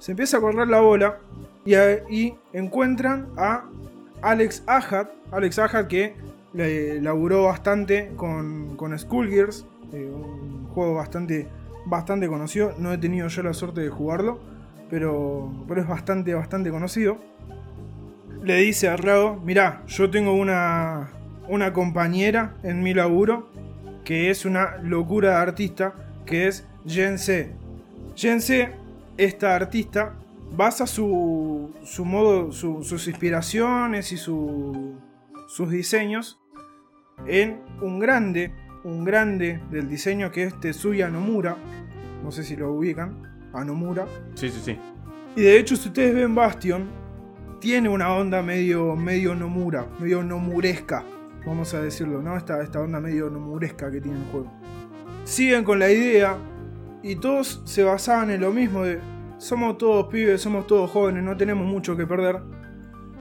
Se 0.00 0.10
empieza 0.10 0.38
a 0.38 0.40
correr 0.40 0.66
la 0.66 0.80
bola 0.80 1.18
y, 1.64 1.74
a- 1.74 2.02
encuentran 2.52 3.28
a 3.36 3.66
Alex 4.20 4.64
Ahad, 4.66 5.06
Alex 5.30 5.60
Ahad 5.60 5.86
que 5.86 6.16
le 6.54 7.00
laburó 7.00 7.44
bastante 7.44 8.10
con, 8.16 8.76
con 8.76 8.98
Skullgears, 8.98 9.64
un 9.98 10.66
juego 10.68 10.94
bastante, 10.94 11.48
bastante 11.86 12.28
conocido. 12.28 12.74
No 12.78 12.92
he 12.92 12.98
tenido 12.98 13.28
yo 13.28 13.42
la 13.42 13.52
suerte 13.54 13.80
de 13.82 13.88
jugarlo, 13.88 14.40
pero, 14.90 15.52
pero 15.68 15.80
es 15.80 15.88
bastante, 15.88 16.34
bastante 16.34 16.70
conocido. 16.70 17.18
Le 18.42 18.56
dice 18.56 18.88
a 18.88 18.96
Rao, 18.96 19.36
mirá, 19.44 19.82
yo 19.86 20.10
tengo 20.10 20.32
una, 20.34 21.10
una 21.48 21.72
compañera 21.72 22.56
en 22.62 22.82
mi 22.82 22.92
laburo 22.94 23.48
que 24.04 24.30
es 24.30 24.44
una 24.44 24.78
locura 24.78 25.30
de 25.30 25.36
artista, 25.36 25.94
que 26.26 26.48
es 26.48 26.66
Jen 26.86 27.18
C. 27.18 27.52
Jen 28.16 28.40
C, 28.40 28.72
esta 29.16 29.54
artista, 29.54 30.14
basa 30.56 30.86
su, 30.88 31.70
su 31.84 32.04
modo, 32.04 32.50
su- 32.50 32.82
sus 32.82 33.06
inspiraciones 33.06 34.10
y 34.10 34.16
su- 34.16 34.94
sus 35.46 35.70
diseños 35.70 36.40
en 37.26 37.60
un 37.80 38.00
grande, 38.00 38.52
un 38.84 39.04
grande 39.04 39.60
del 39.70 39.88
diseño 39.88 40.30
que 40.30 40.44
es 40.44 40.60
Tetsuya 40.60 41.08
Nomura. 41.08 41.56
No 42.22 42.30
sé 42.30 42.42
si 42.42 42.56
lo 42.56 42.72
ubican, 42.72 43.22
a 43.52 43.64
Nomura. 43.64 44.06
Sí, 44.34 44.48
sí, 44.48 44.60
sí. 44.64 44.78
Y 45.36 45.42
de 45.42 45.58
hecho, 45.58 45.76
si 45.76 45.88
ustedes 45.88 46.14
ven 46.14 46.34
Bastion, 46.34 46.88
tiene 47.60 47.88
una 47.88 48.14
onda 48.14 48.42
medio, 48.42 48.96
medio 48.96 49.34
Nomura, 49.34 49.86
medio 49.98 50.22
nomuresca, 50.22 51.04
vamos 51.46 51.72
a 51.74 51.80
decirlo, 51.80 52.20
¿no? 52.20 52.36
Esta, 52.36 52.62
esta 52.62 52.80
onda 52.80 53.00
medio 53.00 53.30
nomuresca 53.30 53.90
que 53.90 54.00
tiene 54.00 54.18
el 54.18 54.24
juego. 54.26 54.52
Siguen 55.24 55.64
con 55.64 55.78
la 55.78 55.90
idea 55.90 56.36
y 57.02 57.16
todos 57.16 57.62
se 57.64 57.84
basaban 57.84 58.30
en 58.30 58.40
lo 58.40 58.52
mismo 58.52 58.82
de 58.82 58.98
somos 59.38 59.78
todos 59.78 60.06
pibes, 60.06 60.40
somos 60.40 60.66
todos 60.66 60.90
jóvenes, 60.90 61.22
no 61.22 61.36
tenemos 61.36 61.66
mucho 61.66 61.96
que 61.96 62.06
perder. 62.06 62.40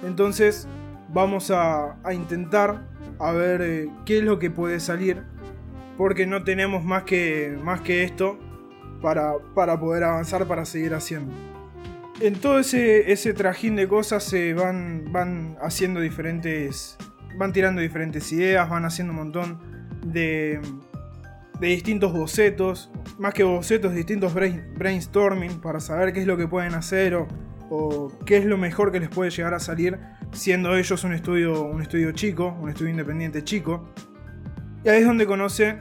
Entonces 0.03 0.67
vamos 1.13 1.51
a, 1.51 1.97
a 2.03 2.13
intentar 2.13 2.87
a 3.19 3.31
ver 3.31 3.61
eh, 3.61 3.89
qué 4.05 4.19
es 4.19 4.23
lo 4.23 4.39
que 4.39 4.49
puede 4.49 4.79
salir. 4.79 5.23
Porque 5.97 6.25
no 6.25 6.43
tenemos 6.43 6.83
más 6.83 7.03
que, 7.03 7.57
más 7.63 7.81
que 7.81 8.03
esto 8.03 8.39
para, 9.01 9.33
para 9.53 9.79
poder 9.79 10.03
avanzar, 10.03 10.45
para 10.47 10.65
seguir 10.65 10.93
haciendo. 10.93 11.33
En 12.19 12.35
todo 12.35 12.59
ese, 12.59 13.11
ese 13.11 13.33
trajín 13.33 13.75
de 13.75 13.87
cosas 13.87 14.23
se 14.23 14.53
van, 14.53 15.11
van 15.11 15.57
haciendo 15.61 15.99
diferentes. 15.99 16.97
Van 17.37 17.53
tirando 17.53 17.81
diferentes 17.81 18.29
ideas, 18.33 18.69
van 18.69 18.83
haciendo 18.83 19.13
un 19.13 19.19
montón 19.19 19.59
de, 20.05 20.59
de 21.61 21.67
distintos 21.67 22.11
bocetos, 22.11 22.91
más 23.17 23.33
que 23.33 23.43
bocetos, 23.43 23.95
distintos 23.95 24.33
brain- 24.33 24.73
brainstorming 24.77 25.61
para 25.61 25.79
saber 25.79 26.11
qué 26.11 26.19
es 26.19 26.27
lo 26.27 26.35
que 26.35 26.49
pueden 26.49 26.73
hacer 26.73 27.15
o, 27.15 27.29
o 27.69 28.11
qué 28.25 28.35
es 28.35 28.43
lo 28.45 28.57
mejor 28.57 28.91
que 28.91 28.99
les 28.99 29.07
puede 29.07 29.31
llegar 29.31 29.53
a 29.53 29.59
salir, 29.59 29.97
siendo 30.33 30.75
ellos 30.75 31.05
un 31.05 31.13
estudio, 31.13 31.63
un 31.63 31.81
estudio 31.81 32.11
chico, 32.11 32.53
un 32.59 32.67
estudio 32.67 32.91
independiente 32.91 33.45
chico. 33.45 33.89
Y 34.83 34.89
ahí 34.89 35.01
es 35.01 35.05
donde 35.07 35.25
conoce, 35.27 35.77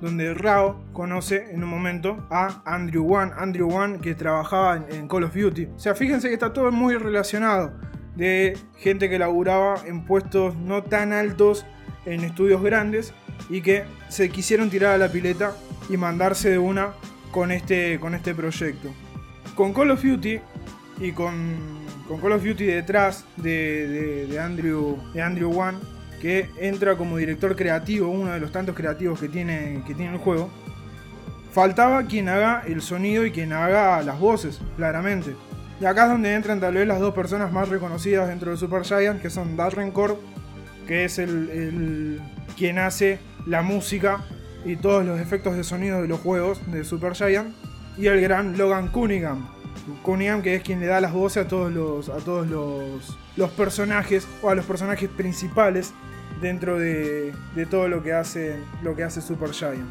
donde 0.00 0.32
Rao 0.34 0.82
conoce 0.92 1.50
en 1.52 1.62
un 1.64 1.70
momento 1.70 2.26
a 2.30 2.62
Andrew 2.64 3.04
Wan. 3.04 3.32
Andrew 3.36 3.68
Wan 3.68 4.00
que 4.00 4.14
trabajaba 4.14 4.84
en, 4.88 5.08
Call 5.08 5.24
of 5.24 5.34
Duty. 5.34 5.66
O 5.76 5.78
sea, 5.78 5.94
fíjense 5.94 6.28
que 6.28 6.34
está 6.34 6.52
todo 6.52 6.70
muy 6.72 6.94
relacionado. 6.96 7.72
De 8.16 8.56
gente 8.78 9.08
que 9.08 9.18
laburaba 9.18 9.76
en 9.86 10.04
puestos 10.04 10.56
no 10.56 10.82
tan 10.82 11.12
altos 11.12 11.64
en 12.06 12.24
estudios 12.24 12.62
grandes 12.62 13.12
y 13.48 13.60
que 13.60 13.84
se 14.08 14.28
quisieron 14.30 14.70
tirar 14.70 14.94
a 14.94 14.98
la 14.98 15.08
pileta 15.08 15.52
y 15.88 15.96
mandarse 15.96 16.50
de 16.50 16.58
una 16.58 16.92
con 17.30 17.52
este, 17.52 18.00
con 18.00 18.14
este 18.14 18.34
proyecto. 18.34 18.88
Con 19.54 19.72
Call 19.72 19.90
of 19.92 20.02
Duty 20.02 20.40
y 21.00 21.12
con, 21.12 21.34
con 22.08 22.20
Call 22.20 22.32
of 22.32 22.42
Duty 22.44 22.64
detrás 22.64 23.24
de, 23.36 23.86
de- 23.86 24.26
de 24.26 24.38
Andrew, 24.40 24.98
de 25.12 25.22
Andrew 25.22 25.50
Wan, 25.52 25.78
que 26.20 26.50
entra 26.60 26.96
como 26.96 27.16
director 27.16 27.54
creativo, 27.56 28.08
uno 28.10 28.32
de 28.32 28.40
los 28.40 28.50
tantos 28.52 28.74
creativos 28.74 29.20
que 29.20 29.28
tiene, 29.28 29.82
que 29.86 29.94
tiene 29.94 30.12
el 30.12 30.18
juego, 30.18 30.50
faltaba 31.52 32.04
quien 32.04 32.28
haga 32.28 32.62
el 32.66 32.82
sonido 32.82 33.24
y 33.24 33.30
quien 33.30 33.52
haga 33.52 34.02
las 34.02 34.18
voces, 34.18 34.60
claramente. 34.76 35.34
Y 35.80 35.84
acá 35.84 36.04
es 36.04 36.10
donde 36.10 36.34
entran 36.34 36.60
tal 36.60 36.74
vez 36.74 36.86
las 36.86 36.98
dos 37.00 37.14
personas 37.14 37.52
más 37.52 37.68
reconocidas 37.68 38.28
dentro 38.28 38.50
de 38.50 38.56
Super 38.56 38.82
Giant, 38.84 39.22
que 39.22 39.30
son 39.30 39.56
Darren 39.56 39.92
Corb, 39.92 40.16
que 40.86 41.04
es 41.04 41.18
el, 41.18 41.50
el- 41.50 42.20
quien 42.56 42.78
hace 42.78 43.20
la 43.46 43.62
música 43.62 44.24
y 44.64 44.74
todos 44.76 45.04
los 45.06 45.20
efectos 45.20 45.56
de 45.56 45.62
sonido 45.62 46.02
de 46.02 46.08
los 46.08 46.18
juegos 46.20 46.60
de 46.72 46.82
Super 46.82 47.14
Giant, 47.14 47.54
y 47.96 48.06
el 48.06 48.20
gran 48.20 48.58
Logan 48.58 48.88
Cunningham. 48.88 49.48
Cunningham 50.02 50.42
que 50.42 50.56
es 50.56 50.62
quien 50.62 50.80
le 50.80 50.86
da 50.86 51.00
las 51.00 51.12
voces 51.12 51.46
a 51.46 51.48
todos 51.48 51.72
los, 51.72 52.08
a 52.08 52.16
todos 52.18 52.48
los, 52.48 53.16
los 53.36 53.50
personajes 53.50 54.26
o 54.42 54.50
a 54.50 54.54
los 54.54 54.66
personajes 54.66 55.08
principales 55.08 55.94
dentro 56.40 56.78
de, 56.78 57.34
todo 57.70 57.88
lo 57.88 58.02
que 58.02 58.12
hace 58.12 58.56
lo 58.82 58.94
que 58.94 59.04
hace 59.04 59.20
Super 59.20 59.50
Giant. 59.50 59.88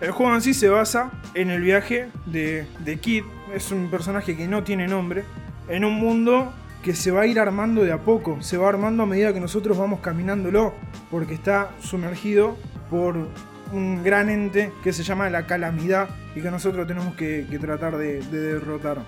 El 0.00 0.10
juego 0.10 0.34
en 0.34 0.42
sí 0.42 0.54
se 0.54 0.68
basa 0.68 1.10
en 1.34 1.50
el 1.50 1.62
viaje 1.62 2.08
de, 2.26 2.66
de 2.80 2.98
Kid, 2.98 3.24
es 3.54 3.70
un 3.70 3.90
personaje 3.90 4.36
que 4.36 4.46
no 4.48 4.64
tiene 4.64 4.86
nombre, 4.86 5.24
en 5.68 5.84
un 5.84 5.94
mundo 5.94 6.52
que 6.82 6.94
se 6.94 7.10
va 7.10 7.22
a 7.22 7.26
ir 7.26 7.38
armando 7.38 7.82
de 7.82 7.92
a 7.92 7.98
poco, 7.98 8.42
se 8.42 8.58
va 8.58 8.68
armando 8.68 9.04
a 9.04 9.06
medida 9.06 9.32
que 9.32 9.40
nosotros 9.40 9.78
vamos 9.78 10.00
caminándolo, 10.00 10.74
porque 11.10 11.32
está 11.34 11.70
sumergido 11.80 12.56
por 12.90 13.28
un 13.72 14.02
gran 14.04 14.28
ente 14.28 14.70
que 14.82 14.92
se 14.92 15.02
llama 15.02 15.30
la 15.30 15.46
calamidad 15.46 16.10
y 16.34 16.42
que 16.42 16.50
nosotros 16.50 16.86
tenemos 16.86 17.14
que, 17.14 17.46
que 17.48 17.58
tratar 17.58 17.96
de, 17.96 18.20
de 18.22 18.40
derrotar. 18.40 18.98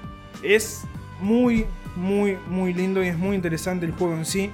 Es 0.42 0.84
muy, 1.20 1.66
muy, 1.96 2.38
muy 2.48 2.72
lindo 2.72 3.02
y 3.02 3.08
es 3.08 3.18
muy 3.18 3.36
interesante 3.36 3.86
el 3.86 3.92
juego 3.92 4.14
en 4.14 4.24
sí. 4.24 4.50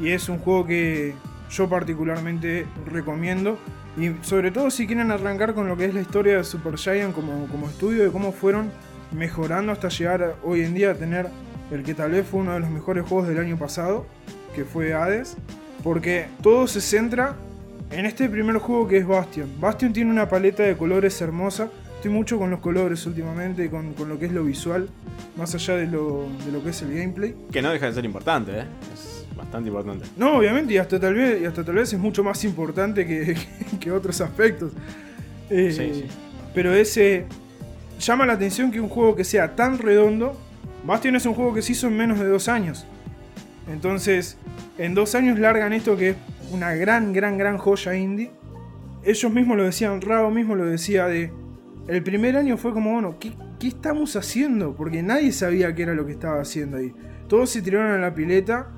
Y 0.00 0.10
es 0.10 0.28
un 0.28 0.38
juego 0.38 0.66
que 0.66 1.14
yo 1.50 1.68
particularmente 1.68 2.66
recomiendo. 2.86 3.58
Y 3.96 4.12
sobre 4.22 4.50
todo 4.50 4.70
si 4.70 4.86
quieren 4.86 5.10
arrancar 5.10 5.54
con 5.54 5.68
lo 5.68 5.76
que 5.76 5.84
es 5.84 5.94
la 5.94 6.00
historia 6.00 6.36
de 6.36 6.44
Super 6.44 6.76
Giant 6.76 7.14
como, 7.14 7.46
como 7.48 7.68
estudio 7.68 8.04
de 8.04 8.10
cómo 8.10 8.32
fueron 8.32 8.70
mejorando 9.12 9.72
hasta 9.72 9.88
llegar 9.88 10.36
hoy 10.44 10.62
en 10.62 10.74
día 10.74 10.92
a 10.92 10.94
tener 10.94 11.28
el 11.70 11.82
que 11.82 11.94
tal 11.94 12.12
vez 12.12 12.26
fue 12.26 12.40
uno 12.40 12.54
de 12.54 12.60
los 12.60 12.70
mejores 12.70 13.04
juegos 13.06 13.28
del 13.28 13.38
año 13.38 13.56
pasado, 13.56 14.06
que 14.54 14.64
fue 14.64 14.94
Hades. 14.94 15.36
Porque 15.82 16.26
todo 16.42 16.66
se 16.66 16.80
centra 16.80 17.36
en 17.90 18.06
este 18.06 18.28
primer 18.28 18.58
juego 18.58 18.86
que 18.86 18.98
es 18.98 19.06
Bastion. 19.06 19.48
Bastion 19.60 19.92
tiene 19.92 20.10
una 20.10 20.28
paleta 20.28 20.62
de 20.62 20.76
colores 20.76 21.20
hermosa. 21.20 21.70
Estoy 21.96 22.10
mucho 22.10 22.38
con 22.38 22.50
los 22.50 22.60
colores 22.60 23.04
últimamente, 23.06 23.68
con, 23.68 23.92
con 23.94 24.08
lo 24.08 24.18
que 24.18 24.26
es 24.26 24.32
lo 24.32 24.44
visual, 24.44 24.88
más 25.36 25.54
allá 25.54 25.76
de 25.76 25.86
lo, 25.86 26.28
de 26.46 26.52
lo 26.52 26.62
que 26.62 26.70
es 26.70 26.80
el 26.82 26.94
gameplay. 26.94 27.34
Que 27.52 27.60
no 27.60 27.70
deja 27.70 27.86
de 27.86 27.92
ser 27.92 28.04
importante, 28.04 28.60
¿eh? 28.60 28.64
Bastante 29.40 29.68
importante. 29.68 30.06
No, 30.16 30.38
obviamente, 30.38 30.74
y 30.74 30.78
hasta 30.78 31.00
tal 31.00 31.14
vez, 31.14 31.40
y 31.40 31.44
hasta 31.44 31.64
tal 31.64 31.74
vez 31.74 31.92
es 31.92 31.98
mucho 31.98 32.22
más 32.22 32.44
importante 32.44 33.06
que, 33.06 33.36
que 33.80 33.90
otros 33.90 34.20
aspectos. 34.20 34.72
Eh, 35.48 35.72
Sí, 35.72 35.90
sí. 35.94 36.04
Pero 36.54 36.74
ese 36.74 37.26
llama 38.00 38.26
la 38.26 38.32
atención 38.34 38.70
que 38.70 38.80
un 38.80 38.88
juego 38.88 39.14
que 39.14 39.24
sea 39.24 39.54
tan 39.54 39.78
redondo. 39.78 40.36
Bastion 40.84 41.14
es 41.16 41.26
un 41.26 41.34
juego 41.34 41.54
que 41.54 41.62
se 41.62 41.72
hizo 41.72 41.86
en 41.86 41.96
menos 41.96 42.18
de 42.18 42.26
dos 42.26 42.48
años. 42.48 42.86
Entonces, 43.70 44.36
en 44.78 44.94
dos 44.94 45.14
años 45.14 45.38
largan 45.38 45.72
esto 45.72 45.96
que 45.96 46.10
es 46.10 46.16
una 46.52 46.74
gran, 46.74 47.12
gran, 47.12 47.38
gran 47.38 47.58
joya 47.58 47.94
indie. 47.94 48.30
Ellos 49.04 49.32
mismos 49.32 49.56
lo 49.56 49.64
decían, 49.64 50.00
Rao 50.00 50.30
mismo 50.30 50.54
lo 50.54 50.64
decía 50.64 51.06
de... 51.06 51.32
El 51.86 52.02
primer 52.02 52.36
año 52.36 52.56
fue 52.56 52.72
como, 52.72 52.92
bueno, 52.92 53.16
¿qué, 53.18 53.32
qué 53.58 53.68
estamos 53.68 54.16
haciendo? 54.16 54.74
Porque 54.74 55.02
nadie 55.02 55.32
sabía 55.32 55.74
qué 55.74 55.82
era 55.84 55.94
lo 55.94 56.06
que 56.06 56.12
estaba 56.12 56.40
haciendo 56.40 56.76
ahí. 56.78 56.94
Todos 57.28 57.50
se 57.50 57.62
tiraron 57.62 57.92
a 57.92 57.98
la 57.98 58.14
pileta. 58.14 58.68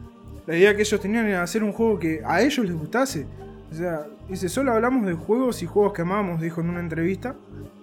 La 0.47 0.57
idea 0.57 0.75
que 0.75 0.83
ellos 0.83 1.01
tenían 1.01 1.27
era 1.27 1.43
hacer 1.43 1.63
un 1.63 1.73
juego 1.73 1.99
que 1.99 2.21
a 2.25 2.43
ellos 2.43 2.65
les 2.67 2.75
gustase. 2.75 3.27
O 3.71 3.75
sea, 3.75 4.07
dice, 4.29 4.49
solo 4.49 4.73
hablamos 4.73 5.07
de 5.07 5.15
juegos 5.15 5.63
y 5.63 5.67
juegos 5.67 5.93
que 5.93 6.03
amamos, 6.03 6.41
dijo 6.41 6.61
en 6.61 6.71
una 6.71 6.81
entrevista. 6.81 7.37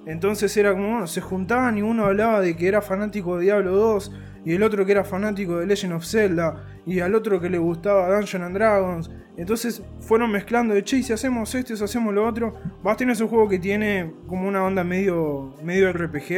Entonces 0.06 0.56
era 0.58 0.74
como, 0.74 1.08
se 1.08 1.22
juntaban 1.22 1.78
y 1.78 1.82
uno 1.82 2.06
hablaba 2.06 2.42
de 2.42 2.56
que 2.56 2.68
era 2.68 2.82
fanático 2.82 3.38
de 3.38 3.46
Diablo 3.46 3.76
2 3.76 4.12
y 4.46 4.54
el 4.54 4.64
otro 4.64 4.86
que 4.86 4.92
era 4.92 5.04
fanático 5.04 5.58
de 5.58 5.68
Legend 5.68 5.94
of 5.94 6.06
Zelda 6.06 6.66
y 6.86 7.00
al 7.00 7.16
otro 7.16 7.40
que 7.40 7.50
le 7.50 7.58
gustaba 7.58 8.08
Dungeons 8.16 8.46
and 8.46 8.56
Dragons. 8.56 9.12
Entonces 9.38 9.82
fueron 10.00 10.32
mezclando 10.32 10.74
de, 10.74 10.84
che, 10.84 11.02
si 11.02 11.14
hacemos 11.14 11.54
esto, 11.56 11.76
si 11.76 11.84
hacemos 11.84 12.14
lo 12.14 12.28
otro. 12.28 12.56
Bastion 12.84 13.10
es 13.10 13.22
un 13.22 13.28
juego 13.28 13.48
que 13.48 13.60
tiene 13.60 14.14
como 14.28 14.48
una 14.48 14.64
onda 14.64 14.84
medio, 14.84 15.56
medio 15.64 15.92
RPG. 15.92 16.32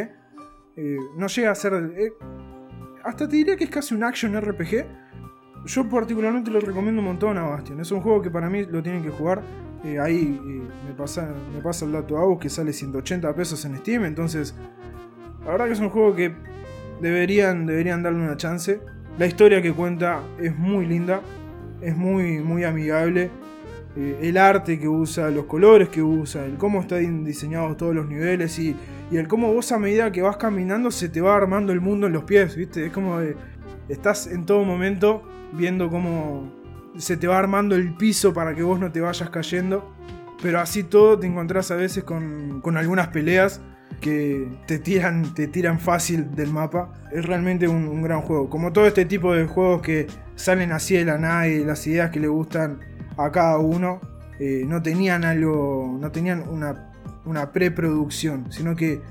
Eh, 0.76 0.98
no 1.18 1.28
llega 1.28 1.52
a 1.52 1.56
ser... 1.56 1.74
eh, 1.98 2.14
hasta 3.04 3.28
te 3.28 3.36
diría 3.36 3.56
que 3.56 3.64
es 3.64 3.70
casi 3.70 3.96
un 3.96 4.04
action 4.04 4.40
RPG. 4.40 4.86
Yo 5.66 5.88
particularmente 5.88 6.50
lo 6.50 6.60
recomiendo 6.60 7.02
un 7.02 7.08
montón 7.08 7.38
a 7.38 7.44
Bastion. 7.44 7.80
Es 7.80 7.92
un 7.92 8.02
juego 8.02 8.22
que 8.22 8.32
para 8.32 8.50
mí 8.50 8.66
lo 8.66 8.82
tienen 8.82 9.04
que 9.04 9.10
jugar. 9.10 9.42
Eh, 9.84 10.00
ahí 10.00 10.40
eh, 10.44 10.62
me, 10.88 10.94
pasa, 10.94 11.34
me 11.54 11.62
pasa 11.62 11.86
el 11.86 11.92
dato 11.92 12.18
a 12.18 12.26
vos 12.26 12.40
que 12.40 12.50
sale 12.50 12.74
180 12.74 13.34
pesos 13.36 13.64
en 13.66 13.78
Steam. 13.78 14.06
Entonces, 14.06 14.56
la 15.46 15.52
verdad 15.52 15.66
que 15.68 15.74
es 15.74 15.80
un 15.80 15.90
juego 15.90 16.16
que 16.16 16.34
deberían, 17.00 17.66
deberían 17.66 18.02
darle 18.02 18.20
una 18.20 18.38
chance. 18.38 18.82
La 19.20 19.28
historia 19.28 19.62
que 19.62 19.72
cuenta 19.72 20.22
es 20.40 20.58
muy 20.58 20.88
linda. 20.88 21.22
Es 21.82 21.96
muy, 21.96 22.40
muy 22.40 22.64
amigable. 22.64 23.30
Eh, 23.96 24.20
el 24.22 24.38
arte 24.38 24.80
que 24.80 24.88
usa, 24.88 25.30
los 25.30 25.46
colores 25.46 25.90
que 25.90 26.02
usa, 26.02 26.46
el 26.46 26.58
cómo 26.58 26.82
están 26.82 27.24
diseñados 27.24 27.76
todos 27.78 27.94
los 27.94 28.08
niveles 28.08 28.58
y, 28.58 28.76
y 29.12 29.18
el 29.18 29.28
cómo 29.28 29.54
vos 29.54 29.72
a 29.74 29.78
medida 29.78 30.12
que 30.12 30.22
vas 30.22 30.38
caminando 30.38 30.92
se 30.92 31.10
te 31.10 31.20
va 31.20 31.36
armando 31.36 31.74
el 31.74 31.82
mundo 31.82 32.08
en 32.08 32.14
los 32.14 32.24
pies, 32.24 32.56
¿viste? 32.56 32.86
Es 32.86 32.92
como 32.94 33.20
estás 33.90 34.28
en 34.28 34.46
todo 34.46 34.64
momento 34.64 35.24
viendo 35.54 35.90
cómo 35.90 36.52
se 36.98 37.18
te 37.18 37.28
va 37.28 37.38
armando 37.38 37.76
el 37.76 37.94
piso 37.96 38.34
para 38.34 38.54
que 38.56 38.64
vos 38.64 38.80
no 38.80 38.92
te 38.92 39.02
vayas 39.02 39.30
cayendo. 39.30 39.94
Pero 40.42 40.60
así 40.60 40.84
todo 40.84 41.20
te 41.20 41.28
encontrás 41.28 41.72
a 41.72 41.76
veces 41.76 42.04
con, 42.04 42.62
con 42.62 42.78
algunas 42.78 43.10
peleas 43.10 43.62
que 44.00 44.50
te 44.66 44.80
tiran, 44.80 45.34
te 45.34 45.48
tiran 45.48 45.80
fácil 45.80 46.36
del 46.36 46.52
mapa. 46.52 46.92
Es 47.12 47.26
realmente 47.26 47.68
un, 47.68 48.02
gran 48.02 48.22
juego. 48.22 48.50
Como 48.50 48.74
todo 48.74 48.88
este 48.88 49.06
tipo 49.06 49.34
de 49.34 49.46
juegos 49.46 49.82
que 49.82 50.08
salen 50.36 50.72
así 50.72 50.96
de 50.96 51.06
la 51.06 51.18
nada 51.18 51.48
y 51.48 51.64
las 51.64 51.86
ideas 51.88 52.10
que 52.10 52.20
le 52.20 52.28
gustan 52.28 52.80
a 53.18 53.32
cada 53.32 53.60
uno, 53.60 54.02
eh, 54.40 54.64
no 54.68 54.82
tenían 54.82 55.24
algo, 55.24 55.98
no 56.00 56.12
tenían 56.12 56.44
una, 56.50 56.92
una 57.26 57.52
preproducción, 57.52 58.52
sino 58.52 58.76
que 58.76 59.02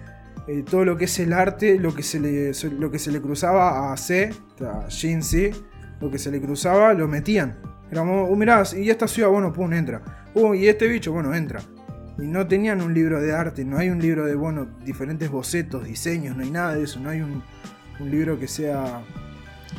eh, 0.49 0.65
todo 0.69 0.85
lo 0.85 0.97
que 0.97 1.05
es 1.05 1.19
el 1.21 1.33
arte, 1.33 1.79
lo 1.79 1.95
que 1.95 2.03
se 2.03 2.19
le, 2.19 2.53
lo 2.71 2.91
que 2.91 2.99
se 2.99 3.13
le 3.13 3.21
cruzaba 3.21 3.93
a 3.93 3.97
C, 3.97 4.31
a 4.61 4.89
Jin 4.89 5.23
C, 5.23 5.53
lo 6.01 6.11
que 6.11 6.19
se 6.19 6.31
le 6.31 6.41
cruzaba, 6.41 6.95
lo 6.95 7.07
metían. 7.09 7.59
Era 7.91 8.01
como, 8.03 8.25
"Uh, 8.29 8.37
mirá, 8.37 8.63
y 8.77 8.89
esta 8.91 9.07
ciudad, 9.09 9.29
bueno, 9.31 9.53
pum, 9.53 9.73
entra. 9.73 10.29
Uh, 10.35 10.55
y 10.55 10.69
este 10.69 10.87
bicho, 10.87 11.13
bueno, 11.13 11.35
entra. 11.35 11.61
Y 12.19 12.27
no 12.27 12.47
tenían 12.47 12.83
un 12.83 12.93
libro 12.95 13.21
de 13.21 13.33
arte, 13.35 13.65
no 13.65 13.79
hay 13.79 13.89
un 13.89 13.99
libro 14.01 14.27
de, 14.27 14.35
bueno, 14.35 14.67
diferentes 14.85 15.31
bocetos, 15.31 15.85
diseños, 15.85 16.37
no 16.37 16.43
hay 16.43 16.51
nada 16.51 16.75
de 16.75 16.85
eso, 16.85 17.01
no 17.01 17.11
hay 17.11 17.21
un, 17.23 17.43
libro 18.01 18.39
que 18.39 18.49
sea 18.49 19.03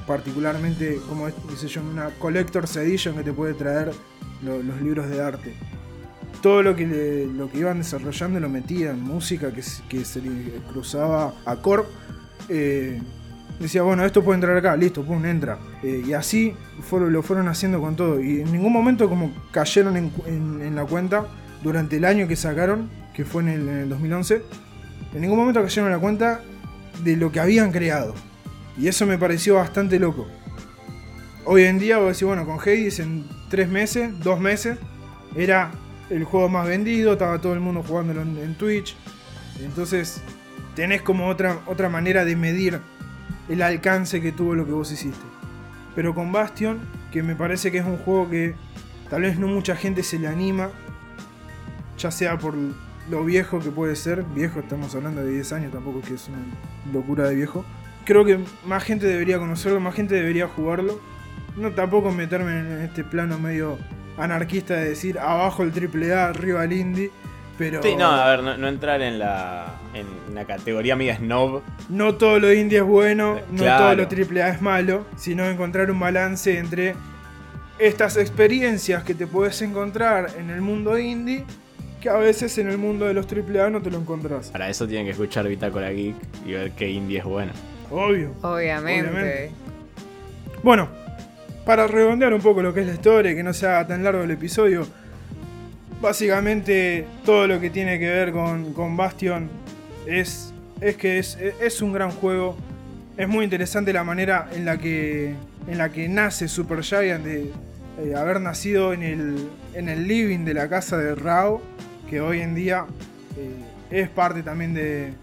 particularmente, 0.06 1.00
como 1.08 1.28
es, 1.28 1.34
qué 1.50 1.56
sé 1.56 1.68
yo, 1.68 1.82
una 1.82 2.10
Collector's 2.20 2.76
Edition 2.76 3.16
que 3.16 3.24
te 3.24 3.34
puede 3.34 3.54
traer 3.54 3.92
lo- 4.44 4.62
los 4.62 4.82
libros 4.82 5.10
de 5.10 5.22
arte. 5.22 5.54
Todo 6.42 6.64
lo 6.64 6.76
que, 6.76 7.28
lo 7.36 7.52
que 7.52 7.60
iban 7.60 7.78
desarrollando 7.80 8.40
lo 8.40 8.50
metían, 8.50 9.00
música 9.02 9.52
que 9.52 9.62
se 9.62 10.22
le 10.22 10.30
cruzaba 10.72 11.34
a 11.46 11.56
Corp. 11.58 11.88
eh, 12.50 13.00
decía, 13.62 13.84
bueno, 13.84 14.04
esto 14.06 14.24
puede 14.24 14.36
entrar 14.36 14.58
acá, 14.58 14.76
listo, 14.76 15.04
pum, 15.04 15.26
entra. 15.26 15.58
Eh, 15.84 16.04
y 16.06 16.14
así 16.14 16.56
lo 16.92 17.22
fueron 17.22 17.48
haciendo 17.48 17.80
con 17.80 17.96
todo. 17.96 18.20
Y 18.20 18.42
en 18.42 18.52
ningún 18.52 18.74
momento 18.74 19.08
como 19.08 19.32
cayeron 19.52 19.98
en, 19.98 20.76
la 20.76 20.86
cuenta 20.86 21.28
durante 21.64 21.98
el 21.98 22.06
año 22.06 22.28
que 22.28 22.36
sacaron, 22.36 22.90
que 23.14 23.26
fue 23.26 23.44
en 23.44 23.50
el, 23.50 23.70
en 23.70 23.78
el 23.78 23.90
2011, 23.90 24.42
en 25.14 25.22
ningún 25.22 25.38
momento 25.38 25.62
cayeron 25.62 25.88
en 25.88 25.94
la 25.94 26.00
cuenta 26.00 26.42
de 27.04 27.16
lo 27.16 27.32
que 27.32 27.40
habían 27.40 27.72
creado. 27.72 28.16
Y 28.78 28.88
eso 28.88 29.06
me 29.06 29.18
pareció 29.18 29.56
bastante 29.56 30.00
loco. 30.00 30.28
Hoy 31.46 31.64
en 31.64 31.80
día, 31.80 31.98
vos 31.98 32.08
decís, 32.08 32.24
bueno, 32.24 32.46
con 32.46 32.60
Hades 32.60 33.00
en 33.00 33.26
tres 33.50 33.68
meses, 33.68 34.12
dos 34.20 34.40
meses, 34.40 34.78
era 35.36 35.72
el 36.10 36.24
juego 36.24 36.50
más 36.50 36.68
vendido, 36.68 37.14
estaba 37.14 37.40
todo 37.40 37.54
el 37.54 37.60
mundo 37.60 37.84
jugándolo 37.88 38.22
en, 38.22 38.38
en 38.38 38.56
Twitch. 38.56 38.96
Entonces, 39.64 40.22
tenés 40.76 41.02
como 41.02 41.28
otra, 41.28 41.60
otra 41.68 41.90
manera 41.90 42.26
de 42.26 42.36
medir 42.36 42.80
el 43.50 43.62
alcance 43.62 44.22
que 44.22 44.32
tuvo 44.32 44.56
lo 44.56 44.66
que 44.66 44.72
vos 44.72 44.92
hiciste. 44.92 45.26
Pero 45.96 46.16
con 46.16 46.32
Bastion, 46.32 46.80
que 47.12 47.24
me 47.24 47.36
parece 47.36 47.72
que 47.72 47.80
es 47.80 47.86
un 47.86 47.98
juego 47.98 48.30
que 48.30 48.56
tal 49.10 49.24
vez 49.24 49.38
no 49.38 49.48
mucha 49.48 49.76
gente 49.76 50.04
se 50.04 50.20
le 50.20 50.28
anima, 50.28 50.70
ya 51.98 52.12
sea 52.12 52.38
por 52.38 52.56
lo 53.10 53.26
viejo 53.26 53.60
que 53.60 53.70
puede 53.70 53.96
ser, 53.96 54.24
viejo 54.24 54.60
estamos 54.60 54.96
hablando 54.96 55.22
de 55.22 55.32
10 55.32 55.54
años, 55.54 55.72
tampoco 55.72 56.02
que 56.02 56.14
es 56.14 56.30
una 56.30 56.40
locura 56.94 57.28
de 57.28 57.36
viejo. 57.36 57.66
Creo 58.06 58.26
que 58.26 58.40
más 58.66 58.84
gente 58.84 59.06
debería 59.06 59.38
conocerlo, 59.38 59.80
más 59.80 59.96
gente 59.96 60.16
debería 60.16 60.48
jugarlo. 60.48 61.00
No 61.58 61.72
tampoco 61.72 62.12
meterme 62.12 62.60
en 62.60 62.82
este 62.82 63.04
plano 63.04 63.38
medio 63.38 63.78
anarquista 64.18 64.76
de 64.76 64.90
decir 64.90 65.20
abajo 65.20 65.64
el 65.64 65.72
AAA, 65.72 66.30
arriba 66.30 66.64
el 66.64 66.74
indie. 66.74 67.12
Pero 67.62 67.84
Sí, 67.84 67.96
no, 67.96 68.08
a 68.12 68.28
ver, 68.32 68.42
no, 68.44 68.58
no 68.58 68.68
entrar 68.68 69.02
en 69.04 69.20
la, 69.20 69.76
en 69.94 70.34
la 70.34 70.46
categoría 70.46 70.96
media 70.96 71.18
snob. 71.18 71.62
no 71.90 72.16
todo 72.16 72.40
lo 72.40 72.52
indie 72.52 72.80
es 72.80 72.84
bueno, 72.84 73.40
no 73.52 73.58
Claro. 73.58 74.08
todo 74.08 74.18
lo 74.20 74.40
AAA 74.42 74.50
es 74.50 74.62
malo, 74.64 75.06
sino 75.16 75.46
encontrar 75.46 75.92
un 75.92 76.00
balance 76.00 76.58
entre 76.58 76.96
estas 77.78 78.18
experiencias 78.18 79.04
que 79.04 79.14
te 79.14 79.28
puedes 79.28 79.62
encontrar 79.62 80.32
en 80.40 80.50
el 80.50 80.62
mundo 80.62 80.98
indie, 80.98 81.46
que 82.02 82.10
a 82.10 82.18
veces 82.18 82.58
en 82.58 82.68
el 82.68 82.80
mundo 82.80 83.06
de 83.06 83.14
los 83.14 83.28
AAA 83.32 83.70
no 83.70 83.80
te 83.82 83.92
lo 83.92 83.98
encontrás. 84.00 84.50
Para 84.50 84.68
eso 84.70 84.88
tienen 84.88 85.06
que 85.06 85.12
escuchar 85.12 85.48
Bitácora 85.48 85.92
Geek 85.92 86.16
y 86.48 86.54
ver 86.54 86.72
qué 86.72 86.90
indie 86.90 87.20
es 87.20 87.26
bueno. 87.26 87.52
Obvio. 87.92 88.34
Obviamente. 88.42 89.08
Obviamente. 89.10 89.52
Bueno, 90.64 90.90
para 91.66 91.86
redondear 91.88 92.34
un 92.34 92.42
poco 92.42 92.62
lo 92.64 92.74
que 92.74 92.82
es 92.82 92.88
la 92.88 92.94
historia 92.94 93.32
y 93.32 93.36
que 93.36 93.44
no 93.44 93.54
se 93.54 93.68
haga 93.68 93.86
tan 93.88 94.04
largo 94.04 94.24
el 94.24 94.32
episodio, 94.32 94.88
básicamente 96.02 97.06
todo 97.26 97.48
lo 97.48 97.60
que 97.60 97.70
tiene 97.70 98.00
que 98.00 98.10
ver 98.10 98.32
con, 98.32 98.74
con 98.74 98.98
Bastion 98.98 99.50
es, 100.06 100.54
es 100.82 100.98
que 100.98 101.20
es, 101.20 101.38
es 101.62 101.82
un 101.82 101.94
gran 101.94 102.12
juego. 102.12 102.58
Es 103.18 103.28
muy 103.28 103.44
interesante 103.44 103.94
la 103.94 104.04
manera 104.04 104.50
en 104.56 104.66
la 104.66 104.78
que, 104.78 105.36
en 105.68 105.78
la 105.78 105.90
que 105.92 106.08
nace 106.10 106.48
Super 106.48 106.82
Giant 106.84 107.24
de 107.26 107.52
haber 108.16 108.42
nacido 108.42 108.94
en 108.94 109.04
el, 109.04 109.48
en 109.76 109.90
el 109.90 110.08
living 110.08 110.44
de 110.44 110.54
la 110.56 110.68
casa 110.70 110.98
de 110.98 111.14
Rao, 111.14 111.62
que 112.10 112.20
hoy 112.20 112.42
en 112.42 112.56
día 112.56 112.86
eh, 113.38 114.02
es 114.02 114.10
parte 114.10 114.42
también 114.42 114.74
de, 114.74 115.14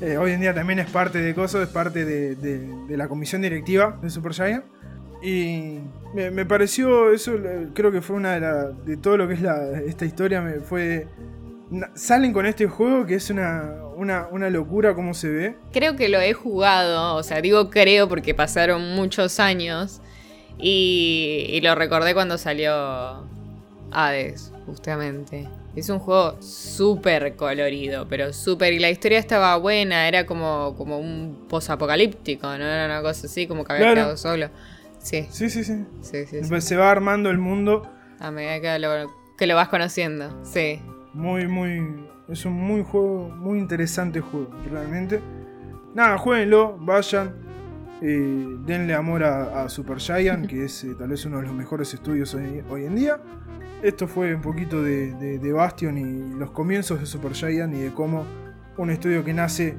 eh, 0.00 0.16
hoy 0.16 0.32
en 0.32 0.40
día 0.40 0.54
también 0.54 0.78
es 0.78 0.88
parte 0.88 1.20
de 1.20 1.34
Coso, 1.34 1.62
es 1.62 1.68
parte 1.68 2.04
de, 2.04 2.34
de- 2.36 2.66
de 2.88 2.96
la 2.96 3.08
comisión 3.08 3.42
directiva 3.42 3.98
de 4.00 4.08
Supergiant. 4.10 4.64
Y 5.22 5.78
me, 6.14 6.30
me 6.30 6.44
pareció, 6.46 7.12
eso 7.12 7.34
eh, 7.34 7.68
creo 7.74 7.90
que 7.90 8.00
fue 8.02 8.16
una 8.16 8.34
de, 8.34 8.40
la- 8.40 8.64
de 8.70 8.96
todo 8.96 9.16
lo 9.16 9.28
que 9.28 9.34
es 9.34 9.42
la- 9.42 9.80
esta 9.80 10.04
historia, 10.04 10.40
me 10.40 10.60
fue... 10.60 11.06
Salen 11.94 12.32
con 12.32 12.46
este 12.46 12.66
juego 12.66 13.06
que 13.06 13.14
es 13.16 13.30
una, 13.30 13.72
una, 13.96 14.28
una 14.30 14.50
locura 14.50 14.94
como 14.94 15.14
se 15.14 15.28
ve. 15.28 15.56
Creo 15.72 15.96
que 15.96 16.08
lo 16.08 16.20
he 16.20 16.32
jugado, 16.32 17.16
o 17.16 17.22
sea, 17.22 17.40
digo 17.40 17.70
creo 17.70 18.08
porque 18.08 18.34
pasaron 18.34 18.94
muchos 18.94 19.40
años 19.40 20.00
y, 20.58 21.46
y 21.48 21.60
lo 21.62 21.74
recordé 21.74 22.14
cuando 22.14 22.38
salió 22.38 23.24
Hades, 23.90 24.52
justamente. 24.66 25.48
Es 25.74 25.88
un 25.88 25.98
juego 25.98 26.40
súper 26.40 27.34
colorido, 27.34 28.06
pero 28.08 28.32
súper... 28.32 28.72
Y 28.74 28.78
la 28.78 28.90
historia 28.90 29.18
estaba 29.18 29.56
buena, 29.56 30.06
era 30.06 30.24
como, 30.26 30.74
como 30.76 30.98
un 31.00 31.46
posapocalíptico, 31.48 32.46
¿no? 32.46 32.64
Era 32.64 32.84
una 32.86 33.02
cosa 33.02 33.26
así, 33.26 33.48
como 33.48 33.64
que 33.64 33.72
había 33.72 33.84
Claro. 33.86 33.94
quedado 34.00 34.16
solo. 34.16 34.50
Sí, 35.04 35.26
Sí, 35.30 35.50
sí, 35.50 35.62
sí. 35.64 35.84
sí, 36.00 36.24
sí. 36.26 36.42
sí. 36.44 36.60
Se 36.60 36.76
va 36.76 36.90
armando 36.90 37.28
el 37.30 37.38
mundo 37.38 37.82
A 38.20 38.30
medida 38.30 38.60
que 38.60 38.78
lo, 38.78 38.88
que 39.36 39.46
lo 39.46 39.54
vas 39.54 39.68
conociendo, 39.68 40.42
sí. 40.44 40.80
muy, 41.12 41.46
muy... 41.46 42.06
Es 42.28 42.46
un 42.46 42.54
muy 42.54 42.82
juego, 42.82 43.28
muy 43.28 43.58
interesante 43.58 44.20
juego, 44.20 44.48
realmente. 44.70 45.20
Nada, 45.94 46.16
jueguenlo, 46.16 46.78
vayan. 46.80 47.34
eh, 48.00 48.46
denle 48.66 48.94
amor 48.94 49.22
a, 49.24 49.62
a 49.64 49.68
Supergiant, 49.68 50.46
que 50.46 50.64
es 50.64 50.84
eh, 50.84 50.94
tal 50.98 51.08
vez 51.10 51.24
uno 51.26 51.36
de 51.36 51.42
los 51.44 51.54
mejores 51.54 51.92
estudios 51.92 52.34
hoy, 52.34 52.62
hoy 52.70 52.86
en 52.86 52.96
día. 52.96 53.20
Esto 53.82 54.08
fue 54.08 54.34
un 54.34 54.40
poquito 54.40 54.82
de, 54.82 55.12
de- 55.16 55.38
de 55.38 55.52
Bastion 55.52 55.98
y 55.98 56.38
los 56.38 56.50
comienzos 56.52 56.98
de 57.00 57.04
Supergiant 57.06 57.74
y 57.74 57.80
de 57.80 57.92
cómo 57.92 58.24
un 58.78 58.88
estudio 58.90 59.22
que 59.22 59.34
nace. 59.34 59.76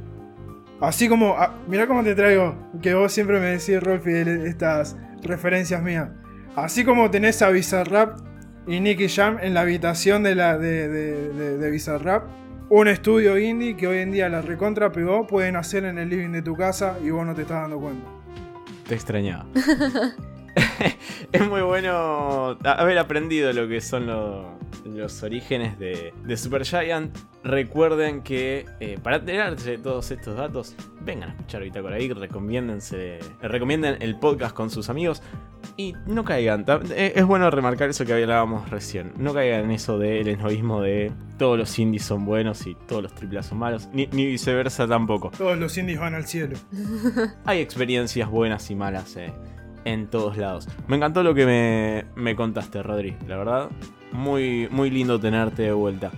Así 0.80 1.10
como. 1.10 1.34
ah, 1.38 1.56
mirá 1.68 1.88
cómo 1.88 2.04
te 2.04 2.14
traigo. 2.14 2.56
Que 2.82 2.94
vos 2.94 3.12
siempre 3.12 3.40
me 3.40 3.48
decís, 3.48 3.82
Rolfi, 3.82 4.12
estas 4.14 4.96
referencias 5.26 5.82
mías. 5.84 6.10
Así 6.56 6.86
como 6.86 7.12
tenés 7.12 7.42
a 7.42 7.50
Bizarrap 7.50 8.18
y 8.68 8.80
Nicky 8.80 9.10
Jam 9.10 9.38
en 9.42 9.54
la 9.54 9.62
habitación 9.62 10.24
de, 10.24 10.36
la, 10.36 10.58
de, 10.58 10.88
de, 10.88 11.34
de- 11.34 11.58
de 11.58 11.70
Bizarrap. 11.72 12.24
Un 12.70 12.88
estudio 12.88 13.38
indie 13.38 13.78
que 13.78 13.88
hoy 13.88 14.00
en 14.00 14.12
día 14.12 14.28
la 14.30 14.42
recontra 14.42 14.92
pegó, 14.92 15.28
pueden 15.28 15.56
hacer 15.56 15.86
en 15.86 15.98
el 16.00 16.10
living 16.10 16.30
de 16.32 16.42
tu 16.42 16.56
casa 16.56 16.98
y 17.04 17.12
vos 17.12 17.26
no 17.26 17.36
te 17.36 17.44
estás 17.44 17.62
dando 17.62 17.80
cuenta. 17.80 18.08
Te 18.88 18.96
extrañaba. 18.96 19.46
es 21.32 21.48
muy 21.50 21.62
bueno 21.62 22.58
haber 22.64 22.98
aprendido 22.98 23.52
lo 23.54 23.68
que 23.68 23.82
son 23.82 24.08
lo- 24.08 24.56
los 24.86 25.24
orígenes 25.24 25.78
de, 25.80 26.14
de 26.24 26.38
Supergiant. 26.38 27.16
Recuerden 27.44 28.22
que 28.22 28.66
eh, 28.80 28.98
para 29.02 29.18
enterarse 29.18 29.72
de 29.72 29.78
todos 29.78 30.10
estos 30.12 30.36
datos, 30.36 30.76
vengan 31.02 31.30
a 31.30 31.32
escuchar 31.34 31.62
Bitácora 31.64 31.98
Geek, 31.98 32.14
recomiéndense, 32.18 33.20
recomienden 33.42 33.98
el 34.02 34.18
podcast 34.18 34.56
con 34.56 34.70
sus 34.72 34.90
amigos 34.90 35.22
y 35.78 35.94
no 36.08 36.24
caigan. 36.24 36.66
eh, 36.92 37.14
Es 37.16 37.26
bueno 37.26 37.50
remarcar 37.52 37.90
eso 37.90 38.06
que 38.06 38.14
hablábamos 38.14 38.70
recién. 38.70 39.12
No 39.18 39.34
caigan 39.34 39.66
en 39.66 39.72
eso 39.72 40.00
del 40.00 40.28
esnovismo 40.28 40.82
de 40.82 41.12
todos 41.38 41.58
los 41.58 41.78
indies 41.78 42.04
son 42.06 42.26
buenos 42.26 42.66
y 42.66 42.76
todos 42.88 43.04
los 43.04 43.12
AAA 43.14 43.44
son 43.44 43.58
malos, 43.60 43.90
ni, 43.94 44.08
ni 44.08 44.26
viceversa 44.26 44.88
tampoco. 44.88 45.32
Todos 45.38 45.58
los 45.58 45.78
indies 45.78 46.00
van 46.00 46.16
al 46.16 46.26
cielo. 46.26 46.58
Hay 47.46 47.60
experiencias 47.60 48.30
buenas 48.30 48.70
y 48.72 48.76
malas 48.76 49.18
eh, 49.18 49.34
en 49.86 50.08
todos 50.08 50.38
lados. 50.38 50.68
Me 50.88 50.98
encantó 50.98 51.24
lo 51.24 51.34
que 51.34 51.46
me, 51.46 52.06
me 52.22 52.36
contaste, 52.36 52.84
Rodri. 52.84 53.16
La 53.28 53.38
verdad, 53.38 53.70
muy, 54.12 54.68
muy 54.72 54.90
lindo 54.90 55.20
tenerte 55.20 55.64
de 55.64 55.74
vuelta. 55.74 56.12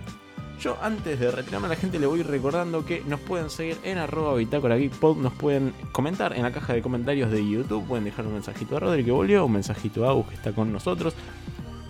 Yo 0.60 0.76
antes 0.82 1.20
de 1.20 1.30
retirarme 1.30 1.66
a 1.66 1.70
la 1.70 1.76
gente 1.76 2.00
le 2.00 2.06
voy 2.06 2.22
recordando 2.22 2.84
que 2.84 3.02
nos 3.06 3.20
pueden 3.20 3.48
seguir 3.48 3.78
en 3.84 3.96
arroba 3.96 4.34
bitácora 4.34 4.76
nos 4.76 5.32
pueden 5.34 5.72
comentar 5.92 6.32
en 6.36 6.42
la 6.42 6.50
caja 6.50 6.72
de 6.72 6.82
comentarios 6.82 7.30
de 7.30 7.48
YouTube, 7.48 7.86
pueden 7.86 8.04
dejar 8.04 8.26
un 8.26 8.32
mensajito 8.32 8.76
a 8.76 8.80
Rodri 8.80 9.04
que 9.04 9.12
volvió, 9.12 9.46
un 9.46 9.52
mensajito 9.52 10.04
a 10.04 10.10
Agus 10.10 10.26
que 10.26 10.34
está 10.34 10.52
con 10.52 10.72
nosotros. 10.72 11.14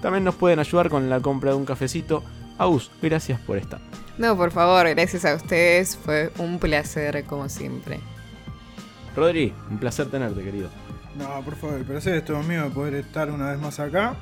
También 0.03 0.23
nos 0.23 0.35
pueden 0.35 0.59
ayudar 0.59 0.91
con 0.91 1.09
la 1.09 1.21
compra 1.21 1.53
de 1.53 1.57
un 1.57 1.65
cafecito. 1.65 2.23
Agus, 2.59 2.91
gracias 3.01 3.41
por 3.41 3.57
estar. 3.57 3.81
No, 4.19 4.37
por 4.37 4.51
favor, 4.51 4.87
gracias 4.91 5.25
a 5.25 5.35
ustedes. 5.35 5.97
Fue 5.97 6.31
un 6.39 6.59
placer, 6.59 7.25
como 7.25 7.49
siempre. 7.49 8.01
Rodri, 9.17 9.53
un 9.71 9.79
placer 9.79 10.09
tenerte, 10.09 10.43
querido. 10.43 10.69
No, 11.19 11.43
por 11.43 11.57
favor, 11.57 11.79
el 11.79 11.85
placer 11.85 12.15
es 12.15 12.25
todo 12.25 12.43
mío 12.43 12.65
de 12.65 12.71
poder 12.71 12.95
estar 12.95 13.31
una 13.31 13.51
vez 13.51 13.61
más 13.61 13.81
acá. 13.81 14.15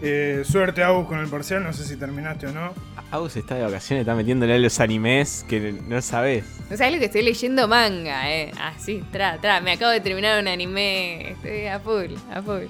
Eh, 0.00 0.42
suerte 0.44 0.84
a 0.84 0.90
vos 0.90 1.08
con 1.08 1.18
el 1.18 1.26
parcial, 1.26 1.64
no 1.64 1.72
sé 1.72 1.84
si 1.84 1.96
terminaste 1.96 2.46
o 2.46 2.52
no. 2.52 2.72
Agus 3.10 3.36
está 3.36 3.56
de 3.56 3.64
vacaciones, 3.64 4.02
está 4.02 4.14
metiéndole 4.14 4.54
a 4.54 4.58
los 4.58 4.78
animes 4.78 5.44
que 5.48 5.72
no 5.72 6.00
sabes. 6.00 6.44
No 6.70 6.76
sabes 6.76 6.92
lo 6.92 6.98
que 7.00 7.06
estoy 7.06 7.22
leyendo 7.22 7.66
manga, 7.66 8.30
eh. 8.30 8.52
Así, 8.60 9.02
tra, 9.10 9.38
tra. 9.40 9.60
Me 9.60 9.72
acabo 9.72 9.90
de 9.90 10.00
terminar 10.00 10.40
un 10.40 10.46
anime. 10.46 11.32
Estoy 11.32 11.66
a 11.66 11.80
full, 11.80 12.14
a 12.32 12.40
full. 12.40 12.66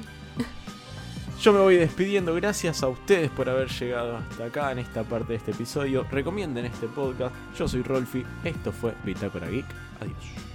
Yo 1.42 1.52
me 1.52 1.60
voy 1.60 1.76
despidiendo, 1.76 2.34
gracias 2.34 2.82
a 2.82 2.88
ustedes 2.88 3.30
por 3.30 3.48
haber 3.48 3.68
llegado 3.68 4.16
hasta 4.16 4.46
acá 4.46 4.72
en 4.72 4.78
esta 4.80 5.04
parte 5.04 5.34
de 5.34 5.36
este 5.36 5.50
episodio. 5.50 6.04
Recomienden 6.10 6.64
este 6.64 6.88
podcast. 6.88 7.34
Yo 7.56 7.68
soy 7.68 7.82
Rolfi, 7.82 8.24
esto 8.42 8.72
fue 8.72 8.94
Bitácora 9.04 9.48
Geek. 9.48 9.66
Adiós. 10.00 10.47